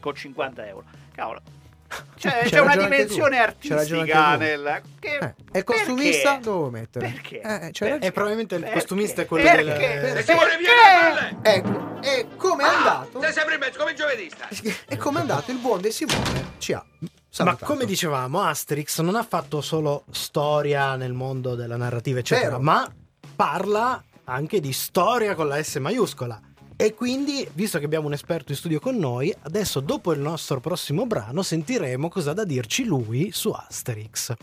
con 0.00 0.14
50 0.14 0.66
euro. 0.66 0.84
Cavolo. 1.14 1.40
Cioè, 2.16 2.32
C'hai 2.40 2.48
c'è 2.50 2.58
una 2.60 2.74
ragione 2.74 2.84
anche 2.86 2.96
tu. 2.96 3.02
dimensione 3.14 3.38
artistica 3.38 4.32
tu. 4.32 4.38
nel. 4.38 4.82
Che, 4.98 5.16
Eh, 5.18 5.34
e 5.52 5.58
il 5.58 5.64
costumista 5.64 6.28
perché? 6.30 6.44
dove 6.44 6.70
mettere? 6.70 7.08
Perché? 7.08 7.40
Eh, 7.40 7.70
Per-. 7.78 7.98
E 8.04 8.12
probabilmente 8.12 8.54
il 8.54 8.60
Perché? 8.62 8.76
costumista 8.78 9.22
è 9.22 9.26
quello 9.26 9.44
Perché? 9.44 10.00
del... 10.00 10.12
Perché? 10.14 10.34
Vieni 10.58 10.66
a 10.66 11.38
Ecco, 11.42 12.00
e 12.02 12.26
come 12.36 12.64
è 12.64 12.66
andato? 12.66 13.20
Sei 13.20 13.32
sempre 13.32 13.54
in 13.54 13.60
mezzo, 13.60 13.78
come 13.78 13.90
il 13.90 13.96
giovedista. 13.96 14.48
E 14.88 14.96
come 14.96 15.18
è 15.18 15.20
andato 15.20 15.50
il 15.50 15.58
buon 15.58 15.80
De 15.82 15.90
Simone 15.90 16.52
ci 16.58 16.72
ha 16.72 16.84
Ma 17.38 17.56
come 17.56 17.84
dicevamo, 17.84 18.42
Asterix 18.42 19.00
non 19.00 19.16
ha 19.16 19.24
fatto 19.24 19.60
solo 19.60 20.04
storia 20.10 20.94
nel 20.94 21.12
mondo 21.12 21.54
della 21.54 21.76
narrativa, 21.76 22.20
eccetera, 22.20 22.50
Vero. 22.50 22.62
ma 22.62 22.88
parla 23.34 24.02
anche 24.24 24.60
di 24.60 24.72
storia 24.72 25.34
con 25.34 25.48
la 25.48 25.60
S 25.62 25.76
maiuscola. 25.76 26.40
E 26.76 26.94
quindi, 26.94 27.48
visto 27.52 27.78
che 27.78 27.84
abbiamo 27.84 28.06
un 28.06 28.12
esperto 28.12 28.52
in 28.52 28.58
studio 28.58 28.80
con 28.80 28.96
noi, 28.96 29.34
adesso 29.42 29.80
dopo 29.80 30.12
il 30.12 30.20
nostro 30.20 30.60
prossimo 30.60 31.06
brano 31.06 31.42
sentiremo 31.42 32.08
cosa 32.08 32.30
ha 32.32 32.34
da 32.34 32.44
dirci 32.44 32.84
lui 32.84 33.30
su 33.32 33.50
Asterix. 33.50 34.34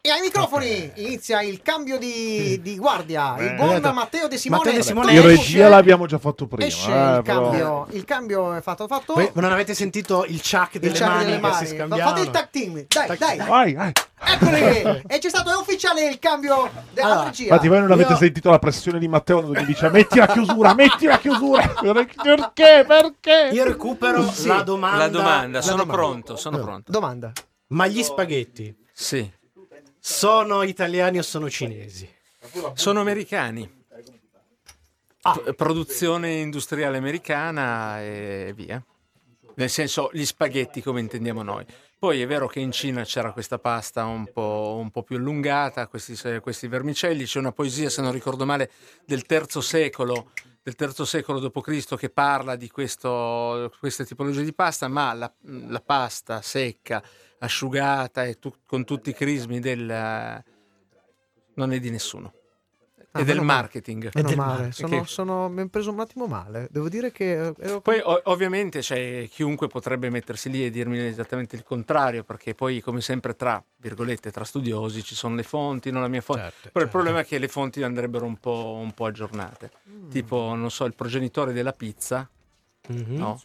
E 0.00 0.10
ai 0.10 0.20
microfoni 0.20 0.92
inizia 0.94 1.42
il 1.42 1.60
cambio 1.60 1.98
di, 1.98 2.60
di 2.62 2.78
guardia. 2.78 3.34
Il 3.36 3.48
Beh. 3.48 3.54
buon 3.56 3.68
Vedete? 3.70 3.92
Matteo 3.92 4.28
De 4.28 4.36
Simone. 4.38 4.62
Matteo 4.62 4.78
De 4.78 4.84
Simone 4.86 5.10
In 5.12 5.18
esce- 5.18 5.28
regia 5.28 5.68
l'abbiamo 5.68 6.06
già 6.06 6.18
fatto 6.18 6.46
prima. 6.46 6.64
Esce 6.66 6.92
eh, 6.92 7.16
il 7.16 7.22
cambio. 7.24 7.86
Il 7.90 8.04
cambio 8.04 8.54
è 8.54 8.60
fatto 8.62 8.86
fatto. 8.86 9.14
Voi 9.14 9.28
non 9.34 9.50
avete 9.50 9.74
sentito 9.74 10.24
il 10.24 10.40
chuck 10.40 10.78
delle 10.78 10.92
il 10.92 10.96
ciao 10.98 11.08
mani 11.08 11.24
delle 11.24 11.34
che 11.40 11.84
mani. 11.86 12.00
Fate 12.00 12.20
il 12.20 12.30
tag 12.30 12.48
team. 12.50 12.84
Dai, 12.86 13.16
dai. 13.18 13.36
Vai, 13.38 13.74
vai. 13.74 13.92
Eccoli. 14.20 15.02
e 15.08 15.18
c'è 15.18 15.28
stato 15.28 15.50
è 15.50 15.56
ufficiale 15.56 16.08
il 16.08 16.20
cambio 16.20 16.70
della 16.92 17.06
Allora, 17.06 17.24
regia. 17.24 17.42
Infatti, 17.42 17.68
voi 17.68 17.80
non 17.80 17.90
avete 17.90 18.12
Io- 18.12 18.18
sentito 18.18 18.50
la 18.50 18.58
pressione 18.60 18.98
di 19.00 19.08
Matteo 19.08 19.42
mi 19.48 19.64
dice 19.64 19.90
metti 19.90 20.18
la 20.18 20.28
chiusura, 20.28 20.74
metti 20.74 21.06
la 21.06 21.18
chiusura. 21.18 21.74
Perché? 21.82 22.84
Perché? 22.86 23.50
Io 23.52 23.64
recupero 23.64 24.30
Sì. 24.30 24.46
la 24.46 24.62
domanda. 24.62 24.96
La 24.98 25.08
domanda, 25.08 25.60
sono 25.60 25.78
domanda. 25.78 25.92
pronto, 26.02 26.36
sono 26.36 26.58
pronto. 26.60 26.92
Domanda. 26.92 27.32
Ma 27.70 27.86
gli 27.88 28.02
spaghetti 28.02 28.74
Sì, 28.92 29.30
sono 30.08 30.62
italiani 30.62 31.18
o 31.18 31.22
sono 31.22 31.50
cinesi? 31.50 32.08
sono 32.74 33.00
americani. 33.00 33.70
P- 35.20 35.52
produzione 35.54 36.36
industriale 36.36 36.96
americana 36.96 38.00
e 38.00 38.52
via. 38.56 38.82
Nel 39.56 39.68
senso, 39.68 40.08
gli 40.12 40.24
spaghetti 40.24 40.80
come 40.80 41.00
intendiamo 41.00 41.42
noi. 41.42 41.66
Poi 41.98 42.22
è 42.22 42.26
vero 42.26 42.46
che 42.46 42.60
in 42.60 42.70
Cina 42.72 43.02
c'era 43.02 43.32
questa 43.32 43.58
pasta 43.58 44.04
un 44.04 44.30
po', 44.32 44.78
un 44.80 44.90
po' 44.90 45.02
più 45.02 45.16
allungata, 45.16 45.88
questi, 45.88 46.16
questi 46.40 46.68
vermicelli. 46.68 47.24
C'è 47.24 47.40
una 47.40 47.52
poesia, 47.52 47.90
se 47.90 48.00
non 48.00 48.12
ricordo 48.12 48.46
male, 48.46 48.70
del 49.04 49.26
terzo 49.26 49.60
secolo, 49.60 50.30
del 50.62 50.74
terzo 50.74 51.04
secolo 51.04 51.40
d.C. 51.40 51.96
che 51.96 52.08
parla 52.08 52.56
di 52.56 52.70
questo, 52.70 53.72
queste 53.78 54.06
tipologie 54.06 54.44
di 54.44 54.54
pasta, 54.54 54.88
ma 54.88 55.12
la, 55.12 55.32
la 55.42 55.80
pasta 55.80 56.40
secca, 56.40 57.02
asciugata 57.38 58.24
e 58.24 58.38
tu- 58.38 58.54
con 58.66 58.84
tutti 58.84 59.10
i 59.10 59.14
crismi 59.14 59.60
del... 59.60 60.42
non 61.54 61.72
è 61.72 61.78
di 61.80 61.90
nessuno. 61.90 62.32
Ah, 63.12 63.20
è 63.20 63.24
del 63.24 63.40
marketing. 63.40 64.10
Meno 64.12 64.28
del 64.28 64.36
male. 64.36 64.72
Sono, 64.72 65.00
che- 65.00 65.06
sono- 65.06 65.48
mi 65.48 65.62
è 65.62 65.66
preso 65.68 65.90
un 65.90 65.98
attimo 65.98 66.26
male. 66.26 66.68
Devo 66.70 66.90
dire 66.90 67.10
che 67.10 67.46
eh, 67.46 67.54
ero 67.58 67.80
Poi 67.80 68.00
o- 68.04 68.20
ovviamente 68.24 68.80
c'è 68.80 69.26
chiunque 69.30 69.66
potrebbe 69.66 70.10
mettersi 70.10 70.50
lì 70.50 70.64
e 70.64 70.70
dirmi 70.70 70.98
esattamente 70.98 71.56
il 71.56 71.62
contrario, 71.64 72.22
perché 72.22 72.54
poi 72.54 72.80
come 72.82 73.00
sempre 73.00 73.34
tra 73.34 73.64
virgolette 73.76 74.30
tra 74.30 74.44
studiosi 74.44 75.02
ci 75.02 75.14
sono 75.14 75.34
le 75.36 75.42
fonti, 75.42 75.90
non 75.90 76.02
la 76.02 76.08
mia 76.08 76.20
fonte. 76.20 76.42
Certo, 76.42 76.68
Però 76.70 76.84
il 76.84 76.90
problema 76.90 77.20
è 77.20 77.24
che 77.24 77.38
le 77.38 77.48
fonti 77.48 77.82
andrebbero 77.82 78.26
un 78.26 78.36
po', 78.36 78.78
un 78.78 78.92
po' 78.92 79.06
aggiornate. 79.06 79.70
Tipo, 80.10 80.54
non 80.54 80.70
so, 80.70 80.84
il 80.84 80.94
progenitore 80.94 81.52
della 81.54 81.72
pizza, 81.72 82.28
Mhm. 82.88 83.16
no? 83.16 83.40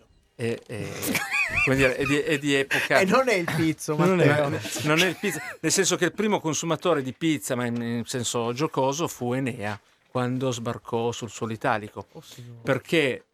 È, 0.50 0.60
è- 0.68 0.90
come 1.66 1.76
dire, 1.76 1.96
è 1.96 2.06
di, 2.06 2.18
è 2.20 2.38
di 2.38 2.54
epoca. 2.56 3.00
E 3.00 3.06
non 3.06 3.30
è 3.30 3.34
il 3.36 3.50
pizzo, 3.56 3.96
Non 3.96 4.20
è- 4.20 4.60
non 4.84 5.00
è 5.00 5.06
il 5.06 5.16
pizza, 5.20 5.42
nel 5.60 5.72
senso 5.72 5.96
che 5.96 6.06
il 6.06 6.14
primo 6.14 6.40
consumatore 6.40 7.02
di 7.02 7.14
pizza, 7.14 7.56
ma 7.56 7.66
in, 7.66 7.82
in 7.82 8.04
senso 8.06 8.52
giocoso, 8.54 9.08
fu 9.08 9.34
Enea 9.34 9.80
quando 10.10 10.52
sbarcò 10.52 11.12
sul 11.12 11.30
suolo 11.30 11.54
italico. 11.54 12.06
perché 12.62 13.26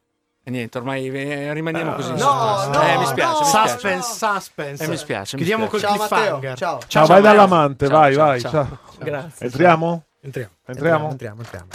e 0.41 0.51
niente, 0.51 0.77
ormai 0.77 1.07
eh, 1.09 1.53
rimaniamo 1.53 1.93
così. 1.93 2.11
in 2.11 2.15
no, 2.15 2.57
suspense. 2.57 2.77
no, 2.79 2.87
eh, 2.87 2.97
mi 2.97 3.05
spiace, 3.05 3.31
no. 3.33 3.39
mi 3.39 3.45
spiace. 3.45 3.69
Suspense, 3.69 4.13
suspense. 4.25 4.83
Eh, 4.83 4.87
mi 4.87 4.97
spiace, 4.97 5.35
mi 5.37 5.43
Chiudiamo 5.43 5.67
spiace. 5.67 5.85
col 5.85 5.97
Ciao 5.97 6.07
cliffhanger. 6.07 6.57
Ciao. 6.57 6.79
Ciao, 6.87 7.05
vai 7.05 7.21
ciao, 7.21 7.31
dall'amante, 7.31 7.87
ciao, 7.87 7.97
vai, 7.99 8.13
ciao, 8.13 8.25
vai. 8.25 8.39
ciao. 8.39 8.51
ciao. 8.51 8.79
Grazie. 8.99 9.45
Entriamo? 9.45 10.03
Entriamo. 10.21 10.51
Entriamo? 10.65 11.09
Entriamo, 11.11 11.41
entriamo. 11.41 11.67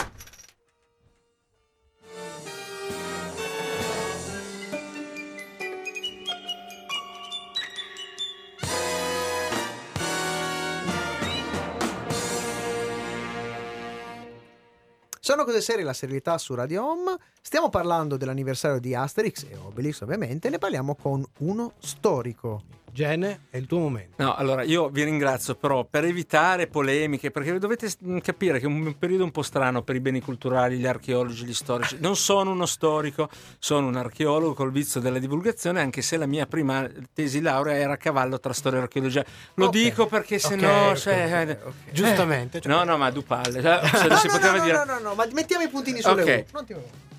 Sono 15.25 15.43
cose 15.43 15.59
serie 15.59 15.83
la 15.83 15.93
serietà 15.93 16.37
su 16.37 16.53
Radio 16.53 16.85
Home. 16.85 17.17
Stiamo 17.47 17.69
parlando 17.69 18.17
dell'anniversario 18.17 18.79
di 18.79 18.95
Asterix 18.95 19.43
e 19.47 19.55
Obelix, 19.55 20.01
ovviamente. 20.01 20.49
Ne 20.49 20.57
parliamo 20.57 20.95
con 20.95 21.23
uno 21.41 21.73
storico. 21.77 22.63
Gene, 22.91 23.41
è 23.51 23.57
il 23.57 23.67
tuo 23.67 23.77
momento. 23.77 24.15
No, 24.23 24.33
allora 24.33 24.63
io 24.63 24.89
vi 24.89 25.03
ringrazio 25.03 25.53
però 25.53 25.83
per 25.83 26.05
evitare 26.05 26.65
polemiche, 26.65 27.29
perché 27.29 27.59
dovete 27.59 27.87
mm, 28.03 28.17
capire 28.17 28.57
che 28.57 28.65
è 28.65 28.67
un 28.67 28.97
periodo 28.97 29.25
un 29.25 29.29
po' 29.31 29.43
strano 29.43 29.83
per 29.83 29.95
i 29.95 29.99
beni 29.99 30.21
culturali, 30.21 30.77
gli 30.79 30.87
archeologi, 30.87 31.45
gli 31.45 31.53
storici. 31.53 31.97
Non 31.99 32.15
sono 32.15 32.49
uno 32.49 32.65
storico, 32.65 33.29
sono 33.59 33.85
un 33.87 33.95
archeologo 33.95 34.55
col 34.55 34.71
vizio 34.71 34.99
della 34.99 35.19
divulgazione, 35.19 35.81
anche 35.81 36.01
se 36.01 36.17
la 36.17 36.25
mia 36.25 36.47
prima 36.47 36.89
tesi 37.13 37.41
laurea 37.41 37.75
era 37.75 37.93
a 37.93 37.97
cavallo 37.97 38.39
tra 38.39 38.53
storia 38.53 38.79
e 38.79 38.81
archeologia. 38.81 39.23
Lo 39.53 39.65
Ok. 39.67 39.71
dico 39.71 40.07
perché 40.07 40.39
se 40.39 40.55
Ok, 40.55 40.61
no... 40.61 40.87
ok, 40.89 40.95
cioè, 40.95 41.59
ok. 41.63 41.73
Giustamente, 41.91 42.59
cioè- 42.59 42.71
No, 42.73 42.83
no, 42.85 42.97
ma 42.97 43.11
du 43.11 43.23
palle. 43.23 43.61
Cioè, 43.61 43.81
se 43.87 44.01
No, 44.01 44.07
non 44.07 44.17
si 44.17 44.27
no, 44.27 44.33
poteva 44.33 44.57
no, 44.57 44.63
dire... 44.63 44.77
no, 44.77 44.83
no, 44.85 44.99
no, 44.99 45.13
ma 45.13 45.27
mettiamo 45.31 45.63
i 45.63 45.69
puntini 45.69 46.01
sulle 46.01 46.23
Ok. 46.23 46.45
U. 46.47 46.51
Non 46.53 46.65
ti. 46.65 46.75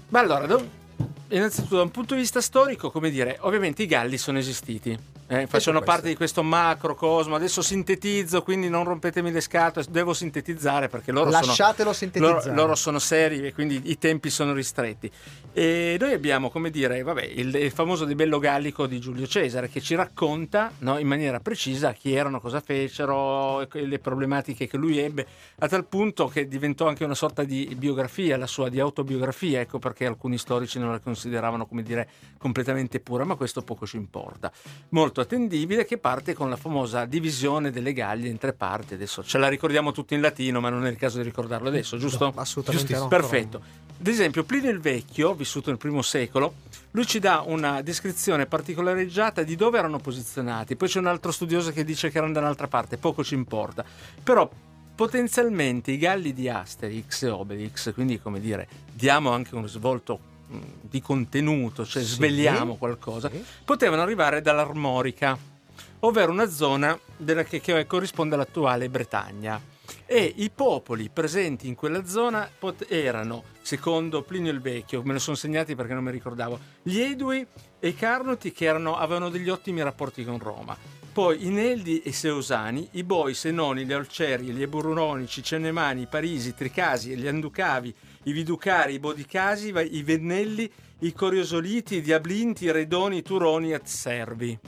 Ma 0.09 0.21
allora, 0.21 0.47
do- 0.47 0.69
innanzitutto 1.29 1.77
da 1.77 1.83
un 1.83 1.91
punto 1.91 2.14
di 2.14 2.20
vista 2.20 2.41
storico, 2.41 2.91
come 2.91 3.11
dire, 3.11 3.39
ovviamente 3.41 3.83
i 3.83 3.87
Galli 3.87 4.18
sono 4.18 4.39
esistiti, 4.39 4.91
eh, 5.29 5.47
facevano 5.47 5.79
questo. 5.79 5.85
parte 5.85 6.09
di 6.09 6.14
questo 6.14 6.43
macrocosmo, 6.43 7.35
adesso 7.35 7.62
sintetizzo, 7.62 8.43
quindi 8.43 8.68
non 8.68 8.85
rompetemi 8.85 9.33
le 9.33 9.41
scatole, 9.41 9.85
devo 9.91 10.12
sintetizzare 10.12 10.89
perché 10.89 11.11
loro 11.11 11.31
Lasciatelo 11.31 11.93
sono, 11.93 12.11
sintetizzare. 12.12 12.49
loro, 12.51 12.55
loro 12.55 12.74
sono 12.77 12.99
seri 13.01 13.45
e 13.45 13.53
quindi 13.53 13.83
i 13.87 13.99
tempi 13.99 14.31
sono 14.31 14.53
ristretti. 14.53 15.11
E 15.53 15.97
noi 15.99 16.12
abbiamo, 16.12 16.51
come 16.51 16.70
dire, 16.70 17.03
vabbè, 17.03 17.24
il, 17.24 17.55
il 17.55 17.70
famoso 17.72 18.05
di 18.05 18.14
Bello 18.14 18.39
Gallico 18.39 18.87
di 18.87 19.01
Giulio 19.01 19.27
Cesare 19.27 19.68
che 19.68 19.81
ci 19.81 19.95
racconta 19.95 20.70
no, 20.79 20.99
in 20.99 21.07
maniera 21.09 21.41
precisa 21.41 21.93
chi 21.93 22.12
erano, 22.12 22.41
cosa 22.41 22.61
fecero, 22.61 23.66
le 23.72 23.99
problematiche 23.99 24.68
che 24.68 24.77
lui 24.77 24.99
ebbe, 24.99 25.27
a 25.59 25.66
tal 25.66 25.87
punto 25.87 26.29
che 26.29 26.47
diventò 26.47 26.87
anche 26.87 27.05
una 27.05 27.14
sorta 27.14 27.43
di 27.43 27.74
biografia, 27.77 28.37
la 28.37 28.47
sua 28.47 28.68
di 28.68 28.79
autobiografia, 28.79 29.61
ecco 29.61 29.79
perché 29.79 30.07
alcuni 30.07 30.39
storici 30.39 30.79
non 30.79 30.93
la 30.93 31.01
consideravano, 31.17 31.67
come 31.67 31.83
dire, 31.83 32.09
completamente 32.39 33.01
pura, 33.01 33.25
ma 33.25 33.35
questo 33.35 33.62
poco 33.62 33.87
ci 33.87 33.97
importa. 33.97 34.53
Molto 34.91 35.23
attendibile 35.23 35.87
che 35.87 35.97
parte 35.97 36.35
con 36.35 36.51
la 36.51 36.57
famosa 36.57 37.07
divisione 37.07 37.71
delle 37.71 37.95
Gallie 37.95 38.29
in 38.29 38.37
tre 38.37 38.53
parti, 38.53 38.95
adesso 38.95 39.25
ce 39.25 39.39
la 39.39 39.49
ricordiamo 39.49 39.91
tutti 39.91 40.14
in 40.14 40.21
latino, 40.21 40.61
ma 40.61 40.69
non 40.69 40.87
è 40.87 40.91
il 40.91 40.97
caso 40.97 41.17
di 41.17 41.25
ricordarlo 41.25 41.69
adesso, 41.69 41.97
giusto? 41.97 42.27
No, 42.27 42.41
assolutamente 42.41 42.95
no. 42.95 43.09
Perfetto. 43.09 43.85
Ad 43.99 44.07
esempio, 44.07 44.45
Plinio 44.45 44.71
il 44.71 44.81
Vecchio, 44.81 45.35
vissuto 45.35 45.71
nel 45.71 45.79
primo 45.79 46.03
secolo, 46.03 46.55
lui 46.91 47.07
ci 47.07 47.19
dà 47.19 47.43
una 47.47 47.81
descrizione 47.81 48.45
particolareggiata 48.45 49.43
di 49.43 49.57
dove 49.57 49.79
erano 49.79 49.99
posizionati. 49.99 50.77
Poi 50.77 50.89
c'è 50.89 50.99
un 50.99 51.07
altro 51.07 51.33
studioso 51.33 51.73
che 51.73 51.83
dice 51.83 52.11
che 52.11 52.19
erano 52.19 52.35
da 52.35 52.41
un'altra 52.41 52.69
parte, 52.69 52.99
poco 52.99 53.25
ci 53.25 53.35
importa. 53.35 53.85
Però 54.23 54.49
potenzialmente 54.95 55.93
i 55.93 55.99
galli 55.99 56.35
di 56.35 56.49
Asterix 56.49 57.23
e 57.23 57.29
Obelix, 57.29 57.93
quindi 57.95 58.21
come 58.21 58.39
dire, 58.39 58.69
diamo 58.93 59.31
anche 59.31 59.55
uno 59.55 59.67
svolto 59.67 60.35
di 60.81 61.01
contenuto, 61.01 61.85
cioè 61.85 62.03
Sì. 62.03 62.09
svegliamo 62.15 62.77
qualcosa, 62.77 63.29
Sì. 63.31 63.43
potevano 63.65 64.03
arrivare 64.03 64.41
dall'Armorica, 64.43 65.37
ovvero 66.01 66.31
una 66.33 66.49
zona 66.49 66.99
della 67.17 67.43
che, 67.45 67.61
che 67.61 67.87
corrisponde 67.87 68.35
all'attuale 68.35 68.89
Bretagna. 68.89 69.61
E 70.05 70.33
i 70.37 70.51
popoli 70.51 71.09
presenti 71.13 71.67
in 71.69 71.75
quella 71.75 72.05
zona 72.07 72.49
pot- 72.59 72.87
erano, 72.89 73.45
secondo 73.63 74.23
Plinio 74.23 74.51
il 74.53 74.61
Vecchio, 74.61 75.03
me 75.03 75.13
lo 75.13 75.19
sono 75.19 75.37
segnati 75.37 75.75
perché 75.75 75.95
non 75.95 76.05
mi 76.05 76.11
ricordavo, 76.11 76.59
gli 76.83 76.99
Edui 77.01 77.45
e 77.79 77.89
i 77.89 77.95
Carnoti 77.95 78.53
che 78.53 78.65
erano- 78.67 78.97
avevano 78.97 79.29
degli 79.31 79.49
ottimi 79.49 79.83
rapporti 79.83 80.25
con 80.25 80.39
Roma. 80.39 80.77
Poi 81.13 81.47
i 81.47 81.49
Neldi 81.51 82.03
e 82.03 82.11
i 82.11 82.13
Seusani, 82.13 82.89
i 82.93 83.03
Boi, 83.05 83.31
i 83.31 83.35
Senoni, 83.35 83.85
gli 83.87 83.93
Olceri, 83.93 84.47
gli 84.47 84.61
Eburonici, 84.63 85.41
i 85.41 85.43
Cenemani, 85.43 86.03
i 86.03 86.07
Parisi, 86.07 86.49
i 86.51 86.55
Tricasi, 86.55 87.17
gli 87.17 87.27
Anducavi, 87.27 87.95
i 88.27 88.33
Viducari, 88.33 88.95
i 88.95 88.99
Bodicasi, 88.99 89.72
i 89.91 90.03
Vennelli, 90.03 90.70
i 91.01 91.12
Coriosoliti, 91.12 91.97
i 91.97 92.01
Diablinti, 92.01 92.64
i 92.64 92.70
Redoni, 92.72 93.18
i 93.18 93.22
Turoni 93.22 93.72
e 93.72 93.81
Servi. 93.85 94.59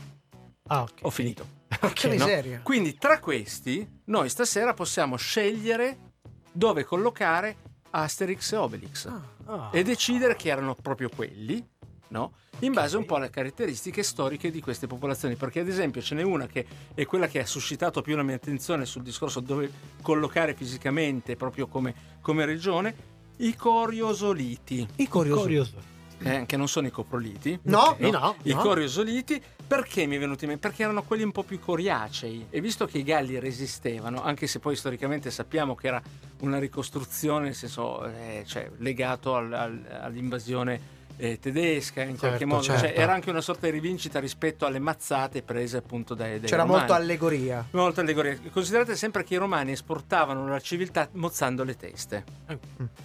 Ah, 0.69 0.83
ok. 0.83 0.93
Ho 1.03 1.11
finito. 1.11 1.57
Che 1.93 2.07
No? 2.09 2.13
miseria. 2.15 2.61
Quindi 2.63 2.97
tra 2.97 3.19
questi 3.21 3.87
noi 4.07 4.29
stasera 4.29 4.75
possiamo 4.75 5.17
scegliere 5.17 6.13
dove 6.53 6.85
collocare 6.85 7.57
Asterix 7.91 8.53
e 8.53 8.57
Obelix 8.57 9.07
Ah. 9.47 9.71
e 9.73 9.83
decidere 9.83 10.37
che 10.37 10.49
erano 10.51 10.75
proprio 10.75 11.09
quelli, 11.09 11.65
no? 12.09 12.33
In 12.61 12.73
base 12.73 12.97
un 12.97 13.07
po' 13.07 13.15
alle 13.17 13.31
caratteristiche 13.31 14.03
storiche 14.03 14.51
di 14.51 14.61
queste 14.61 14.87
popolazioni, 14.87 15.37
perché 15.37 15.61
ad 15.61 15.69
esempio 15.69 16.03
ce 16.03 16.15
n'è 16.17 16.23
una 16.23 16.47
che 16.47 16.67
è 16.95 17.07
quella 17.07 17.29
che 17.29 17.39
ha 17.41 17.47
suscitato 17.47 18.03
più 18.03 18.17
la 18.17 18.23
mia 18.25 18.35
attenzione 18.35 18.85
sul 18.85 19.03
discorso 19.03 19.39
dove 19.41 19.71
collocare 20.03 20.55
fisicamente 20.55 21.37
proprio 21.37 21.67
come, 21.69 21.95
come 22.21 22.45
regione, 22.45 22.95
i 23.39 23.55
Coriosoliti, 23.57 24.87
I. 24.97 25.09
Curioso. 25.09 25.97
eh, 26.21 26.45
che 26.47 26.57
non 26.57 26.67
sono 26.69 26.87
i 26.87 26.91
coproliti, 26.91 27.59
No, 27.65 27.91
Ok, 27.91 28.01
no, 28.01 28.11
no. 28.11 28.37
i 28.43 28.53
no. 28.53 28.61
coriosoliti 28.61 29.41
perché 29.69 30.07
mi 30.07 30.17
è 30.17 30.19
venuto 30.19 30.45
in 30.45 30.51
mente? 30.51 30.67
Perché 30.69 30.83
erano 30.83 31.03
quelli 31.05 31.23
un 31.23 31.31
po' 31.31 31.45
più 31.45 31.61
coriacei 31.61 32.47
e 32.51 32.61
visto 32.61 32.87
che 32.87 32.99
i 32.99 33.03
galli 33.05 33.39
resistevano, 33.39 34.23
anche 34.23 34.47
se 34.49 34.59
poi 34.59 34.75
storicamente 34.75 35.31
sappiamo 35.31 35.75
che 35.77 35.87
era 35.87 36.03
una 36.41 36.59
ricostruzione, 36.59 37.45
nel 37.45 37.55
senso, 37.55 38.05
eh, 38.07 38.43
cioè, 38.47 38.71
legato 38.79 39.35
al- 39.37 39.53
al- 39.53 39.99
all'invasione 40.01 40.97
eh, 41.19 41.39
tedesca 41.39 42.01
in 42.03 42.17
qualche 42.17 42.39
Certo, 42.39 42.47
modo, 42.47 42.63
Cioè, 42.63 42.79
certo. 42.79 43.01
era 43.01 43.13
anche 43.13 43.29
una 43.31 43.41
sorta 43.41 43.67
di 43.67 43.73
rivincita 43.73 44.19
rispetto 44.21 44.65
alle 44.67 44.79
mazzate 44.79 45.43
prese 45.43 45.77
appunto 45.79 46.15
dai, 46.15 46.39
dai 46.41 46.49
C'era 46.49 46.63
romani. 46.63 46.79
molto 46.79 46.95
allegoria. 46.95 47.67
Molta 47.73 48.01
allegoria. 48.01 48.39
Considerate 48.51 48.97
sempre 48.97 49.25
che 49.25 49.35
i 49.35 49.37
romani 49.37 49.73
esportavano 49.73 50.47
la 50.49 50.61
civiltà 50.61 51.09
mozzando 51.13 51.65
le 51.65 51.77
teste. 51.77 52.25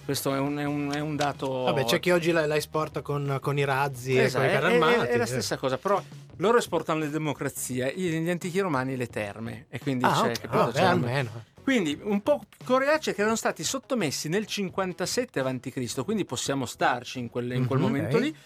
Questo 0.04 0.34
è 0.34 0.38
un, 0.38 0.56
è 0.58 0.64
un- 0.64 0.92
è 0.94 1.00
un 1.00 1.16
dato. 1.16 1.48
Vabbè, 1.64 1.84
c'è 1.84 2.00
chi 2.00 2.10
oggi 2.10 2.30
la, 2.30 2.46
la 2.46 2.56
esporta 2.56 3.02
con, 3.02 3.38
con 3.40 3.58
i 3.58 3.64
razzi 3.64 4.16
e 4.16 4.22
Esatto, 4.22 4.44
con 4.44 4.54
i 4.54 4.58
carri 4.58 4.72
è- 4.72 4.74
armati. 4.80 5.08
è 5.10 5.16
la 5.16 5.22
eh. 5.24 5.26
stessa 5.26 5.56
cosa, 5.56 5.76
però 5.78 6.02
loro 6.38 6.58
esportano 6.58 7.00
le 7.00 7.10
democrazie, 7.10 7.92
gli 7.96 8.30
antichi 8.30 8.60
romani 8.60 8.96
le 8.96 9.06
terme. 9.08 9.66
E 9.68 9.78
quindi 9.80 10.04
Ah, 10.04 10.12
c'è, 10.12 10.28
ok. 10.30 10.40
capito, 10.40 10.56
Vabbè, 10.56 10.72
c'è 10.72 10.82
un- 10.82 10.88
almeno. 10.88 11.30
Quindi 11.64 11.98
un 12.02 12.20
po' 12.22 12.42
coriacei 12.62 13.14
che 13.14 13.22
erano 13.22 13.36
stati 13.36 13.64
sottomessi 13.64 14.28
nel 14.28 14.46
57 14.46 15.40
a.C., 15.40 16.04
quindi 16.04 16.26
possiamo 16.26 16.66
starci 16.66 17.18
in 17.18 17.30
quel, 17.30 17.52
in 17.52 17.66
quel 17.66 17.78
Mhm, 17.80 17.84
momento 17.86 18.16
ok. 18.18 18.22
lì, 18.22 18.36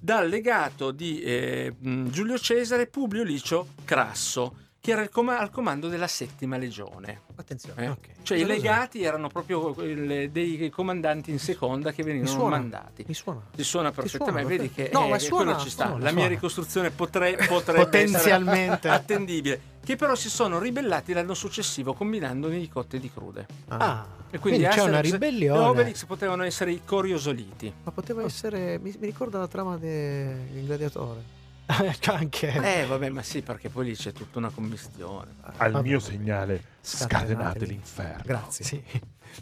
dal 0.00 0.26
legato 0.26 0.90
di 0.90 1.20
eh, 1.20 1.74
Giulio 1.78 2.38
Cesare 2.38 2.86
Publio 2.86 3.22
Licio 3.24 3.68
Crasso, 3.84 4.56
che 4.80 4.90
era 4.90 5.02
il 5.02 5.10
coma- 5.10 5.38
al 5.38 5.50
comando 5.50 5.86
della 5.88 6.08
settima 6.08 6.56
legione. 6.56 7.20
Attenzione. 7.36 7.86
Eh? 7.86 7.96
Cioè 8.22 8.38
i 8.38 8.44
legati 8.44 9.02
erano 9.04 9.28
proprio 9.28 9.74
il- 9.82 10.30
dei 10.30 10.70
comandanti 10.70 11.30
in 11.30 11.38
seconda 11.38 11.92
che 11.92 12.02
venivano 12.02 12.30
suona. 12.30 12.56
mandati. 12.56 13.04
Mi 13.06 13.14
suona. 13.14 13.42
Ti 13.54 13.62
suona 13.62 13.92
perfettamente, 13.92 14.48
vedi 14.56 14.70
che 14.72 14.90
no, 14.92 15.04
eh, 15.04 15.08
ma 15.10 15.18
suona, 15.20 15.44
quello 15.52 15.60
ci 15.60 15.70
sta. 15.70 15.86
suona, 15.88 16.02
La 16.02 16.10
mia 16.10 16.26
ricostruzione 16.26 16.90
potre- 16.90 17.36
potrebbe 17.46 17.84
Potenzialmente. 17.84 18.88
essere 18.88 18.94
attendibile. 18.94 19.60
Che 19.84 19.96
però 19.96 20.14
si 20.14 20.30
sono 20.30 20.58
ribellati 20.60 21.12
l'anno 21.12 21.34
successivo 21.34 21.92
combinandoli 21.92 22.60
di 22.60 22.68
cotte 22.68 22.96
e 22.98 23.00
di 23.00 23.10
crude. 23.12 23.46
Ah, 23.68 24.06
E 24.30 24.38
quindi, 24.38 24.60
quindi 24.60 24.76
c'è 24.76 24.82
una 24.88 25.00
ribellione. 25.00 25.60
e 25.60 25.64
Obelix 25.66 26.04
potevano 26.04 26.44
essere 26.44 26.70
i 26.70 26.82
coriosoliti. 26.84 27.72
Ma 27.82 27.90
poteva 27.90 28.22
essere. 28.22 28.78
Mi, 28.78 28.94
mi 28.98 29.06
ricorda 29.06 29.38
la 29.38 29.48
trama 29.48 29.76
del 29.76 30.64
gladiatore. 30.64 31.40
Anche. 32.06 32.80
Eh, 32.82 32.86
vabbè, 32.86 33.08
ma 33.08 33.22
sì, 33.22 33.42
perché 33.42 33.70
poi 33.70 33.86
lì 33.86 33.94
c'è 33.96 34.12
tutta 34.12 34.38
una 34.38 34.50
commistione. 34.50 35.34
Al 35.56 35.72
Vabbè. 35.72 35.86
mio 35.88 35.98
segnale, 35.98 36.62
scatenate 36.80 37.26
Scatenate 37.32 37.64
l'inferno. 37.66 38.22
Grazie. 38.24 38.64
Sì. 38.64 38.82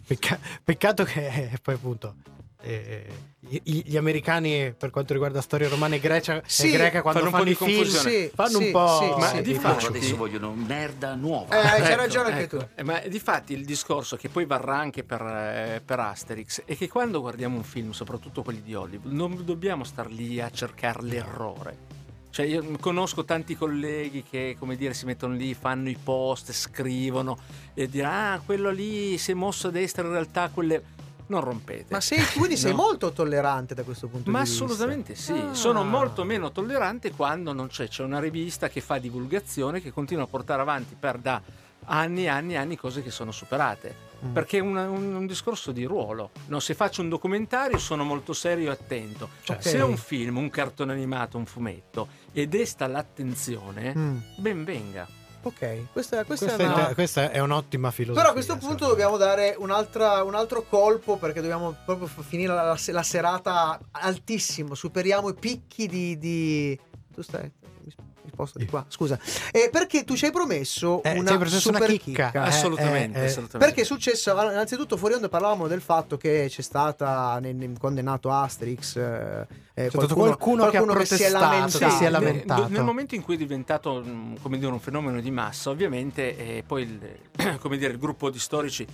Pecca- 0.06 0.38
peccato 0.64 1.04
che 1.04 1.58
poi 1.60 1.74
appunto 1.74 2.14
eh, 2.62 3.06
gli, 3.40 3.82
gli 3.86 3.96
americani 3.96 4.74
per 4.76 4.90
quanto 4.90 5.12
riguarda 5.12 5.40
storia 5.40 5.68
romana 5.68 5.94
e, 5.94 6.00
Grecia, 6.00 6.42
Sì, 6.44 6.68
e 6.68 6.76
greca 6.76 7.00
quando 7.00 7.20
fanno 7.20 7.30
fanno, 7.30 7.48
un 7.48 7.56
po' 7.56 7.64
di 7.64 7.72
i 7.72 7.74
film 7.74 7.84
confusione. 7.84 8.10
Sì, 8.10 8.30
fanno 8.34 8.58
sì, 8.58 8.64
un 8.64 8.70
po' 8.70 8.98
sì, 9.00 9.20
Ma 9.20 9.28
sì. 9.28 9.42
di 9.42 9.54
fatti, 9.54 9.86
adesso 9.86 10.16
vogliono 10.16 10.52
merda 10.52 11.14
nuova. 11.14 11.58
Eh, 11.58 11.62
c'hai 11.62 11.82
Ecco, 11.82 11.96
ragione 11.96 12.30
anche 12.30 12.42
ecco. 12.42 12.56
tu. 12.58 12.66
Eh, 12.74 12.82
Ma 12.82 13.00
di 13.00 13.18
fatti 13.18 13.52
il 13.54 13.64
discorso 13.64 14.16
che 14.16 14.28
poi 14.28 14.44
varrà 14.44 14.76
anche 14.76 15.04
per, 15.04 15.22
eh, 15.22 15.82
per 15.84 16.00
Asterix 16.00 16.62
è 16.64 16.76
che 16.76 16.88
quando 16.88 17.20
guardiamo 17.20 17.56
un 17.56 17.64
film, 17.64 17.92
soprattutto 17.92 18.42
quelli 18.42 18.62
di 18.62 18.74
Hollywood, 18.74 19.12
non 19.12 19.42
dobbiamo 19.44 19.84
star 19.84 20.10
lì 20.10 20.40
a 20.40 20.50
cercare 20.50 21.02
l'errore. 21.02 21.98
Cioè 22.30 22.46
io 22.46 22.64
conosco 22.78 23.24
tanti 23.24 23.56
colleghi 23.56 24.22
che, 24.22 24.54
come 24.56 24.76
dire, 24.76 24.94
si 24.94 25.04
mettono 25.04 25.34
lì, 25.34 25.52
fanno 25.54 25.88
i 25.88 25.98
post, 26.00 26.52
scrivono 26.52 27.36
e 27.74 27.88
diranno 27.88 28.34
ah, 28.34 28.42
quello 28.44 28.70
lì 28.70 29.18
si 29.18 29.32
è 29.32 29.34
mosso 29.34 29.68
a 29.68 29.70
destra, 29.70 30.04
in 30.04 30.12
realtà 30.12 30.48
quelle... 30.52 30.98
Non 31.30 31.40
rompete. 31.40 31.86
Ma 31.94 32.00
sei, 32.00 32.24
quindi 32.36 32.56
sei 32.56 32.72
No. 32.72 32.78
molto 32.78 33.12
tollerante 33.12 33.74
da 33.74 33.82
questo 33.84 34.08
punto 34.08 34.30
Ma 34.30 34.42
di 34.42 34.48
vista. 34.48 34.64
assolutamente 34.64 35.14
sì, 35.14 35.32
Ah. 35.32 35.54
sono 35.54 35.84
molto 35.84 36.24
meno 36.24 36.50
tollerante 36.50 37.12
quando 37.12 37.52
non 37.52 37.68
c'è, 37.68 37.86
c'è 37.88 38.02
una 38.02 38.18
rivista 38.18 38.68
che 38.68 38.80
fa 38.80 38.98
divulgazione 38.98 39.80
che 39.80 39.92
continua 39.92 40.24
a 40.24 40.26
portare 40.26 40.60
avanti 40.62 40.96
per 40.98 41.18
da 41.18 41.40
anni 41.84 42.24
e 42.24 42.28
anni 42.28 42.54
e 42.54 42.56
anni 42.56 42.76
cose 42.76 43.02
che 43.02 43.10
sono 43.10 43.30
superate. 43.32 44.08
Mm. 44.24 44.32
Perché 44.32 44.58
è 44.58 44.60
un, 44.60 44.76
un- 44.76 45.14
un 45.14 45.26
discorso 45.26 45.72
di 45.72 45.84
ruolo. 45.84 46.30
No, 46.48 46.60
se 46.60 46.74
faccio 46.74 47.00
un 47.00 47.08
documentario 47.08 47.78
sono 47.78 48.04
molto 48.04 48.32
serio 48.34 48.68
e 48.68 48.72
attento. 48.72 49.30
Ok. 49.48 49.62
Se 49.62 49.78
è 49.78 49.82
un 49.82 49.96
film, 49.96 50.36
un 50.36 50.50
cartone 50.50 50.92
animato, 50.92 51.38
un 51.38 51.46
fumetto 51.46 52.08
e 52.32 52.46
desta 52.48 52.86
l'attenzione, 52.86 53.94
Mm. 53.96 54.16
ben 54.36 54.64
venga. 54.64 55.06
Ok, 55.42 55.92
questa, 55.92 56.24
questa 56.24 56.46
questa, 56.46 56.62
è 56.62 56.66
è, 56.66 56.66
una... 56.66 56.94
questa 56.94 57.30
è 57.30 57.38
un'ottima 57.38 57.90
filosofia 57.90 58.20
Però 58.20 58.30
a 58.30 58.34
questo 58.34 58.58
punto 58.58 58.86
dobbiamo 58.86 59.16
dare 59.16 59.54
un'altra- 59.58 60.22
un 60.22 60.34
altro 60.34 60.62
colpo 60.68 61.16
perché 61.16 61.40
dobbiamo 61.40 61.74
proprio 61.84 62.06
finire 62.06 62.52
la, 62.52 62.76
la 62.88 63.02
serata 63.02 63.80
altissimo. 63.92 64.74
Superiamo 64.74 65.30
i 65.30 65.34
picchi 65.34 65.86
di. 65.88 66.18
di- 66.18 66.78
Tu 67.14 67.22
stai. 67.22 67.50
Mi 67.84 68.28
sposto 68.30 68.58
di 68.58 68.66
qua, 68.66 68.84
scusa. 68.88 69.18
Eh, 69.50 69.70
perché 69.72 70.04
tu 70.04 70.14
ci 70.14 70.26
hai 70.26 70.30
promesso 70.32 71.02
Eh, 71.02 71.18
una 71.18 71.30
hai 71.30 71.36
promesso 71.38 71.68
una 71.70 71.78
super 71.78 71.96
chicca. 71.96 72.26
chicca. 72.26 72.44
Eh, 72.44 72.48
assolutamente, 72.48 73.18
eh, 73.18 73.22
eh. 73.22 73.26
assolutamente. 73.26 73.58
Perché 73.58 73.80
è 73.80 73.84
successo, 73.84 74.30
innanzitutto 74.32 74.96
fuori 74.96 75.14
onda 75.14 75.28
parlavamo 75.28 75.66
del 75.66 75.80
fatto 75.80 76.16
che 76.16 76.46
c'è 76.48 76.62
stata, 76.62 77.38
nel- 77.40 77.56
nel- 77.56 77.78
quando 77.78 78.00
è 78.00 78.02
nato 78.02 78.30
Asterix, 78.30 78.96
eh, 78.96 79.88
stato 79.88 80.14
qualcuno 80.14 80.68
che 80.68 80.76
ha 80.76 81.04
si 81.06 81.22
è 81.22 81.30
lamentato. 81.30 81.78
che 81.78 81.90
si 81.90 81.96
è 81.98 82.02
Nel- 82.02 82.12
lamentato. 82.12 82.68
Nel, 82.68 82.82
momento 82.84 83.14
in 83.14 83.22
cui 83.22 83.34
è 83.34 83.38
diventato 83.38 84.04
come 84.42 84.58
dire, 84.58 84.70
un 84.70 84.80
fenomeno 84.80 85.20
di 85.20 85.30
massa, 85.30 85.70
ovviamente 85.70 86.36
eh, 86.36 86.62
poi 86.66 86.82
il, 86.82 87.58
come 87.58 87.78
dire, 87.78 87.92
il 87.92 87.98
gruppo 87.98 88.28
di 88.30 88.38
storici 88.38 88.86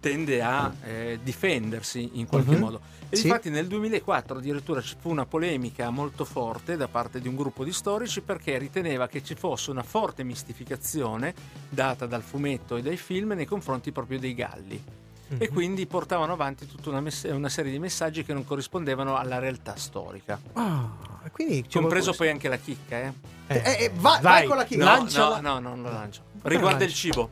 tende 0.00 0.42
a 0.42 0.72
eh, 0.84 1.20
difendersi 1.22 2.10
in 2.14 2.26
qualche 2.26 2.50
Mhm. 2.50 2.58
modo. 2.58 2.80
E 3.12 3.16
Sì. 3.16 3.26
infatti 3.26 3.50
nel 3.50 3.66
2004 3.66 4.38
addirittura 4.38 4.80
ci 4.80 4.96
fu 4.98 5.10
una 5.10 5.26
polemica 5.26 5.90
molto 5.90 6.24
forte 6.24 6.78
da 6.78 6.88
parte 6.88 7.20
di 7.20 7.28
un 7.28 7.36
gruppo 7.36 7.62
di 7.62 7.70
storici 7.70 8.22
perché 8.22 8.56
riteneva 8.56 9.06
che 9.06 9.22
ci 9.22 9.34
fosse 9.34 9.70
una 9.70 9.82
forte 9.82 10.24
mistificazione 10.24 11.34
data 11.68 12.06
dal 12.06 12.22
fumetto 12.22 12.76
e 12.76 12.80
dai 12.80 12.96
film 12.96 13.32
nei 13.32 13.44
confronti 13.44 13.92
proprio 13.92 14.18
dei 14.18 14.32
Galli. 14.32 14.82
E 15.28 15.46
Mhm. 15.46 15.52
quindi 15.52 15.84
portavano 15.86 16.32
avanti 16.32 16.66
tutta 16.66 16.88
una, 16.88 17.00
mess- 17.02 17.28
una 17.30 17.50
serie 17.50 17.70
di 17.70 17.78
messaggi 17.78 18.24
che 18.24 18.32
non 18.32 18.46
corrispondevano 18.46 19.14
alla 19.18 19.38
realtà 19.38 19.76
storica. 19.76 20.40
Ah, 20.54 20.88
quindi 21.32 21.66
Compreso 21.70 22.14
poi 22.14 22.30
anche 22.30 22.48
la 22.48 22.56
chicca, 22.56 22.98
eh? 22.98 23.12
Eh, 23.48 23.62
eh, 23.84 23.90
vai, 23.94 24.22
vai 24.22 24.46
con 24.46 24.56
la 24.56 24.64
chicca. 24.64 24.84
No, 24.84 24.90
Lanciala. 24.90 25.40
no, 25.40 25.58
no, 25.58 25.68
non 25.74 25.82
lo 25.82 25.90
lancio. 25.90 26.22
Riguarda 26.44 26.84
il 26.84 26.94
cibo. 26.94 27.30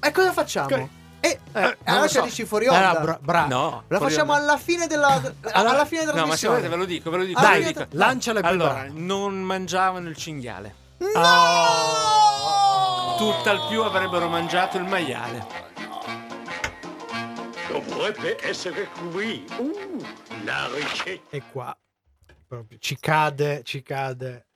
E 0.00 0.10
cosa 0.10 0.32
facciamo? 0.32 0.74
Ok. 0.74 0.88
Eh, 1.30 1.40
non 1.52 1.76
allora 1.84 2.08
so. 2.08 2.20
dici 2.22 2.44
fuori 2.44 2.64
Eh, 2.66 2.68
onda. 2.70 2.92
no, 2.92 3.00
bra- 3.00 3.18
bra- 3.20 3.46
No. 3.46 3.82
La 3.88 3.96
fuori 3.98 4.12
facciamo 4.12 4.32
onda. 4.32 4.44
alla 4.44 4.58
fine 4.58 4.86
della 4.86 5.20
alla 5.52 5.84
fine 5.86 6.04
della 6.04 6.20
No, 6.20 6.26
ma 6.26 6.36
se 6.36 6.48
volete 6.48 6.68
ve 6.68 6.76
lo 6.76 6.84
dico, 6.84 7.10
ve 7.10 7.16
lo 7.18 7.24
dico. 7.24 7.40
Dai, 7.40 7.64
dico. 7.64 7.86
lanciala 7.90 8.38
e 8.38 8.42
poi 8.42 8.50
Allora, 8.50 8.72
bravo. 8.74 8.92
non 8.94 9.34
mangiavano 9.42 10.08
il 10.08 10.16
cinghiale. 10.16 10.74
No! 10.98 11.14
Tutt'al 13.18 13.66
più 13.68 13.82
avrebbero 13.82 14.28
mangiato 14.28 14.76
il 14.76 14.84
maiale. 14.84 15.46
Dovrebbe 17.68 18.36
essere 18.46 18.88
qui. 19.10 19.44
Uh, 19.58 20.02
la 20.44 20.68
ricetta. 20.72 21.36
E 21.36 21.42
qua 21.50 21.76
proprio 22.46 22.78
ci 22.78 22.96
cade, 22.98 23.62
ci 23.64 23.82
cade, 23.82 24.46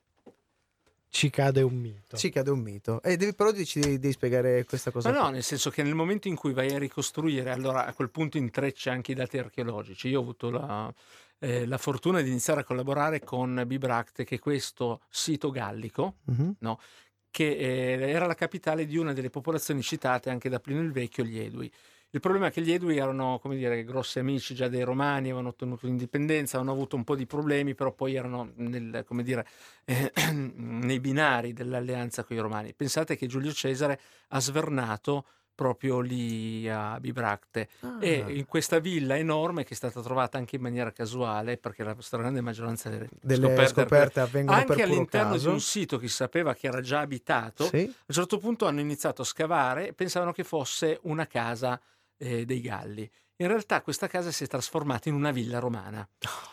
ci 1.11 1.29
cade 1.29 1.61
un 1.61 1.75
mito. 1.75 2.15
Ci 2.15 2.29
cade 2.29 2.49
un 2.51 2.59
mito. 2.61 3.01
E 3.03 3.17
devi, 3.17 3.35
però 3.35 3.51
ci 3.51 3.81
devi, 3.81 3.99
devi 3.99 4.13
spiegare 4.13 4.63
questa 4.63 4.91
cosa. 4.91 5.09
Ma 5.09 5.15
qua. 5.17 5.25
no, 5.25 5.31
nel 5.33 5.43
senso 5.43 5.69
che 5.69 5.83
nel 5.83 5.93
momento 5.93 6.29
in 6.29 6.35
cui 6.35 6.53
vai 6.53 6.73
a 6.73 6.79
ricostruire, 6.79 7.51
allora 7.51 7.85
a 7.85 7.93
quel 7.93 8.09
punto 8.09 8.37
intrecci 8.37 8.89
anche 8.89 9.11
i 9.11 9.15
dati 9.15 9.37
archeologici. 9.37 10.07
Io 10.07 10.19
ho 10.19 10.21
avuto 10.21 10.49
la, 10.49 10.91
eh, 11.39 11.65
la 11.67 11.77
fortuna 11.77 12.21
di 12.21 12.29
iniziare 12.29 12.61
a 12.61 12.63
collaborare 12.63 13.19
con 13.19 13.61
Bibracte, 13.67 14.23
che 14.23 14.35
è 14.35 14.39
questo 14.39 15.01
sito 15.09 15.51
gallico, 15.51 16.15
Mhm. 16.27 16.55
no? 16.59 16.79
che 17.29 17.55
eh, 17.57 18.09
era 18.09 18.25
la 18.25 18.35
capitale 18.35 18.85
di 18.85 18.95
una 18.97 19.11
delle 19.13 19.29
popolazioni 19.29 19.81
citate 19.81 20.29
anche 20.29 20.47
da 20.49 20.59
Plinio 20.61 20.81
il 20.83 20.91
Vecchio, 20.93 21.23
gli 21.25 21.39
Edui. 21.39 21.71
Il 22.13 22.19
problema 22.19 22.47
è 22.47 22.51
che 22.51 22.61
gli 22.61 22.73
Edui 22.73 22.97
erano, 22.97 23.39
come 23.41 23.55
dire, 23.55 23.85
grossi 23.85 24.19
amici 24.19 24.53
già 24.53 24.67
dei 24.67 24.83
Romani, 24.83 25.27
avevano 25.27 25.47
ottenuto 25.49 25.85
l'indipendenza, 25.87 26.57
avevano 26.57 26.77
avuto 26.77 26.97
un 26.97 27.05
po' 27.05 27.15
di 27.15 27.25
problemi, 27.25 27.73
però 27.73 27.93
poi 27.93 28.15
erano 28.15 28.51
nel, 28.55 29.03
come 29.07 29.23
dire, 29.23 29.47
eh, 29.85 30.11
nei 30.33 30.99
binari 30.99 31.53
dell'alleanza 31.53 32.25
con 32.25 32.35
i 32.35 32.39
Romani. 32.41 32.73
Pensate 32.73 33.15
che 33.15 33.27
Giulio 33.27 33.53
Cesare 33.53 33.97
ha 34.29 34.41
svernato 34.41 35.25
proprio 35.55 35.99
lì 36.01 36.67
a 36.67 36.99
Bibracte 36.99 37.69
e 38.01 38.23
Ah. 38.25 38.29
in 38.31 38.45
questa 38.45 38.79
villa 38.79 39.15
enorme 39.15 39.63
che 39.63 39.73
è 39.73 39.75
stata 39.75 40.01
trovata 40.01 40.37
anche 40.37 40.55
in 40.55 40.61
maniera 40.63 40.91
casuale 40.91 41.57
perché 41.57 41.83
la 41.83 41.95
stragrande 41.99 42.41
maggioranza 42.41 42.89
delle, 42.89 43.07
Delle 43.21 43.47
scoperte, 43.47 43.67
scoperte 43.67 44.19
avvengono 44.21 44.57
anche 44.57 44.81
all'interno 44.81 45.33
caso. 45.33 45.47
di 45.49 45.53
un 45.53 45.61
sito 45.61 45.97
che 45.97 46.07
si 46.07 46.15
sapeva 46.15 46.55
che 46.55 46.67
era 46.67 46.81
già 46.81 46.99
abitato 47.01 47.65
Sì. 47.65 47.77
a 47.77 47.81
un 47.83 48.15
certo 48.15 48.37
punto 48.39 48.65
hanno 48.65 48.79
iniziato 48.79 49.21
a 49.21 49.25
scavare 49.25 49.89
e 49.89 49.93
pensavano 49.93 50.31
che 50.31 50.43
fosse 50.43 50.97
una 51.03 51.27
casa 51.27 51.79
eh, 52.21 52.45
dei 52.45 52.61
Galli. 52.61 53.09
In 53.37 53.47
realtà 53.47 53.81
questa 53.81 54.07
casa 54.07 54.31
si 54.31 54.43
è 54.43 54.47
trasformata 54.47 55.09
in 55.09 55.15
una 55.15 55.31
villa 55.31 55.57
romana. 55.57 56.07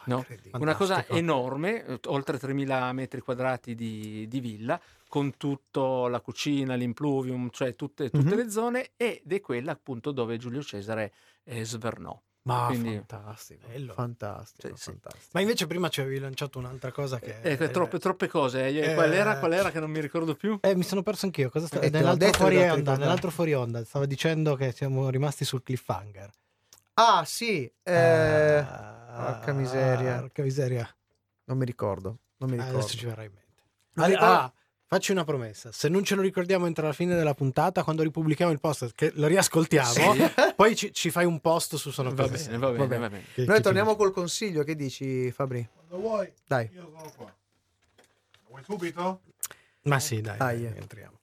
no? 0.07 0.25
Una 0.53 0.75
cosa 0.75 1.07
enorme, 1.09 1.85
eh, 1.85 2.01
oltre 2.07 2.39
3.000 2.39 2.93
metri 2.93 3.21
quadrati 3.21 3.75
di, 3.75 4.27
di 4.27 4.41
villa, 4.41 4.81
con 5.07 5.37
tutto 5.37 6.07
la 6.09 6.21
cucina, 6.21 6.75
l'impluvium, 6.75 7.51
cioè 7.51 7.75
tutte, 7.75 8.09
tutte 8.11 8.35
Mhm. 8.35 8.37
le 8.37 8.51
zone, 8.51 8.91
ed 8.97 9.31
è 9.31 9.41
quella 9.41 9.73
appunto 9.73 10.13
dove 10.13 10.39
Giulio 10.39 10.63
Cesare 10.63 11.13
eh, 11.45 11.65
svernò. 11.65 12.19
Ma 12.43 12.67
Quindi- 12.67 12.95
fantastico. 13.07 13.67
bello. 13.67 13.93
Fantastico, 13.93 14.75
Sì, 14.77 14.83
sì. 14.83 14.91
fantastico. 14.91 15.27
Ma 15.33 15.41
invece 15.41 15.67
prima 15.67 15.89
ci 15.91 16.01
avevi 16.01 16.19
lanciato 16.19 16.59
un'altra 16.59 16.91
cosa 16.93 17.19
che... 17.19 17.41
Ecco, 17.43 17.69
troppe, 17.71 17.99
troppe 17.99 18.27
cose. 18.29 18.67
eh. 18.69 18.95
Qual, 18.95 19.13
era, 19.13 19.39
qual 19.39 19.53
era 19.53 19.71
che 19.71 19.81
non 19.81 19.91
mi 19.91 20.01
ricordo 20.01 20.35
più? 20.35 20.59
Eh, 20.63 20.75
mi 20.75 20.83
sono 20.83 21.03
perso 21.03 21.27
anchio. 21.27 21.51
Cosa 21.51 21.67
sta... 21.67 21.81
Eh, 21.81 21.91
nell'altro, 21.91 22.33
fuori 22.33 22.57
onda, 22.69 22.97
nell'altro 22.97 23.31
fuori 23.31 23.53
onda 23.53 23.85
stava 23.85 24.07
dicendo 24.07 24.55
che 24.55 24.73
siamo 24.73 25.11
rimasti 25.11 25.45
sul 25.45 25.63
cliffhanger. 25.63 26.31
Ah, 26.95 27.25
sì. 27.27 27.71
Eh, 27.83 28.65
Ah, 28.67 29.33
porca 29.35 29.53
miseria. 29.53 30.21
Porca 30.21 30.43
miseria. 30.43 30.97
Non 31.45 31.59
mi 31.59 31.65
ricordo. 31.67 32.19
Non 32.39 32.49
mi 32.51 32.57
Ah, 32.57 32.61
ricordo. 32.65 32.79
adesso 32.79 32.97
ci 32.97 33.05
verrà 33.05 33.25
in 33.25 33.33
mente. 33.33 34.17
Ah, 34.17 34.51
facci 34.89 35.13
una 35.13 35.23
promessa. 35.23 35.71
Se 35.71 35.89
non 35.89 36.03
ce 36.03 36.15
lo 36.15 36.23
ricordiamo 36.23 36.67
entro 36.67 36.87
la 36.87 36.95
fine 36.95 37.15
della 37.15 37.35
puntata, 37.35 37.85
quando 37.85 38.03
ripubblichiamo 38.03 38.51
il 38.51 38.59
post, 38.59 38.91
che 38.95 39.13
lo 39.15 39.27
riascoltiamo, 39.27 39.91
Sì. 40.15 40.31
poi 40.57 40.75
ci, 40.75 40.93
ci 40.95 41.11
fai 41.11 41.27
un 41.27 41.39
post 41.41 41.77
su 41.77 41.91
Sono 41.91 42.13
Va 42.15 42.25
bene, 42.25 42.39
Serie. 42.39 42.59
va 42.59 42.71
bene, 42.71 42.99
va 42.99 43.09
bene. 43.11 43.25
Che- 43.35 43.45
Noi 43.45 43.57
che 43.57 43.63
torniamo 43.63 43.95
col 43.97 44.13
consiglio, 44.13 44.65
che 44.65 44.75
dici 44.75 45.31
Fabri? 45.31 45.69
Quando 45.73 45.99
vuoi, 46.09 46.33
Dai. 46.47 46.69
io 46.75 46.91
sono 46.97 47.13
qua. 47.17 47.37
Vuoi 48.49 48.63
subito? 48.65 49.21
Ma 49.83 50.01
sì, 50.01 50.21
dai, 50.21 50.37
Dai. 50.39 50.63
dai, 50.63 50.77
entriamo. 50.79 51.18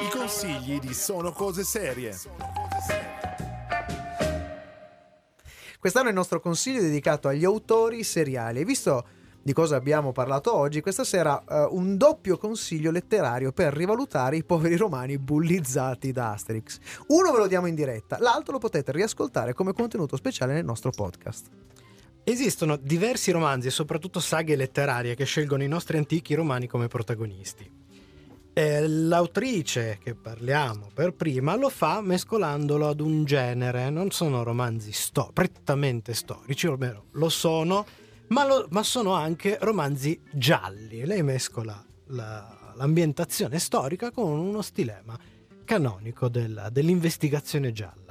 I 0.00 0.10
consigli 0.12 0.78
di 0.78 0.94
Sono 0.94 1.32
Cose 1.32 1.64
Serie. 1.64 2.16
Quest'anno 5.80 6.06
è 6.06 6.10
il 6.10 6.14
nostro 6.14 6.38
consiglio 6.38 6.80
dedicato 6.80 7.26
agli 7.26 7.44
autori 7.44 8.04
seriali. 8.04 8.64
Visto 8.64 9.04
di 9.42 9.52
cosa 9.52 9.74
abbiamo 9.74 10.12
parlato 10.12 10.54
oggi, 10.54 10.80
questa 10.80 11.02
sera 11.02 11.42
eh, 11.42 11.66
un 11.72 11.96
doppio 11.96 12.38
consiglio 12.38 12.92
letterario 12.92 13.50
per 13.50 13.74
rivalutare 13.74 14.36
i 14.36 14.44
poveri 14.44 14.76
romani 14.76 15.18
bullizzati 15.18 16.12
da 16.12 16.34
Asterix. 16.34 16.78
Uno 17.08 17.32
ve 17.32 17.38
lo 17.38 17.48
diamo 17.48 17.66
in 17.66 17.74
diretta, 17.74 18.18
l'altro 18.20 18.52
lo 18.52 18.58
potete 18.58 18.92
riascoltare 18.92 19.52
come 19.52 19.72
contenuto 19.72 20.16
speciale 20.16 20.52
nel 20.52 20.64
nostro 20.64 20.90
podcast. 20.90 21.48
Esistono 22.30 22.76
diversi 22.76 23.30
romanzi 23.30 23.68
e 23.68 23.70
soprattutto 23.70 24.20
saghe 24.20 24.54
letterarie 24.54 25.14
che 25.14 25.24
scelgono 25.24 25.62
i 25.62 25.66
nostri 25.68 25.96
antichi 25.96 26.34
romani 26.34 26.66
come 26.66 26.86
protagonisti. 26.86 27.66
Eh, 28.52 28.86
L'autrice 28.86 29.98
che 30.02 30.14
parliamo 30.14 30.90
per 30.92 31.14
prima 31.14 31.56
lo 31.56 31.70
fa 31.70 32.02
mescolandolo 32.02 32.86
ad 32.86 33.00
un 33.00 33.24
genere, 33.24 33.88
non 33.88 34.10
sono 34.10 34.42
romanzi 34.42 34.92
sto- 34.92 35.30
prettamente 35.32 36.12
storici, 36.12 36.66
o 36.66 36.72
almeno 36.72 37.04
lo 37.12 37.30
sono, 37.30 37.86
ma, 38.26 38.46
lo- 38.46 38.66
ma 38.72 38.82
sono 38.82 39.12
anche 39.14 39.56
romanzi 39.62 40.20
gialli. 40.30 41.06
Lei 41.06 41.22
mescola 41.22 41.82
la- 42.08 42.72
l'ambientazione 42.74 43.58
storica 43.58 44.10
con 44.10 44.38
uno 44.38 44.60
stilema 44.60 45.18
canonico 45.64 46.28
della- 46.28 46.68
dell'investigazione 46.68 47.72
gialla. 47.72 48.07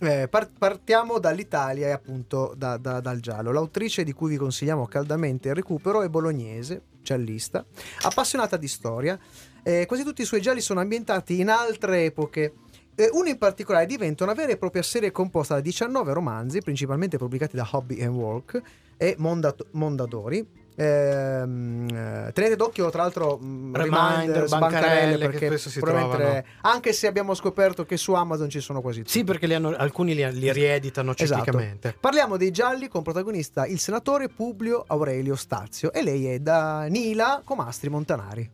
Eh, 0.00 0.28
par- 0.28 0.50
partiamo 0.56 1.18
dall'Italia 1.18 1.88
e 1.88 1.90
appunto 1.90 2.54
da- 2.56 2.76
da- 2.76 3.00
dal 3.00 3.18
giallo. 3.18 3.50
L'autrice 3.50 4.04
di 4.04 4.12
cui 4.12 4.30
vi 4.30 4.36
consigliamo 4.36 4.86
caldamente 4.86 5.48
il 5.48 5.54
recupero 5.56 6.02
è 6.02 6.08
bolognese, 6.08 6.82
giallista, 7.02 7.64
appassionata 8.02 8.56
di 8.56 8.68
storia. 8.68 9.18
Eh, 9.62 9.86
quasi 9.86 10.04
tutti 10.04 10.22
i 10.22 10.24
suoi 10.24 10.40
gialli 10.40 10.60
sono 10.60 10.78
ambientati 10.80 11.40
in 11.40 11.48
altre 11.48 12.04
epoche. 12.04 12.52
Eh, 12.94 13.08
uno 13.12 13.28
in 13.28 13.38
particolare 13.38 13.86
diventa 13.86 14.22
una 14.24 14.34
vera 14.34 14.52
e 14.52 14.56
propria 14.56 14.82
serie 14.82 15.10
composta 15.10 15.54
da 15.54 15.60
19 15.60 16.12
romanzi, 16.12 16.60
principalmente 16.62 17.16
pubblicati 17.18 17.56
da 17.56 17.68
Hobby 17.72 18.00
and 18.02 18.14
Work 18.14 18.60
e 18.96 19.14
Mondat- 19.18 19.66
Mondadori. 19.72 20.46
Ehm, 20.80 21.88
eh, 21.90 22.32
tenete 22.32 22.54
d'occhio 22.56 22.88
tra 22.90 23.02
l'altro 23.02 23.36
mh, 23.36 23.76
Reminder, 23.76 24.10
reminders, 24.16 24.50
bancarelle, 24.58 25.18
perché 25.18 25.46
spesso 25.48 25.70
si 25.70 25.80
trovano. 25.80 26.42
anche 26.62 26.92
se 26.92 27.06
abbiamo 27.08 27.34
scoperto 27.34 27.84
che 27.84 27.96
su 27.96 28.12
Amazon 28.12 28.48
ci 28.48 28.60
sono 28.60 28.80
quasi 28.80 29.00
tutti. 29.00 29.10
Sì, 29.10 29.24
perché 29.24 29.46
li 29.46 29.54
hanno- 29.54 29.74
alcuni 29.76 30.14
li, 30.14 30.32
li 30.32 30.52
rieditano 30.52 31.14
Esatto. 31.16 31.42
ciclicamente. 31.44 31.96
Parliamo 31.98 32.36
dei 32.36 32.50
gialli 32.52 32.88
con 32.88 33.02
protagonista 33.02 33.66
il 33.66 33.78
senatore 33.80 34.28
Publio 34.28 34.84
Aurelio 34.86 35.34
Stazio 35.34 35.92
e 35.92 36.02
lei 36.02 36.26
è 36.26 36.38
Danila 36.38 37.42
Comastri 37.44 37.88
Montanari. 37.88 38.48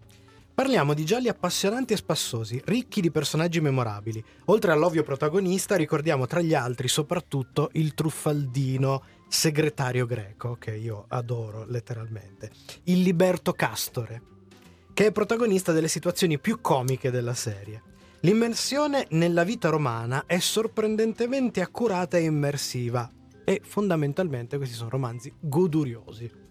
Parliamo 0.54 0.94
di 0.94 1.04
gialli 1.04 1.26
appassionanti 1.26 1.94
e 1.94 1.96
spassosi, 1.96 2.62
ricchi 2.66 3.00
di 3.00 3.10
personaggi 3.10 3.60
memorabili. 3.60 4.22
Oltre 4.44 4.70
all'ovvio 4.70 5.02
protagonista, 5.02 5.74
ricordiamo 5.74 6.28
tra 6.28 6.40
gli 6.40 6.54
altri 6.54 6.86
soprattutto 6.86 7.70
il 7.72 7.92
truffaldino 7.92 9.02
segretario 9.26 10.06
greco, 10.06 10.54
che 10.54 10.76
io 10.76 11.06
adoro 11.08 11.64
letteralmente, 11.66 12.52
il 12.84 13.02
Liberto 13.02 13.52
Castore, 13.52 14.22
che 14.94 15.06
è 15.06 15.12
protagonista 15.12 15.72
delle 15.72 15.88
situazioni 15.88 16.38
più 16.38 16.60
comiche 16.60 17.10
della 17.10 17.34
serie. 17.34 17.82
L'immersione 18.20 19.08
nella 19.10 19.42
vita 19.42 19.70
romana 19.70 20.22
è 20.24 20.38
sorprendentemente 20.38 21.62
accurata 21.62 22.16
e 22.16 22.22
immersiva 22.22 23.10
e 23.44 23.60
fondamentalmente 23.64 24.56
questi 24.56 24.76
sono 24.76 24.90
romanzi 24.90 25.34
goduriosi. 25.36 26.43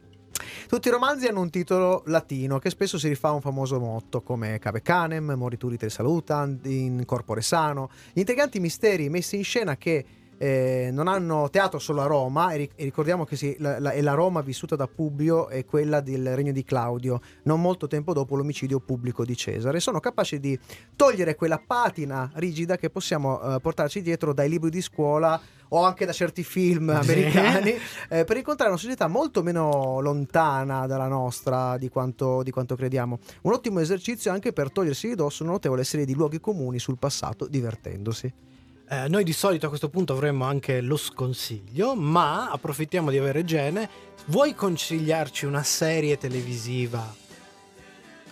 Tutti 0.67 0.87
i 0.87 0.91
romanzi 0.91 1.27
hanno 1.27 1.41
un 1.41 1.49
titolo 1.49 2.03
latino 2.07 2.59
che 2.59 2.69
spesso 2.69 2.97
si 2.97 3.07
rifà 3.07 3.29
a 3.29 3.33
un 3.33 3.41
famoso 3.41 3.79
motto 3.79 4.21
come 4.21 4.59
Cave 4.59 4.81
Canem, 4.81 5.33
Morituri 5.37 5.77
te 5.77 5.89
salutant, 5.89 6.65
in 6.65 7.03
corpore 7.05 7.41
sano, 7.41 7.89
gli 8.11 8.19
intriganti 8.19 8.59
misteri 8.59 9.09
messi 9.09 9.35
in 9.37 9.43
scena 9.43 9.77
che 9.77 10.05
eh, 10.43 10.89
non 10.91 11.07
hanno 11.07 11.49
teatro 11.49 11.79
solo 11.79 12.01
a 12.01 12.05
Roma 12.05 12.51
e, 12.51 12.57
ri- 12.57 12.71
ricordiamo 12.75 13.23
che 13.23 13.37
sì, 13.37 13.55
la, 13.59 13.79
la- 13.79 13.91
è 13.91 14.01
la 14.01 14.13
Roma 14.13 14.41
vissuta 14.41 14.75
da 14.75 14.87
Publio 14.87 15.47
e 15.47 15.63
quella 15.63 16.01
del 16.01 16.35
regno 16.35 16.51
di 16.51 16.65
Claudio, 16.65 17.21
non 17.43 17.61
molto 17.61 17.87
tempo 17.87 18.11
dopo 18.11 18.35
l'omicidio 18.35 18.81
pubblico 18.81 19.23
di 19.23 19.37
Cesare. 19.37 19.79
Sono 19.79 20.01
capaci 20.01 20.41
di 20.41 20.59
togliere 20.97 21.35
quella 21.35 21.61
patina 21.65 22.29
rigida 22.35 22.75
che 22.75 22.89
possiamo 22.89 23.39
eh, 23.41 23.59
portarci 23.61 24.01
dietro 24.01 24.33
dai 24.33 24.49
libri 24.49 24.69
di 24.69 24.81
scuola 24.81 25.39
o 25.69 25.83
anche 25.83 26.05
da 26.05 26.11
certi 26.11 26.43
film 26.43 26.89
americani 26.89 27.73
eh, 28.09 28.25
per 28.25 28.35
incontrare 28.35 28.69
una 28.69 28.79
società 28.79 29.07
molto 29.07 29.41
meno 29.43 30.01
lontana 30.01 30.85
dalla 30.87 31.07
nostra 31.07 31.77
di 31.77 31.87
quanto, 31.87 32.43
di 32.43 32.51
quanto 32.51 32.75
crediamo. 32.75 33.17
Un 33.43 33.53
ottimo 33.53 33.79
esercizio 33.79 34.31
anche 34.31 34.51
per 34.51 34.71
togliersi 34.73 35.07
di 35.07 35.15
dosso 35.15 35.43
una 35.43 35.53
notevole 35.53 35.85
serie 35.85 36.05
di 36.05 36.13
luoghi 36.13 36.41
comuni 36.41 36.79
sul 36.79 36.97
passato 36.97 37.47
divertendosi. 37.47 38.51
Eh, 38.93 39.07
noi 39.07 39.23
di 39.23 39.33
solito 39.33 39.65
a 39.65 39.69
questo 39.69 39.89
punto 39.89 40.13
avremmo 40.13 40.45
anche 40.45 40.79
lo 40.79 40.97
sconsiglio, 40.97 41.95
ma 41.95 42.51
approfittiamo 42.51 43.09
di 43.09 43.17
avere 43.17 43.43
Gene. 43.43 43.89
Vuoi 44.27 44.53
consigliarci 44.53 45.45
una 45.45 45.63
serie 45.63 46.15
televisiva 46.19 47.21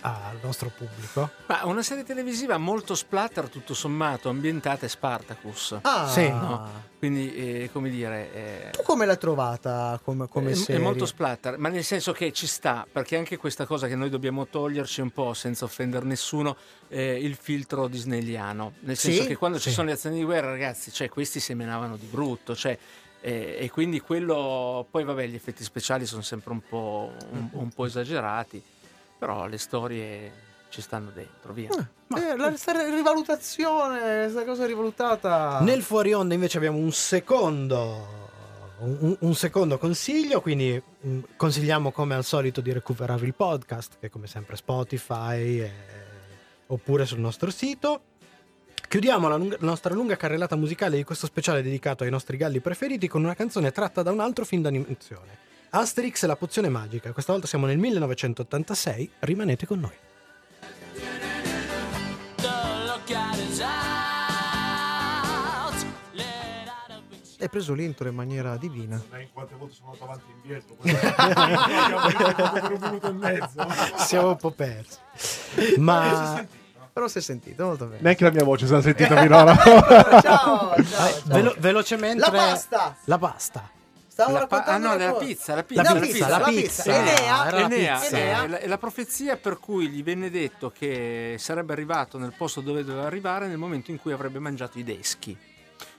al 0.02 0.38
nostro 0.42 0.70
pubblico? 0.76 1.30
Ma 1.46 1.64
una 1.64 1.82
serie 1.82 2.04
televisiva 2.04 2.58
molto 2.58 2.94
splatter, 2.94 3.48
tutto 3.48 3.72
sommato, 3.74 4.28
ambientata 4.28 4.84
è 4.86 4.88
Spartacus. 4.88 5.78
Ah, 5.82 6.08
Sì. 6.08 6.28
No? 6.28 6.90
Quindi, 6.98 7.34
eh, 7.34 7.70
come 7.72 7.90
dire... 7.90 8.32
eh, 8.32 8.70
Tu 8.70 8.82
come 8.82 9.06
l'hai 9.06 9.18
trovata 9.18 9.98
come, 10.04 10.28
come 10.28 10.52
è, 10.52 10.64
è 10.66 10.78
molto 10.78 11.04
splatter, 11.06 11.58
ma 11.58 11.68
nel 11.68 11.82
senso 11.82 12.12
che 12.12 12.30
ci 12.32 12.46
sta, 12.46 12.86
perché 12.90 13.16
anche 13.16 13.36
questa 13.36 13.64
cosa 13.66 13.88
che 13.88 13.96
noi 13.96 14.08
dobbiamo 14.08 14.46
toglierci 14.46 15.00
un 15.00 15.10
po' 15.10 15.34
senza 15.34 15.64
offendere 15.64 16.04
nessuno, 16.06 16.56
eh, 16.88 17.18
il 17.20 17.34
filtro 17.34 17.88
disneyliano. 17.88 18.74
Nel 18.80 18.96
Sì? 18.96 19.12
senso 19.12 19.26
che 19.28 19.36
quando 19.36 19.58
ci 19.58 19.68
Sì. 19.70 19.74
sono 19.74 19.88
le 19.88 19.94
azioni 19.94 20.18
di 20.18 20.24
guerra, 20.24 20.50
ragazzi, 20.50 20.92
cioè, 20.92 21.08
questi 21.08 21.40
semenavano 21.40 21.96
di 21.96 22.06
brutto, 22.06 22.54
cioè, 22.54 22.78
eh, 23.20 23.56
e 23.60 23.70
quindi 23.70 23.98
quello... 24.00 24.86
Poi 24.90 25.02
vabbè, 25.04 25.26
gli 25.26 25.34
effetti 25.34 25.62
speciali 25.64 26.06
sono 26.06 26.22
sempre 26.22 26.52
un 26.52 26.60
po', 26.60 27.12
un, 27.30 27.48
un 27.52 27.68
po' 27.70 27.84
esagerati, 27.86 28.62
però 29.22 29.46
le 29.46 29.56
storie 29.56 30.32
ci 30.68 30.80
stanno 30.80 31.12
dentro, 31.14 31.52
via. 31.52 31.68
Eh, 31.68 32.36
la 32.36 32.48
questa 32.48 32.72
rivalutazione, 32.72 34.22
questa 34.24 34.44
cosa 34.44 34.66
rivalutata. 34.66 35.60
Nel 35.60 35.82
fuori 35.82 36.12
onda 36.12 36.34
invece 36.34 36.56
abbiamo 36.56 36.78
un 36.78 36.90
secondo 36.90 38.18
un, 38.80 39.16
un 39.16 39.34
secondo 39.36 39.78
consiglio, 39.78 40.40
quindi 40.40 40.82
mm, 41.06 41.20
consigliamo 41.36 41.92
come 41.92 42.16
al 42.16 42.24
solito 42.24 42.60
di 42.60 42.72
recuperare 42.72 43.24
il 43.24 43.32
podcast, 43.32 43.98
che 44.00 44.06
è 44.06 44.10
come 44.10 44.26
sempre 44.26 44.56
Spotify 44.56 45.60
eh, 45.60 45.70
oppure 46.66 47.06
sul 47.06 47.20
nostro 47.20 47.52
sito. 47.52 48.02
Chiudiamo 48.88 49.28
la, 49.28 49.36
lunga- 49.36 49.56
la 49.60 49.66
nostra 49.66 49.94
lunga 49.94 50.16
carrellata 50.16 50.56
musicale 50.56 50.96
di 50.96 51.04
questo 51.04 51.26
speciale 51.26 51.62
dedicato 51.62 52.02
ai 52.02 52.10
nostri 52.10 52.36
galli 52.36 52.58
preferiti 52.58 53.06
con 53.06 53.22
una 53.22 53.36
canzone 53.36 53.70
tratta 53.70 54.02
da 54.02 54.10
un 54.10 54.18
altro 54.18 54.44
film 54.44 54.62
d'animazione. 54.62 55.50
Asterix 55.74 56.22
e 56.22 56.26
la 56.26 56.36
pozione 56.36 56.68
magica. 56.68 57.12
Questa 57.12 57.32
volta 57.32 57.46
siamo 57.46 57.64
nel 57.66 57.78
1986, 57.78 59.10
rimanete 59.20 59.66
con 59.66 59.80
noi. 59.80 59.96
Hai 67.40 67.48
preso 67.48 67.72
l'intro 67.74 68.08
in 68.08 68.14
maniera 68.14 68.56
divina. 68.56 69.02
Sai 69.10 69.28
quante 69.32 69.54
volte 69.56 69.74
sono 69.74 69.90
andato 69.92 70.04
avanti 70.04 70.24
e 70.28 70.34
indietro? 70.42 70.76
Per 72.60 72.70
un 72.72 72.78
minuto 72.82 73.08
e 73.08 73.12
mezzo. 73.12 73.66
Siamo 73.96 74.28
un 74.28 74.36
po' 74.36 74.50
persi. 74.52 74.98
Ma 75.78 76.46
Però 76.92 77.08
si 77.08 77.18
è 77.18 77.20
sentito 77.20 77.64
molto 77.64 77.86
bene. 77.86 78.00
Neanche 78.00 78.22
la 78.22 78.30
mia 78.30 78.44
voce 78.44 78.66
si 78.68 78.74
è 78.74 78.80
sentita 78.80 79.18
finora. 79.22 79.56
ciao, 79.56 80.20
ciao, 80.20 80.74
Eh, 80.76 80.84
ciao. 80.84 81.12
velo- 81.24 81.54
velocemente 81.58 82.20
La 82.20 82.30
pasta! 82.30 82.96
La 83.06 83.18
pasta. 83.18 83.68
Stavo 84.12 84.32
La 84.36 84.46
pa- 84.46 84.64
ah 84.64 84.76
no, 84.76 84.92
una 84.92 85.06
la 85.06 85.10
cosa. 85.12 85.24
pizza, 85.24 85.54
la 85.54 85.62
pizza, 85.64 85.82
La 85.82 85.92
La 85.94 86.00
pizza, 86.00 86.12
pizza, 86.12 86.28
la 86.28 86.38
la 86.38 86.44
pizza. 86.48 86.82
pizza. 86.82 86.96
Enea, 86.98 87.46
Era 87.46 87.58
la 87.60 87.64
Enea, 87.64 87.98
pizza. 87.98 88.16
è 88.18 88.46
la, 88.46 88.58
è 88.58 88.66
la 88.66 88.76
profezia 88.78 89.36
per 89.38 89.58
cui 89.58 89.88
gli 89.88 90.02
venne 90.02 90.28
detto 90.28 90.70
che 90.70 91.36
sarebbe 91.38 91.72
arrivato 91.72 92.18
nel 92.18 92.34
posto 92.36 92.60
dove 92.60 92.84
doveva 92.84 93.06
arrivare 93.06 93.46
nel 93.46 93.56
momento 93.56 93.90
in 93.90 93.98
cui 93.98 94.12
avrebbe 94.12 94.38
mangiato 94.38 94.78
i 94.78 94.84
deschi. 94.84 95.34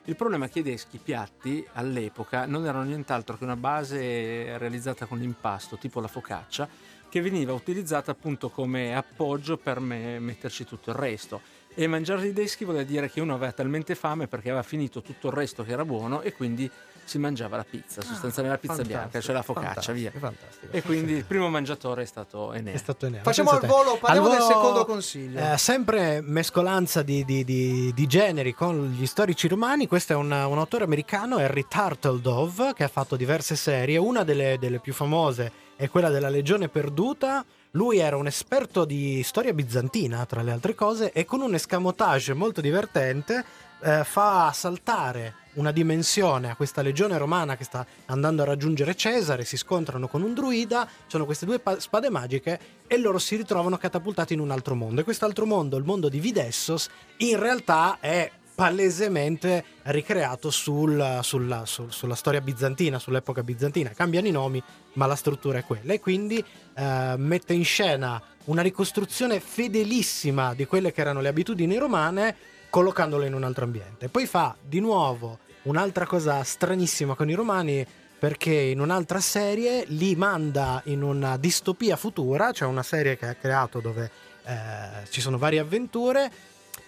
Il 0.06 0.16
problema 0.16 0.46
è 0.46 0.50
che 0.52 0.60
i 0.60 0.62
deschi, 0.62 1.00
piatti, 1.00 1.66
all'epoca 1.74 2.46
non 2.46 2.68
erano 2.68 2.84
nient'altro 2.84 3.36
che 3.36 3.46
una 3.46 3.56
base 3.56 4.60
realizzata 4.60 5.08
con 5.08 5.18
l'impasto, 5.18 5.78
tipo 5.80 6.00
la 6.00 6.08
focaccia, 6.08 6.70
che 7.10 7.20
veniva 7.20 7.52
utilizzata 7.54 8.12
appunto 8.12 8.50
come 8.52 8.96
appoggio 8.96 9.58
per 9.58 9.80
me- 9.80 10.20
metterci 10.20 10.66
tutto 10.66 10.92
il 10.92 10.98
resto. 10.98 11.42
E 11.74 11.88
mangiare 11.88 12.28
i 12.28 12.34
dischi 12.34 12.64
vuol 12.64 12.86
dire 12.86 13.10
che 13.10 13.22
uno 13.22 13.34
aveva 13.34 13.54
talmente 13.54 13.96
fame 13.96 14.28
perché 14.28 14.50
aveva 14.50 14.62
finito 14.62 15.02
tutto 15.02 15.30
il 15.30 15.34
resto 15.34 15.64
che 15.64 15.72
era 15.72 15.84
buono 15.84 16.22
e 16.22 16.32
quindi 16.34 16.70
si 17.06 17.18
mangiava 17.18 17.58
la 17.58 17.66
pizza, 17.70 18.02
sostanzialmente 18.02 18.68
la 18.68 18.74
pizza 18.76 18.88
bianca, 18.88 19.20
cioè 19.22 19.34
la 19.36 19.42
focaccia, 19.42 19.66
fantastico, 19.82 19.98
via. 19.98 20.12
fantastico. 20.20 20.72
E 20.72 20.82
quindi 20.82 21.14
il 21.14 21.26
primo 21.26 21.50
mangiatore 21.50 22.04
è 22.04 22.06
stato 22.06 22.54
Enea. 22.54 22.74
È 22.74 22.78
stato 22.78 23.06
Enea. 23.06 23.22
Facciamo 23.22 23.50
al 23.52 23.66
volo, 23.66 23.98
parliamo 23.98 24.28
Al 24.28 24.34
del 24.38 24.42
volo, 24.48 24.54
secondo 24.54 24.86
consiglio. 24.86 25.54
eh, 25.54 25.58
sempre 25.58 26.22
mescolanza 26.22 27.02
di, 27.02 27.24
di- 27.26 27.44
di- 27.44 27.92
di 27.94 28.08
generi 28.08 28.54
con 28.54 28.88
gli 28.98 29.06
storici 29.06 29.48
romani. 29.48 29.88
Questo 29.88 30.14
è 30.14 30.16
un, 30.16 30.32
un 30.32 30.58
autore 30.58 30.84
americano, 30.86 31.38
Harry 31.38 31.66
Turtledove, 31.68 32.74
che 32.74 32.84
ha 32.84 32.88
fatto 32.88 33.16
diverse 33.16 33.56
serie. 33.56 33.98
Una 33.98 34.24
delle, 34.24 34.58
delle 34.60 34.80
più 34.80 34.94
famose 34.94 35.52
è 35.76 35.90
quella 35.90 36.10
della 36.10 36.30
Legione 36.30 36.70
Perduta. 36.70 37.44
Lui 37.72 37.98
era 37.98 38.16
un 38.18 38.28
esperto 38.28 38.86
di 38.86 39.24
storia 39.24 39.52
bizantina, 39.54 40.26
tra 40.26 40.42
le 40.44 40.52
altre 40.52 40.76
cose, 40.76 41.12
e 41.12 41.26
con 41.26 41.42
un 41.42 41.56
escamotage 41.56 42.34
molto 42.34 42.62
divertente 42.62 43.44
eh, 43.82 44.04
fa 44.04 44.52
saltare 44.54 45.36
una 45.54 45.72
dimensione 45.72 46.50
a 46.50 46.56
questa 46.56 46.82
legione 46.82 47.18
romana 47.18 47.56
che 47.56 47.64
sta 47.64 47.86
andando 48.06 48.42
a 48.42 48.46
raggiungere 48.46 48.96
Cesare, 48.96 49.46
si 49.46 49.58
scontrano 49.58 50.08
con 50.08 50.22
un 50.22 50.34
druida, 50.34 50.88
sono 51.08 51.26
queste 51.26 51.46
due 51.46 51.60
pa- 51.60 51.80
spade 51.80 52.10
magiche 52.10 52.60
e 52.88 52.98
loro 52.98 53.20
si 53.20 53.36
ritrovano 53.36 53.78
catapultati 53.78 54.34
in 54.34 54.40
un 54.40 54.52
altro 54.52 54.76
mondo. 54.76 55.02
E 55.02 55.04
quest'altro 55.04 55.46
mondo, 55.46 55.78
il 55.78 55.84
mondo 55.84 56.10
di 56.10 56.20
Videssos, 56.20 56.90
in 57.18 57.40
realtà 57.40 57.98
è 58.00 58.30
palesemente 58.56 59.64
ricreato 59.84 60.52
sul- 60.52 61.20
sulla, 61.24 61.66
sul- 61.66 61.92
sulla 61.92 62.16
storia 62.16 62.42
bizantina, 62.42 63.00
sull'epoca 63.00 63.44
bizantina. 63.44 63.90
Cambiano 63.90 64.28
i 64.28 64.32
nomi, 64.32 64.62
ma 64.94 65.06
la 65.06 65.16
struttura 65.16 65.58
è 65.58 65.64
quella. 65.64 65.94
E 65.94 66.00
quindi 66.00 66.44
eh, 66.76 67.14
mette 67.18 67.54
in 67.54 67.66
scena 67.66 68.22
una 68.46 68.62
ricostruzione 68.62 69.40
fedelissima 69.40 70.54
di 70.54 70.66
quelle 70.66 70.92
che 70.92 71.02
erano 71.02 71.22
le 71.22 71.30
abitudini 71.30 71.78
romane, 71.78 72.36
collocandole 72.74 73.28
in 73.28 73.36
un 73.36 73.44
altro 73.44 73.66
ambiente. 73.66 74.10
Poi 74.10 74.26
fa 74.26 74.56
di 74.60 74.80
nuovo 74.80 75.38
un'altra 75.64 76.08
cosa 76.08 76.44
stranissima 76.44 77.14
con 77.14 77.30
i 77.30 77.36
romani. 77.36 77.86
Perché 78.24 78.54
in 78.54 78.80
un'altra 78.80 79.20
serie 79.20 79.84
li 79.90 80.16
manda 80.16 80.82
in 80.86 81.04
una 81.04 81.36
distopia 81.38 81.98
futura, 81.98 82.54
cioè 82.54 82.70
una 82.70 82.82
serie 82.82 83.18
che 83.18 83.28
ha 83.28 83.36
creato 83.36 83.82
dove 83.82 84.10
eh, 84.46 85.06
ci 85.10 85.20
sono 85.20 85.38
varie 85.38 85.60
avventure. 85.60 86.32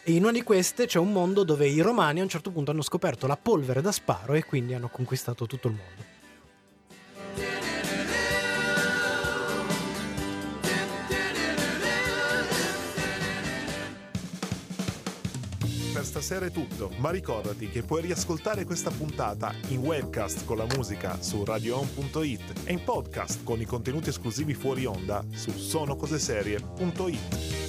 E 0.02 0.14
in 0.14 0.24
una 0.24 0.32
di 0.32 0.44
queste 0.44 0.88
c'è 0.88 0.98
un 0.98 1.12
mondo 1.12 1.44
dove 1.44 1.68
i 1.68 1.82
romani 1.82 2.22
a 2.22 2.24
un 2.24 2.30
certo 2.30 2.52
punto 2.52 2.72
hanno 2.72 2.82
scoperto 2.82 3.28
la 3.28 3.38
polvere 3.38 3.82
da 3.82 3.92
sparo 3.92 4.34
e 4.34 4.46
quindi 4.46 4.74
hanno 4.74 4.88
conquistato 4.88 5.46
tutto 5.46 5.68
il 5.68 5.74
mondo. 5.74 6.15
Stasera 16.06 16.46
è 16.46 16.52
tutto, 16.52 16.92
ma 16.98 17.10
ricordati 17.10 17.68
che 17.68 17.82
puoi 17.82 18.04
riascoltare 18.04 18.64
questa 18.64 18.92
puntata 18.92 19.52
in 19.70 19.80
webcast 19.80 20.46
con 20.46 20.58
la 20.58 20.68
musica 20.76 21.20
su 21.22 21.44
radioon.it 21.44 22.62
e 22.64 22.72
in 22.72 22.84
podcast 22.84 23.44
con 23.44 23.60
i 23.60 23.66
contenuti 23.66 24.10
esclusivi 24.10 24.54
fuori 24.54 24.86
onda 24.86 25.24
su 25.34 25.50
sonocoseserie.it. 25.52 27.64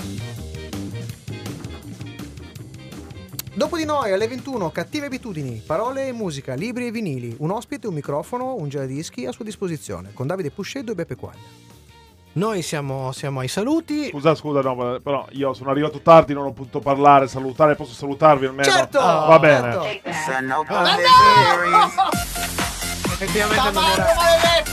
Dopo 3.55 3.79
di 3.79 3.87
noi 3.87 4.13
alle 4.13 4.29
21, 4.29 4.71
cattive 4.71 5.07
abitudini, 5.07 5.63
parole 5.65 6.09
e 6.09 6.13
musica, 6.13 6.53
libri 6.55 6.89
e 6.89 6.91
vinili, 6.91 7.35
un 7.39 7.51
ospite, 7.51 7.87
un 7.87 7.95
microfono, 7.95 8.55
un 8.55 8.69
giradischi 8.69 9.25
a 9.25 9.33
sua 9.33 9.47
disposizione, 9.47 10.13
con 10.13 10.27
Davide 10.27 10.51
Pusceddo 10.51 10.93
e 10.93 10.95
Beppe 10.95 11.17
Quaglia. 11.17 11.76
Noi 12.37 12.61
siamo, 12.61 13.13
siamo 13.13 13.41
ai 13.41 13.49
saluti. 13.49 14.09
Scusa, 14.11 14.35
scusa, 14.35 14.61
no, 14.61 15.01
però 15.03 15.27
io 15.31 15.55
sono 15.55 15.71
arrivato 15.71 16.01
tardi, 16.01 16.35
non 16.35 16.45
ho 16.45 16.53
potuto 16.53 16.81
parlare, 16.81 17.29
salutare, 17.29 17.77
posso 17.77 17.95
salutarvi 17.95 18.45
almeno? 18.45 18.71
Certo! 18.71 18.99
Va 18.99 19.39
bene. 19.39 20.01
Effettivamente 23.19 23.71
non 23.71 23.83
era, 23.85 24.07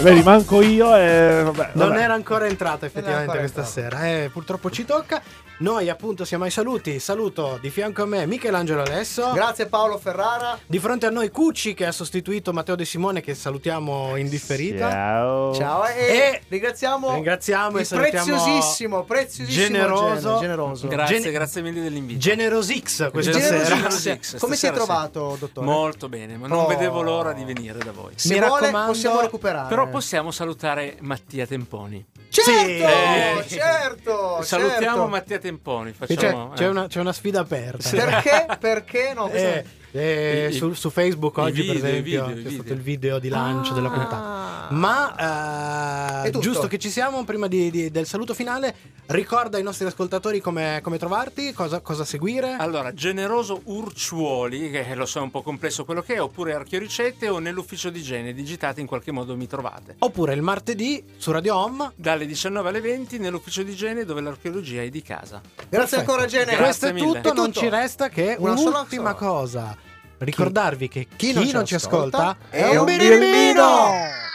Vedi, 0.02 0.22
manco 0.22 0.62
io 0.62 0.94
e 0.98 1.44
vabbè, 1.46 1.70
non 1.76 1.88
vabbè. 1.90 2.02
era 2.02 2.14
ancora 2.14 2.46
entrata 2.46 2.86
effettivamente 2.86 3.22
ancora 3.32 3.40
questa 3.40 3.64
sera. 3.64 4.06
Eh, 4.10 4.30
purtroppo 4.34 4.70
ci 4.70 4.84
tocca. 4.84 5.22
Noi 5.60 5.88
appunto 5.88 6.26
siamo 6.26 6.44
ai 6.44 6.50
saluti. 6.50 7.00
Saluto 7.00 7.58
di 7.62 7.70
fianco 7.70 8.02
a 8.02 8.06
me 8.06 8.26
Michelangelo 8.26 8.82
Alesso. 8.82 9.32
Grazie 9.34 9.68
Paolo 9.68 9.98
Ferrara. 9.98 10.58
Di 10.66 10.78
fronte 10.80 11.06
a 11.06 11.10
noi 11.10 11.30
Cucci 11.30 11.74
che 11.74 11.86
ha 11.86 11.92
sostituito 11.94 12.52
Matteo 12.52 12.76
De 12.76 12.84
Simone 12.84 13.22
che 13.22 13.34
salutiamo 13.34 14.18
in 14.18 14.28
differita. 14.28 14.90
Ciao. 14.90 15.54
Ciao 15.54 15.86
e, 15.86 16.06
E 16.06 16.42
ringraziamo, 16.50 17.14
ringraziamo 17.14 17.78
e 17.78 17.86
preziosissimo, 17.86 19.04
preziosissimo 19.04 19.66
generoso, 19.68 20.28
Gene- 20.30 20.40
generoso. 20.42 20.88
Grazie, 20.88 21.22
Gen- 21.22 21.32
grazie 21.32 21.62
mille 21.62 21.82
dell'invito. 21.82 22.20
Generosix 22.20 23.10
questa 23.12 23.32
Generosix. 23.32 23.64
sera. 23.64 23.76
Generosix, 23.76 24.38
Come 24.40 24.56
si 24.58 24.66
è 24.66 24.70
sì. 24.70 24.74
trovato, 24.76 25.38
dottore? 25.40 25.66
Molto 25.66 26.10
bene, 26.10 26.36
ma 26.36 26.48
non 26.48 26.64
Oh. 26.64 26.68
vedevo 26.68 27.02
l'ora 27.04 27.32
di 27.32 27.44
venire 27.46 27.78
da 27.78 27.92
voi. 27.92 28.12
Se 28.16 28.33
Mi 28.40 28.46
vuole 28.48 28.62
raccomando, 28.62 28.92
possiamo 28.92 29.22
recuperare. 29.22 29.70
Però 29.70 29.88
possiamo 29.90 30.32
salutare 30.32 30.98
Mattia 31.02 31.46
Temponi. 31.46 32.06
Certo, 32.30 32.60
Eh. 32.62 33.46
certo. 33.48 34.42
Salutiamo 34.44 34.80
certo. 34.80 35.08
Mattia 35.08 35.40
Temponi. 35.40 35.92
C'è, 35.92 36.06
Facciamo, 36.06 36.50
c'è 36.56 36.64
eh. 36.64 36.68
una, 36.68 36.88
c'è 36.88 37.00
una 37.00 37.14
sfida 37.14 37.40
aperta. 37.42 37.90
Perché? 37.90 38.46
Perché 38.60 39.14
no? 39.16 39.28
Questo- 39.30 39.48
Eh, 39.48 39.66
eh, 39.96 40.50
I- 40.52 40.54
su, 40.54 40.74
su 40.74 40.90
Facebook 40.90 41.38
oggi, 41.38 41.62
video, 41.62 41.74
per 41.74 41.84
esempio, 41.90 42.02
video, 42.02 42.26
c'è 42.26 42.34
video. 42.34 42.52
stato 42.52 42.74
il 42.74 42.80
video 42.82 43.20
di 43.20 43.30
lancio 43.30 43.74
della 43.74 43.90
puntata. 43.90 44.16
Ah. 44.16 44.68
Ma 44.72 46.24
eh, 46.26 46.30
giusto 46.40 46.68
che 46.68 46.80
ci 46.80 46.90
siamo, 46.90 47.24
prima 47.26 47.48
di- 47.48 47.70
di- 47.70 47.92
del 47.92 48.08
saluto 48.08 48.34
finale, 48.34 48.74
ricorda 49.08 49.58
ai 49.58 49.64
nostri 49.64 49.86
ascoltatori 49.86 50.40
come, 50.42 50.80
come 50.82 50.98
trovarti, 50.98 51.54
cosa, 51.54 51.80
cosa 51.82 52.04
seguire. 52.06 52.56
Allora, 52.58 52.92
Generoso 52.94 53.62
Urciuoli, 53.66 54.72
che 54.72 54.96
lo 54.96 55.06
so 55.06 55.20
è 55.20 55.22
un 55.22 55.30
po' 55.32 55.44
complesso 55.44 55.86
quello 55.86 56.02
che 56.02 56.16
è, 56.16 56.22
oppure 56.22 56.54
Archioricette 56.56 57.30
o 57.30 57.38
nell'ufficio 57.40 57.90
di 57.92 58.00
igiene, 58.00 58.34
digitate 58.34 58.82
in 58.82 58.88
qualche 58.88 59.12
modo 59.12 59.36
mi 59.36 59.46
trovate. 59.48 59.96
Oppure 60.00 60.34
il 60.34 60.42
martedì 60.42 61.04
su 61.18 61.32
Radio 61.32 61.56
Home. 61.56 61.92
Dalle 61.96 62.26
19 62.26 62.70
alle 62.70 62.82
20 62.82 63.20
nell'ufficio 63.20 63.62
di 63.62 63.72
igiene 63.74 64.06
dove 64.06 64.22
l'archeologia 64.22 64.82
è 64.82 64.90
di 64.90 65.02
casa. 65.04 65.40
Grazie 65.70 65.98
ancora 66.00 66.26
Gene. 66.26 66.56
Grazie 66.56 66.64
Questo 66.64 66.86
è 66.88 66.94
tutto, 66.94 67.30
È 67.30 67.34
non 67.34 67.46
tutto. 67.48 67.60
ci 67.60 67.70
resta 67.70 68.10
che 68.10 68.36
Una 68.40 68.56
sola 68.56 68.78
un'ultima 68.80 69.14
cosa. 69.14 69.78
Ricordarvi 70.18 70.88
che 70.88 71.08
chi, 71.16 71.34
non 71.34 71.44
non, 71.52 71.66
ci 71.66 71.66
ci 71.66 71.76
ascolta, 71.76 72.38
è 72.50 72.76
un 72.78 72.86
birimbino. 72.86 74.32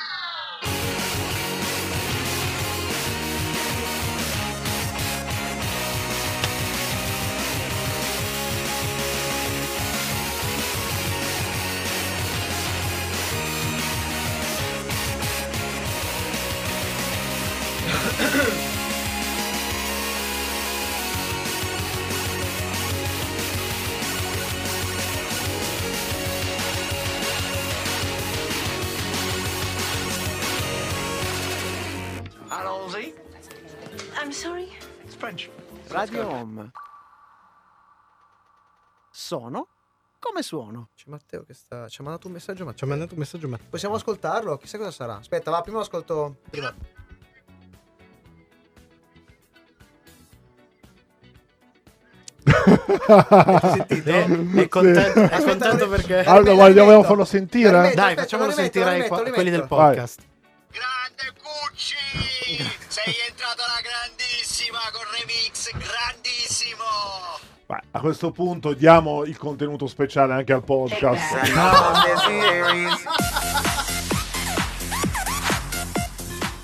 I'm 34.21 34.33
sorry. 34.33 34.69
It's 35.05 35.15
French. 35.15 35.49
Radio 35.89 36.29
Home. 36.29 36.71
Sono 39.11 39.69
come 40.19 40.43
suono. 40.43 40.89
C'è 40.97 41.05
Matteo 41.07 41.45
che 41.45 41.55
sta. 41.55 41.89
Ci 41.89 42.01
ha 42.01 42.05
mandato 42.05 42.27
un 42.27 42.33
messaggio. 42.33 42.65
Matteo. 42.65 42.79
ci 42.79 42.85
ha 42.85 42.87
mandato 42.89 43.13
un 43.15 43.19
messaggio 43.21 43.49
Matteo. 43.49 43.67
Possiamo 43.71 43.95
ascoltarlo? 43.95 44.57
Chissà 44.59 44.79
cosa 44.79 44.91
sarà. 44.91 45.17
Aspetta, 45.17 45.51
va, 45.51 45.61
prima 45.61 45.79
lo 45.79 45.85
ascolto. 45.85 46.37
Prima. 46.51 46.75
Sentito? 52.49 54.11
È 54.11 54.69
contento, 54.69 55.21
è 55.21 55.43
contento 55.43 55.89
perché... 55.89 56.19
Allora, 56.25 56.55
vogliamo, 56.55 57.03
farlo 57.03 57.25
sentire? 57.25 57.71
Rimetto, 57.71 57.95
Dai, 57.95 58.05
aspetta, 58.05 58.23
facciamolo 58.23 58.51
lo 58.51 58.57
rimetto, 58.57 58.73
sentire 58.73 58.85
lo 58.85 58.91
ai 58.91 58.97
rimetto, 58.97 59.15
qua- 59.15 59.25
lo 59.25 59.35
quelli 59.35 59.51
del 59.51 59.61
rimetto. 59.61 59.77
podcast. 59.77 60.21
Grande 60.71 61.41
Cucci! 61.43 61.97
Sei 62.89 63.15
entrato 63.29 63.63
alla 63.63 63.81
grandissima 64.69 64.79
con 64.93 65.03
remix, 65.19 65.71
grandissimo! 65.73 66.85
Beh, 67.67 67.81
a 67.93 68.01
questo 68.01 68.31
punto 68.31 68.75
diamo 68.75 69.25
il 69.25 69.37
contenuto 69.39 69.87
speciale 69.87 70.35
anche 70.35 70.53
al 70.53 70.65
podcast. 70.65 71.37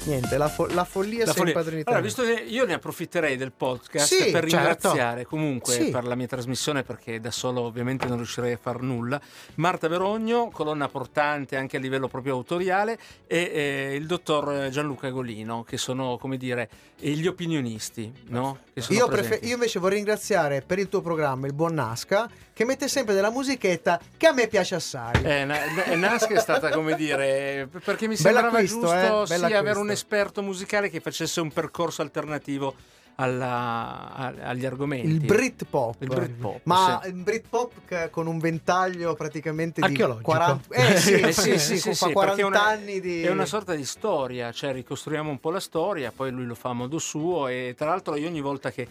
Niente, 0.06 0.36
la, 0.36 0.48
fo- 0.48 0.66
la 0.66 0.84
follia 0.84 1.24
La 1.24 1.32
si 1.32 1.40
è. 1.40 1.52
Allora, 1.84 2.00
visto 2.00 2.22
che 2.24 2.32
io 2.32 2.66
ne 2.66 2.74
approfitterei 2.74 3.38
del 3.38 3.52
podcast 3.52 4.06
Sì, 4.12 4.30
per 4.30 4.46
certo. 4.46 4.56
ringraziare 4.56 5.24
comunque 5.24 5.72
Sì. 5.72 5.88
per 5.90 6.04
la 6.04 6.14
mia 6.14 6.26
trasmissione, 6.26 6.82
perché 6.82 7.20
da 7.20 7.30
solo 7.30 7.62
ovviamente 7.62 8.06
non 8.06 8.18
riuscirei 8.18 8.52
a 8.52 8.58
far 8.60 8.82
nulla, 8.82 9.18
Marta 9.54 9.88
Verogno, 9.88 10.50
colonna 10.50 10.88
portante 10.88 11.56
anche 11.56 11.78
a 11.78 11.80
livello 11.80 12.08
proprio 12.08 12.34
autoriale, 12.34 12.98
e 13.26 13.50
eh, 13.54 13.94
il 13.94 14.04
dottor 14.06 14.68
Gianluca 14.68 15.08
Golino, 15.08 15.64
che 15.64 15.78
sono, 15.78 16.18
come 16.18 16.36
dire, 16.36 16.68
gli 16.98 17.26
opinionisti, 17.26 18.12
no? 18.28 18.58
Io, 18.88 19.08
prefer- 19.08 19.42
io 19.44 19.54
invece 19.54 19.78
vorrei 19.78 19.96
ringraziare 19.98 20.60
per 20.60 20.78
il 20.78 20.88
tuo 20.90 21.00
programma 21.00 21.46
il 21.46 21.54
buon 21.54 21.72
Nasca 21.74 22.28
che 22.54 22.64
mette 22.64 22.88
sempre 22.88 23.12
della 23.14 23.30
musichetta 23.30 24.00
che 24.16 24.26
a 24.28 24.32
me 24.32 24.46
piace 24.46 24.76
assai. 24.76 25.12
Eh, 25.24 25.44
Na- 25.44 25.58
Na- 25.86 25.94
Nasca 25.96 26.32
è 26.34 26.38
stata 26.38 26.70
come 26.70 26.94
dire 26.94 27.68
perché 27.84 28.06
mi 28.08 28.16
sembrava 28.16 28.46
acquisto, 28.48 28.80
giusto 28.80 29.22
eh, 29.24 29.26
sì, 29.26 29.44
avere 29.52 29.78
un 29.78 29.90
esperto 29.90 30.40
musicale 30.40 30.88
che 30.88 31.00
facesse 31.00 31.40
un 31.40 31.50
percorso 31.52 32.00
alternativo 32.00 32.74
alla- 33.16 34.32
agli 34.42 34.64
argomenti. 34.66 35.06
Il 35.08 35.20
Britpop. 35.24 35.96
Il 36.02 36.08
Britpop, 36.08 36.60
Ma 36.64 37.00
sì. 37.02 37.08
il 37.10 37.14
Britpop 37.14 38.10
con 38.10 38.26
un 38.26 38.38
ventaglio 38.38 39.14
praticamente 39.14 39.80
di 39.80 39.86
Archeologico. 39.86 40.30
40 40.30 40.74
Eh 40.74 40.96
sì, 40.96 41.12
Eh 41.14 41.32
sì, 41.58 41.58
sì, 41.58 41.78
fa 41.78 42.06
sì, 42.08 42.12
40 42.12 42.20
perché 42.24 42.40
è 42.42 42.44
una, 42.44 42.66
anni 42.66 43.00
di 43.00 43.22
È 43.22 43.30
una 43.30 43.46
sorta 43.46 43.74
di 43.74 43.84
storia, 43.84 44.50
cioè 44.52 44.72
ricostruiamo 44.72 45.28
un 45.30 45.38
po' 45.38 45.50
la 45.50 45.60
storia, 45.60 46.12
poi 46.14 46.30
lui 46.30 46.44
lo 46.44 46.54
fa 46.54 46.70
a 46.70 46.72
modo 46.74 46.98
suo 46.98 47.48
e 47.48 47.74
tra 47.76 47.88
l'altro 47.88 48.16
io 48.16 48.28
ogni 48.28 48.40
volta 48.40 48.70
che 48.70 48.86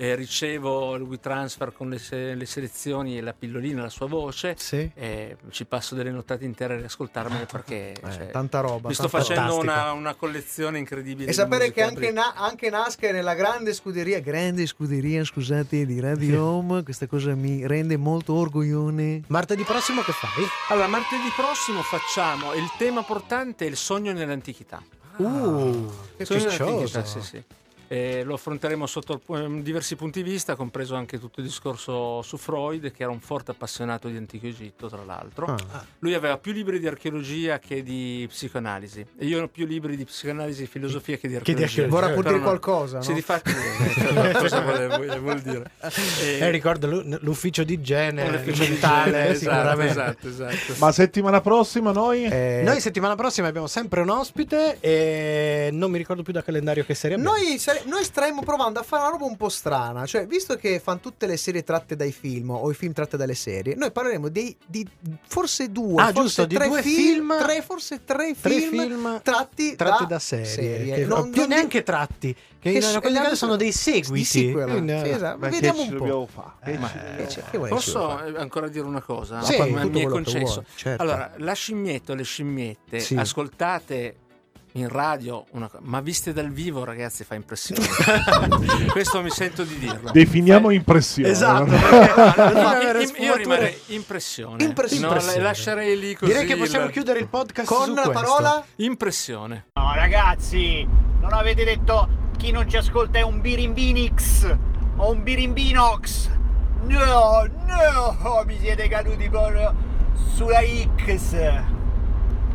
eh, 0.00 0.14
ricevo 0.14 0.94
il 0.94 1.02
WeTransfer 1.02 1.72
con 1.72 1.88
le, 1.90 1.98
se- 1.98 2.34
le 2.36 2.46
selezioni 2.46 3.18
e 3.18 3.20
la 3.20 3.32
pillolina, 3.32 3.82
la 3.82 3.88
sua 3.88 4.06
voce, 4.06 4.54
Sì. 4.56 4.88
eh, 4.94 5.36
ci 5.50 5.64
passo 5.64 5.96
delle 5.96 6.12
nottate 6.12 6.44
intere 6.44 6.74
a 6.74 6.76
riascoltarmele 6.76 7.46
perché 7.50 7.94
cioè, 8.00 8.26
Eh, 8.28 8.30
tanta 8.30 8.60
roba. 8.60 8.88
mi 8.88 8.94
sto 8.94 9.08
facendo 9.08 9.58
una, 9.58 9.90
una 9.90 10.14
collezione 10.14 10.78
incredibile. 10.78 11.28
E 11.28 11.32
sapere 11.32 11.72
che 11.72 11.82
anche. 11.82 12.12
Na- 12.12 12.34
anche 12.36 12.70
Nasca 12.70 13.08
è 13.08 13.12
nella 13.12 13.34
grande 13.34 13.72
scuderia, 13.74 14.20
grande 14.20 14.66
scuderia, 14.66 15.24
scusate, 15.24 15.84
di 15.84 15.98
Radio 15.98 16.44
Home, 16.44 16.84
questa 16.84 17.08
cosa 17.08 17.34
mi 17.34 17.66
rende 17.66 17.96
molto 17.96 18.34
orgoglione. 18.34 19.22
Martedì 19.26 19.64
prossimo 19.64 20.02
che 20.02 20.12
fai? 20.12 20.44
Allora, 20.68 20.86
martedì 20.86 21.28
prossimo 21.34 21.82
facciamo 21.82 22.54
il 22.54 22.70
tema 22.78 23.02
portante 23.02 23.66
è 23.66 23.68
il 23.68 23.76
sogno 23.76 24.12
nell'antichità. 24.12 24.80
Uh, 25.16 25.90
che 26.16 26.24
Sogno 26.24 26.44
nell'antichità, 26.46 27.04
sì, 27.04 27.20
sì. 27.20 27.42
E 27.90 28.22
lo 28.22 28.34
affronteremo 28.34 28.86
sotto 28.86 29.20
eh, 29.34 29.62
diversi 29.62 29.96
punti 29.96 30.22
di 30.22 30.30
vista, 30.30 30.54
compreso 30.56 30.94
anche 30.94 31.18
tutto 31.18 31.40
il 31.40 31.46
discorso 31.46 32.20
su 32.20 32.36
Freud, 32.36 32.90
che 32.92 33.02
era 33.02 33.10
un 33.10 33.20
forte 33.20 33.52
appassionato 33.52 34.08
di 34.08 34.16
Antico 34.18 34.46
Egitto, 34.46 34.88
tra 34.88 35.02
l'altro. 35.04 35.46
Ah. 35.46 35.84
Lui 36.00 36.12
aveva 36.12 36.36
più 36.36 36.52
libri 36.52 36.78
di 36.80 36.86
archeologia 36.86 37.58
che 37.58 37.82
di 37.82 38.26
psicoanalisi. 38.28 39.06
E 39.18 39.24
io 39.24 39.42
ho 39.42 39.48
più 39.48 39.64
libri 39.64 39.96
di 39.96 40.04
psicoanalisi 40.04 40.64
e 40.64 40.66
filosofia 40.66 41.16
che 41.16 41.28
di 41.28 41.38
Che 41.38 41.54
di 41.54 41.62
archeologia. 41.62 41.82
archeologia. 41.82 41.94
Vorrà 42.00 42.14
pur 42.14 42.22
Però 42.24 42.34
dire 42.36 42.44
no. 42.44 42.48
qualcosa, 42.50 43.00
Sì, 43.00 43.08
no? 43.08 43.14
di 43.14 43.22
fatto, 43.22 43.50
eh, 43.50 44.32
cosa 44.34 44.60
vuole, 44.60 45.18
vuol 45.18 45.40
dire? 45.40 45.70
E- 46.22 46.38
Eh, 46.40 46.50
ricordo 46.50 46.86
l'u- 46.88 47.18
l'ufficio 47.22 47.64
di 47.64 47.72
igiene 47.74 48.30
L'ufficio 48.30 48.64
di 48.64 48.70
mentale, 48.70 49.28
esatto, 49.30 49.80
esatto, 49.80 50.28
esatto. 50.28 50.74
Ma 50.78 50.92
settimana 50.92 51.40
prossima 51.40 51.90
noi? 51.92 52.24
Eh, 52.24 52.60
Noi 52.64 52.80
settimana 52.80 53.14
prossima 53.14 53.48
abbiamo 53.48 53.66
sempre 53.66 54.00
un 54.02 54.10
ospite 54.10 54.76
e 54.80 55.70
non 55.72 55.90
mi 55.90 55.96
ricordo 55.98 56.22
più 56.22 56.32
da 56.34 56.42
calendario 56.42 56.84
che 56.84 56.94
serie 56.94 57.16
abbiamo. 57.16 57.34
Noi, 57.36 57.58
sare- 57.78 57.88
noi 57.88 58.04
staremmo 58.04 58.42
provando 58.42 58.80
a 58.80 58.82
fare 58.82 59.02
una 59.02 59.10
roba 59.12 59.24
un 59.24 59.36
po' 59.36 59.48
strana, 59.48 60.06
cioè 60.06 60.26
visto 60.26 60.56
che 60.56 60.80
fanno 60.80 61.00
tutte 61.00 61.26
le 61.26 61.36
serie 61.36 61.62
tratte 61.64 61.96
dai 61.96 62.12
film 62.12 62.50
o 62.50 62.70
i 62.70 62.74
film 62.74 62.92
tratti 62.92 63.16
dalle 63.16 63.34
serie, 63.34 63.74
noi 63.74 63.90
parleremo 63.90 64.28
di, 64.28 64.54
di 64.66 64.86
forse 65.26 65.70
due, 65.70 66.02
Ah, 66.02 66.06
forse 66.06 66.20
giusto, 66.22 66.44
di 66.46 66.54
tre 66.54 66.68
due 66.68 66.82
film, 66.82 67.04
film- 67.32 67.38
tre, 67.38 67.62
forse 67.62 68.04
tre, 68.04 68.34
Tre 68.40 68.54
film, 68.60 68.70
film 68.80 69.20
tratti, 69.22 69.76
tratti 69.76 70.02
da, 70.04 70.08
da 70.08 70.18
serie, 70.18 70.94
che- 70.94 71.04
Non, 71.06 71.30
più 71.30 71.40
non- 71.42 71.50
neanche 71.50 71.82
tratti, 71.82 72.34
che, 72.60 72.72
che 72.72 72.78
in 72.78 73.16
eh, 73.16 73.20
casi 73.22 73.36
sono 73.36 73.56
dei 73.56 73.72
seguiti. 73.72 74.12
di 74.18 74.24
sì, 74.24 74.50
eh, 74.50 75.10
esatto. 75.10 75.38
Ma 75.38 75.48
Vediamo 75.48 75.82
un 75.82 75.96
po'. 75.96 76.28
eh, 76.64 77.28
ci 77.28 77.40
Posso 77.50 78.22
eh, 78.24 78.36
ancora 78.38 78.68
dire 78.68 78.84
una 78.86 79.00
cosa? 79.00 79.40
Sì, 79.42 79.56
Ma 79.70 79.84
mi 79.84 80.00
è 80.00 80.06
concesso. 80.06 80.64
certo. 80.74 81.02
Allora, 81.02 81.32
la 81.36 81.52
scimmietta 81.52 82.12
o 82.12 82.14
le 82.14 82.24
scimmiette, 82.24 82.98
Sì. 83.00 83.14
ascoltate 83.14 84.16
in 84.78 84.88
radio, 84.88 85.44
una 85.52 85.70
ma 85.80 86.00
viste 86.00 86.32
dal 86.32 86.50
vivo, 86.50 86.84
ragazzi, 86.84 87.24
fa 87.24 87.34
impressione. 87.34 87.86
Questo 88.90 89.22
mi 89.22 89.30
sento 89.30 89.64
di 89.64 89.78
dirlo. 89.78 90.10
Definiamo 90.10 90.70
impressione. 90.70 91.28
Esatto, 91.30 91.64
No, 91.66 92.78
Deve 92.80 93.12
io- 93.18 93.36
rimarrei 93.36 93.76
impressione. 93.86 94.62
Impressione. 94.64 95.06
No, 95.14 95.14
la- 95.24 95.40
lascerei 95.42 95.98
lì 95.98 96.14
così. 96.14 96.32
Direi 96.32 96.46
che 96.46 96.56
possiamo 96.56 96.86
il- 96.86 96.92
chiudere 96.92 97.18
il 97.20 97.28
podcast 97.28 97.66
Con 97.68 97.92
la 97.94 98.08
parola 98.10 98.64
Impressione. 98.76 99.66
No, 99.74 99.92
ragazzi, 99.94 100.86
non 101.20 101.32
avete 101.32 101.64
detto 101.64 102.08
chi 102.36 102.50
non 102.52 102.68
ci 102.68 102.76
ascolta 102.76 103.18
è 103.18 103.22
un 103.22 103.40
birimbinix 103.40 104.56
o 104.96 105.10
un 105.10 105.22
birimbinox. 105.22 106.28
No, 106.84 107.46
no, 107.66 108.42
mi 108.46 108.56
siete 108.58 108.88
caduti 108.88 109.28
proprio 109.28 109.74
sulla 110.34 110.60
X. 111.04 111.34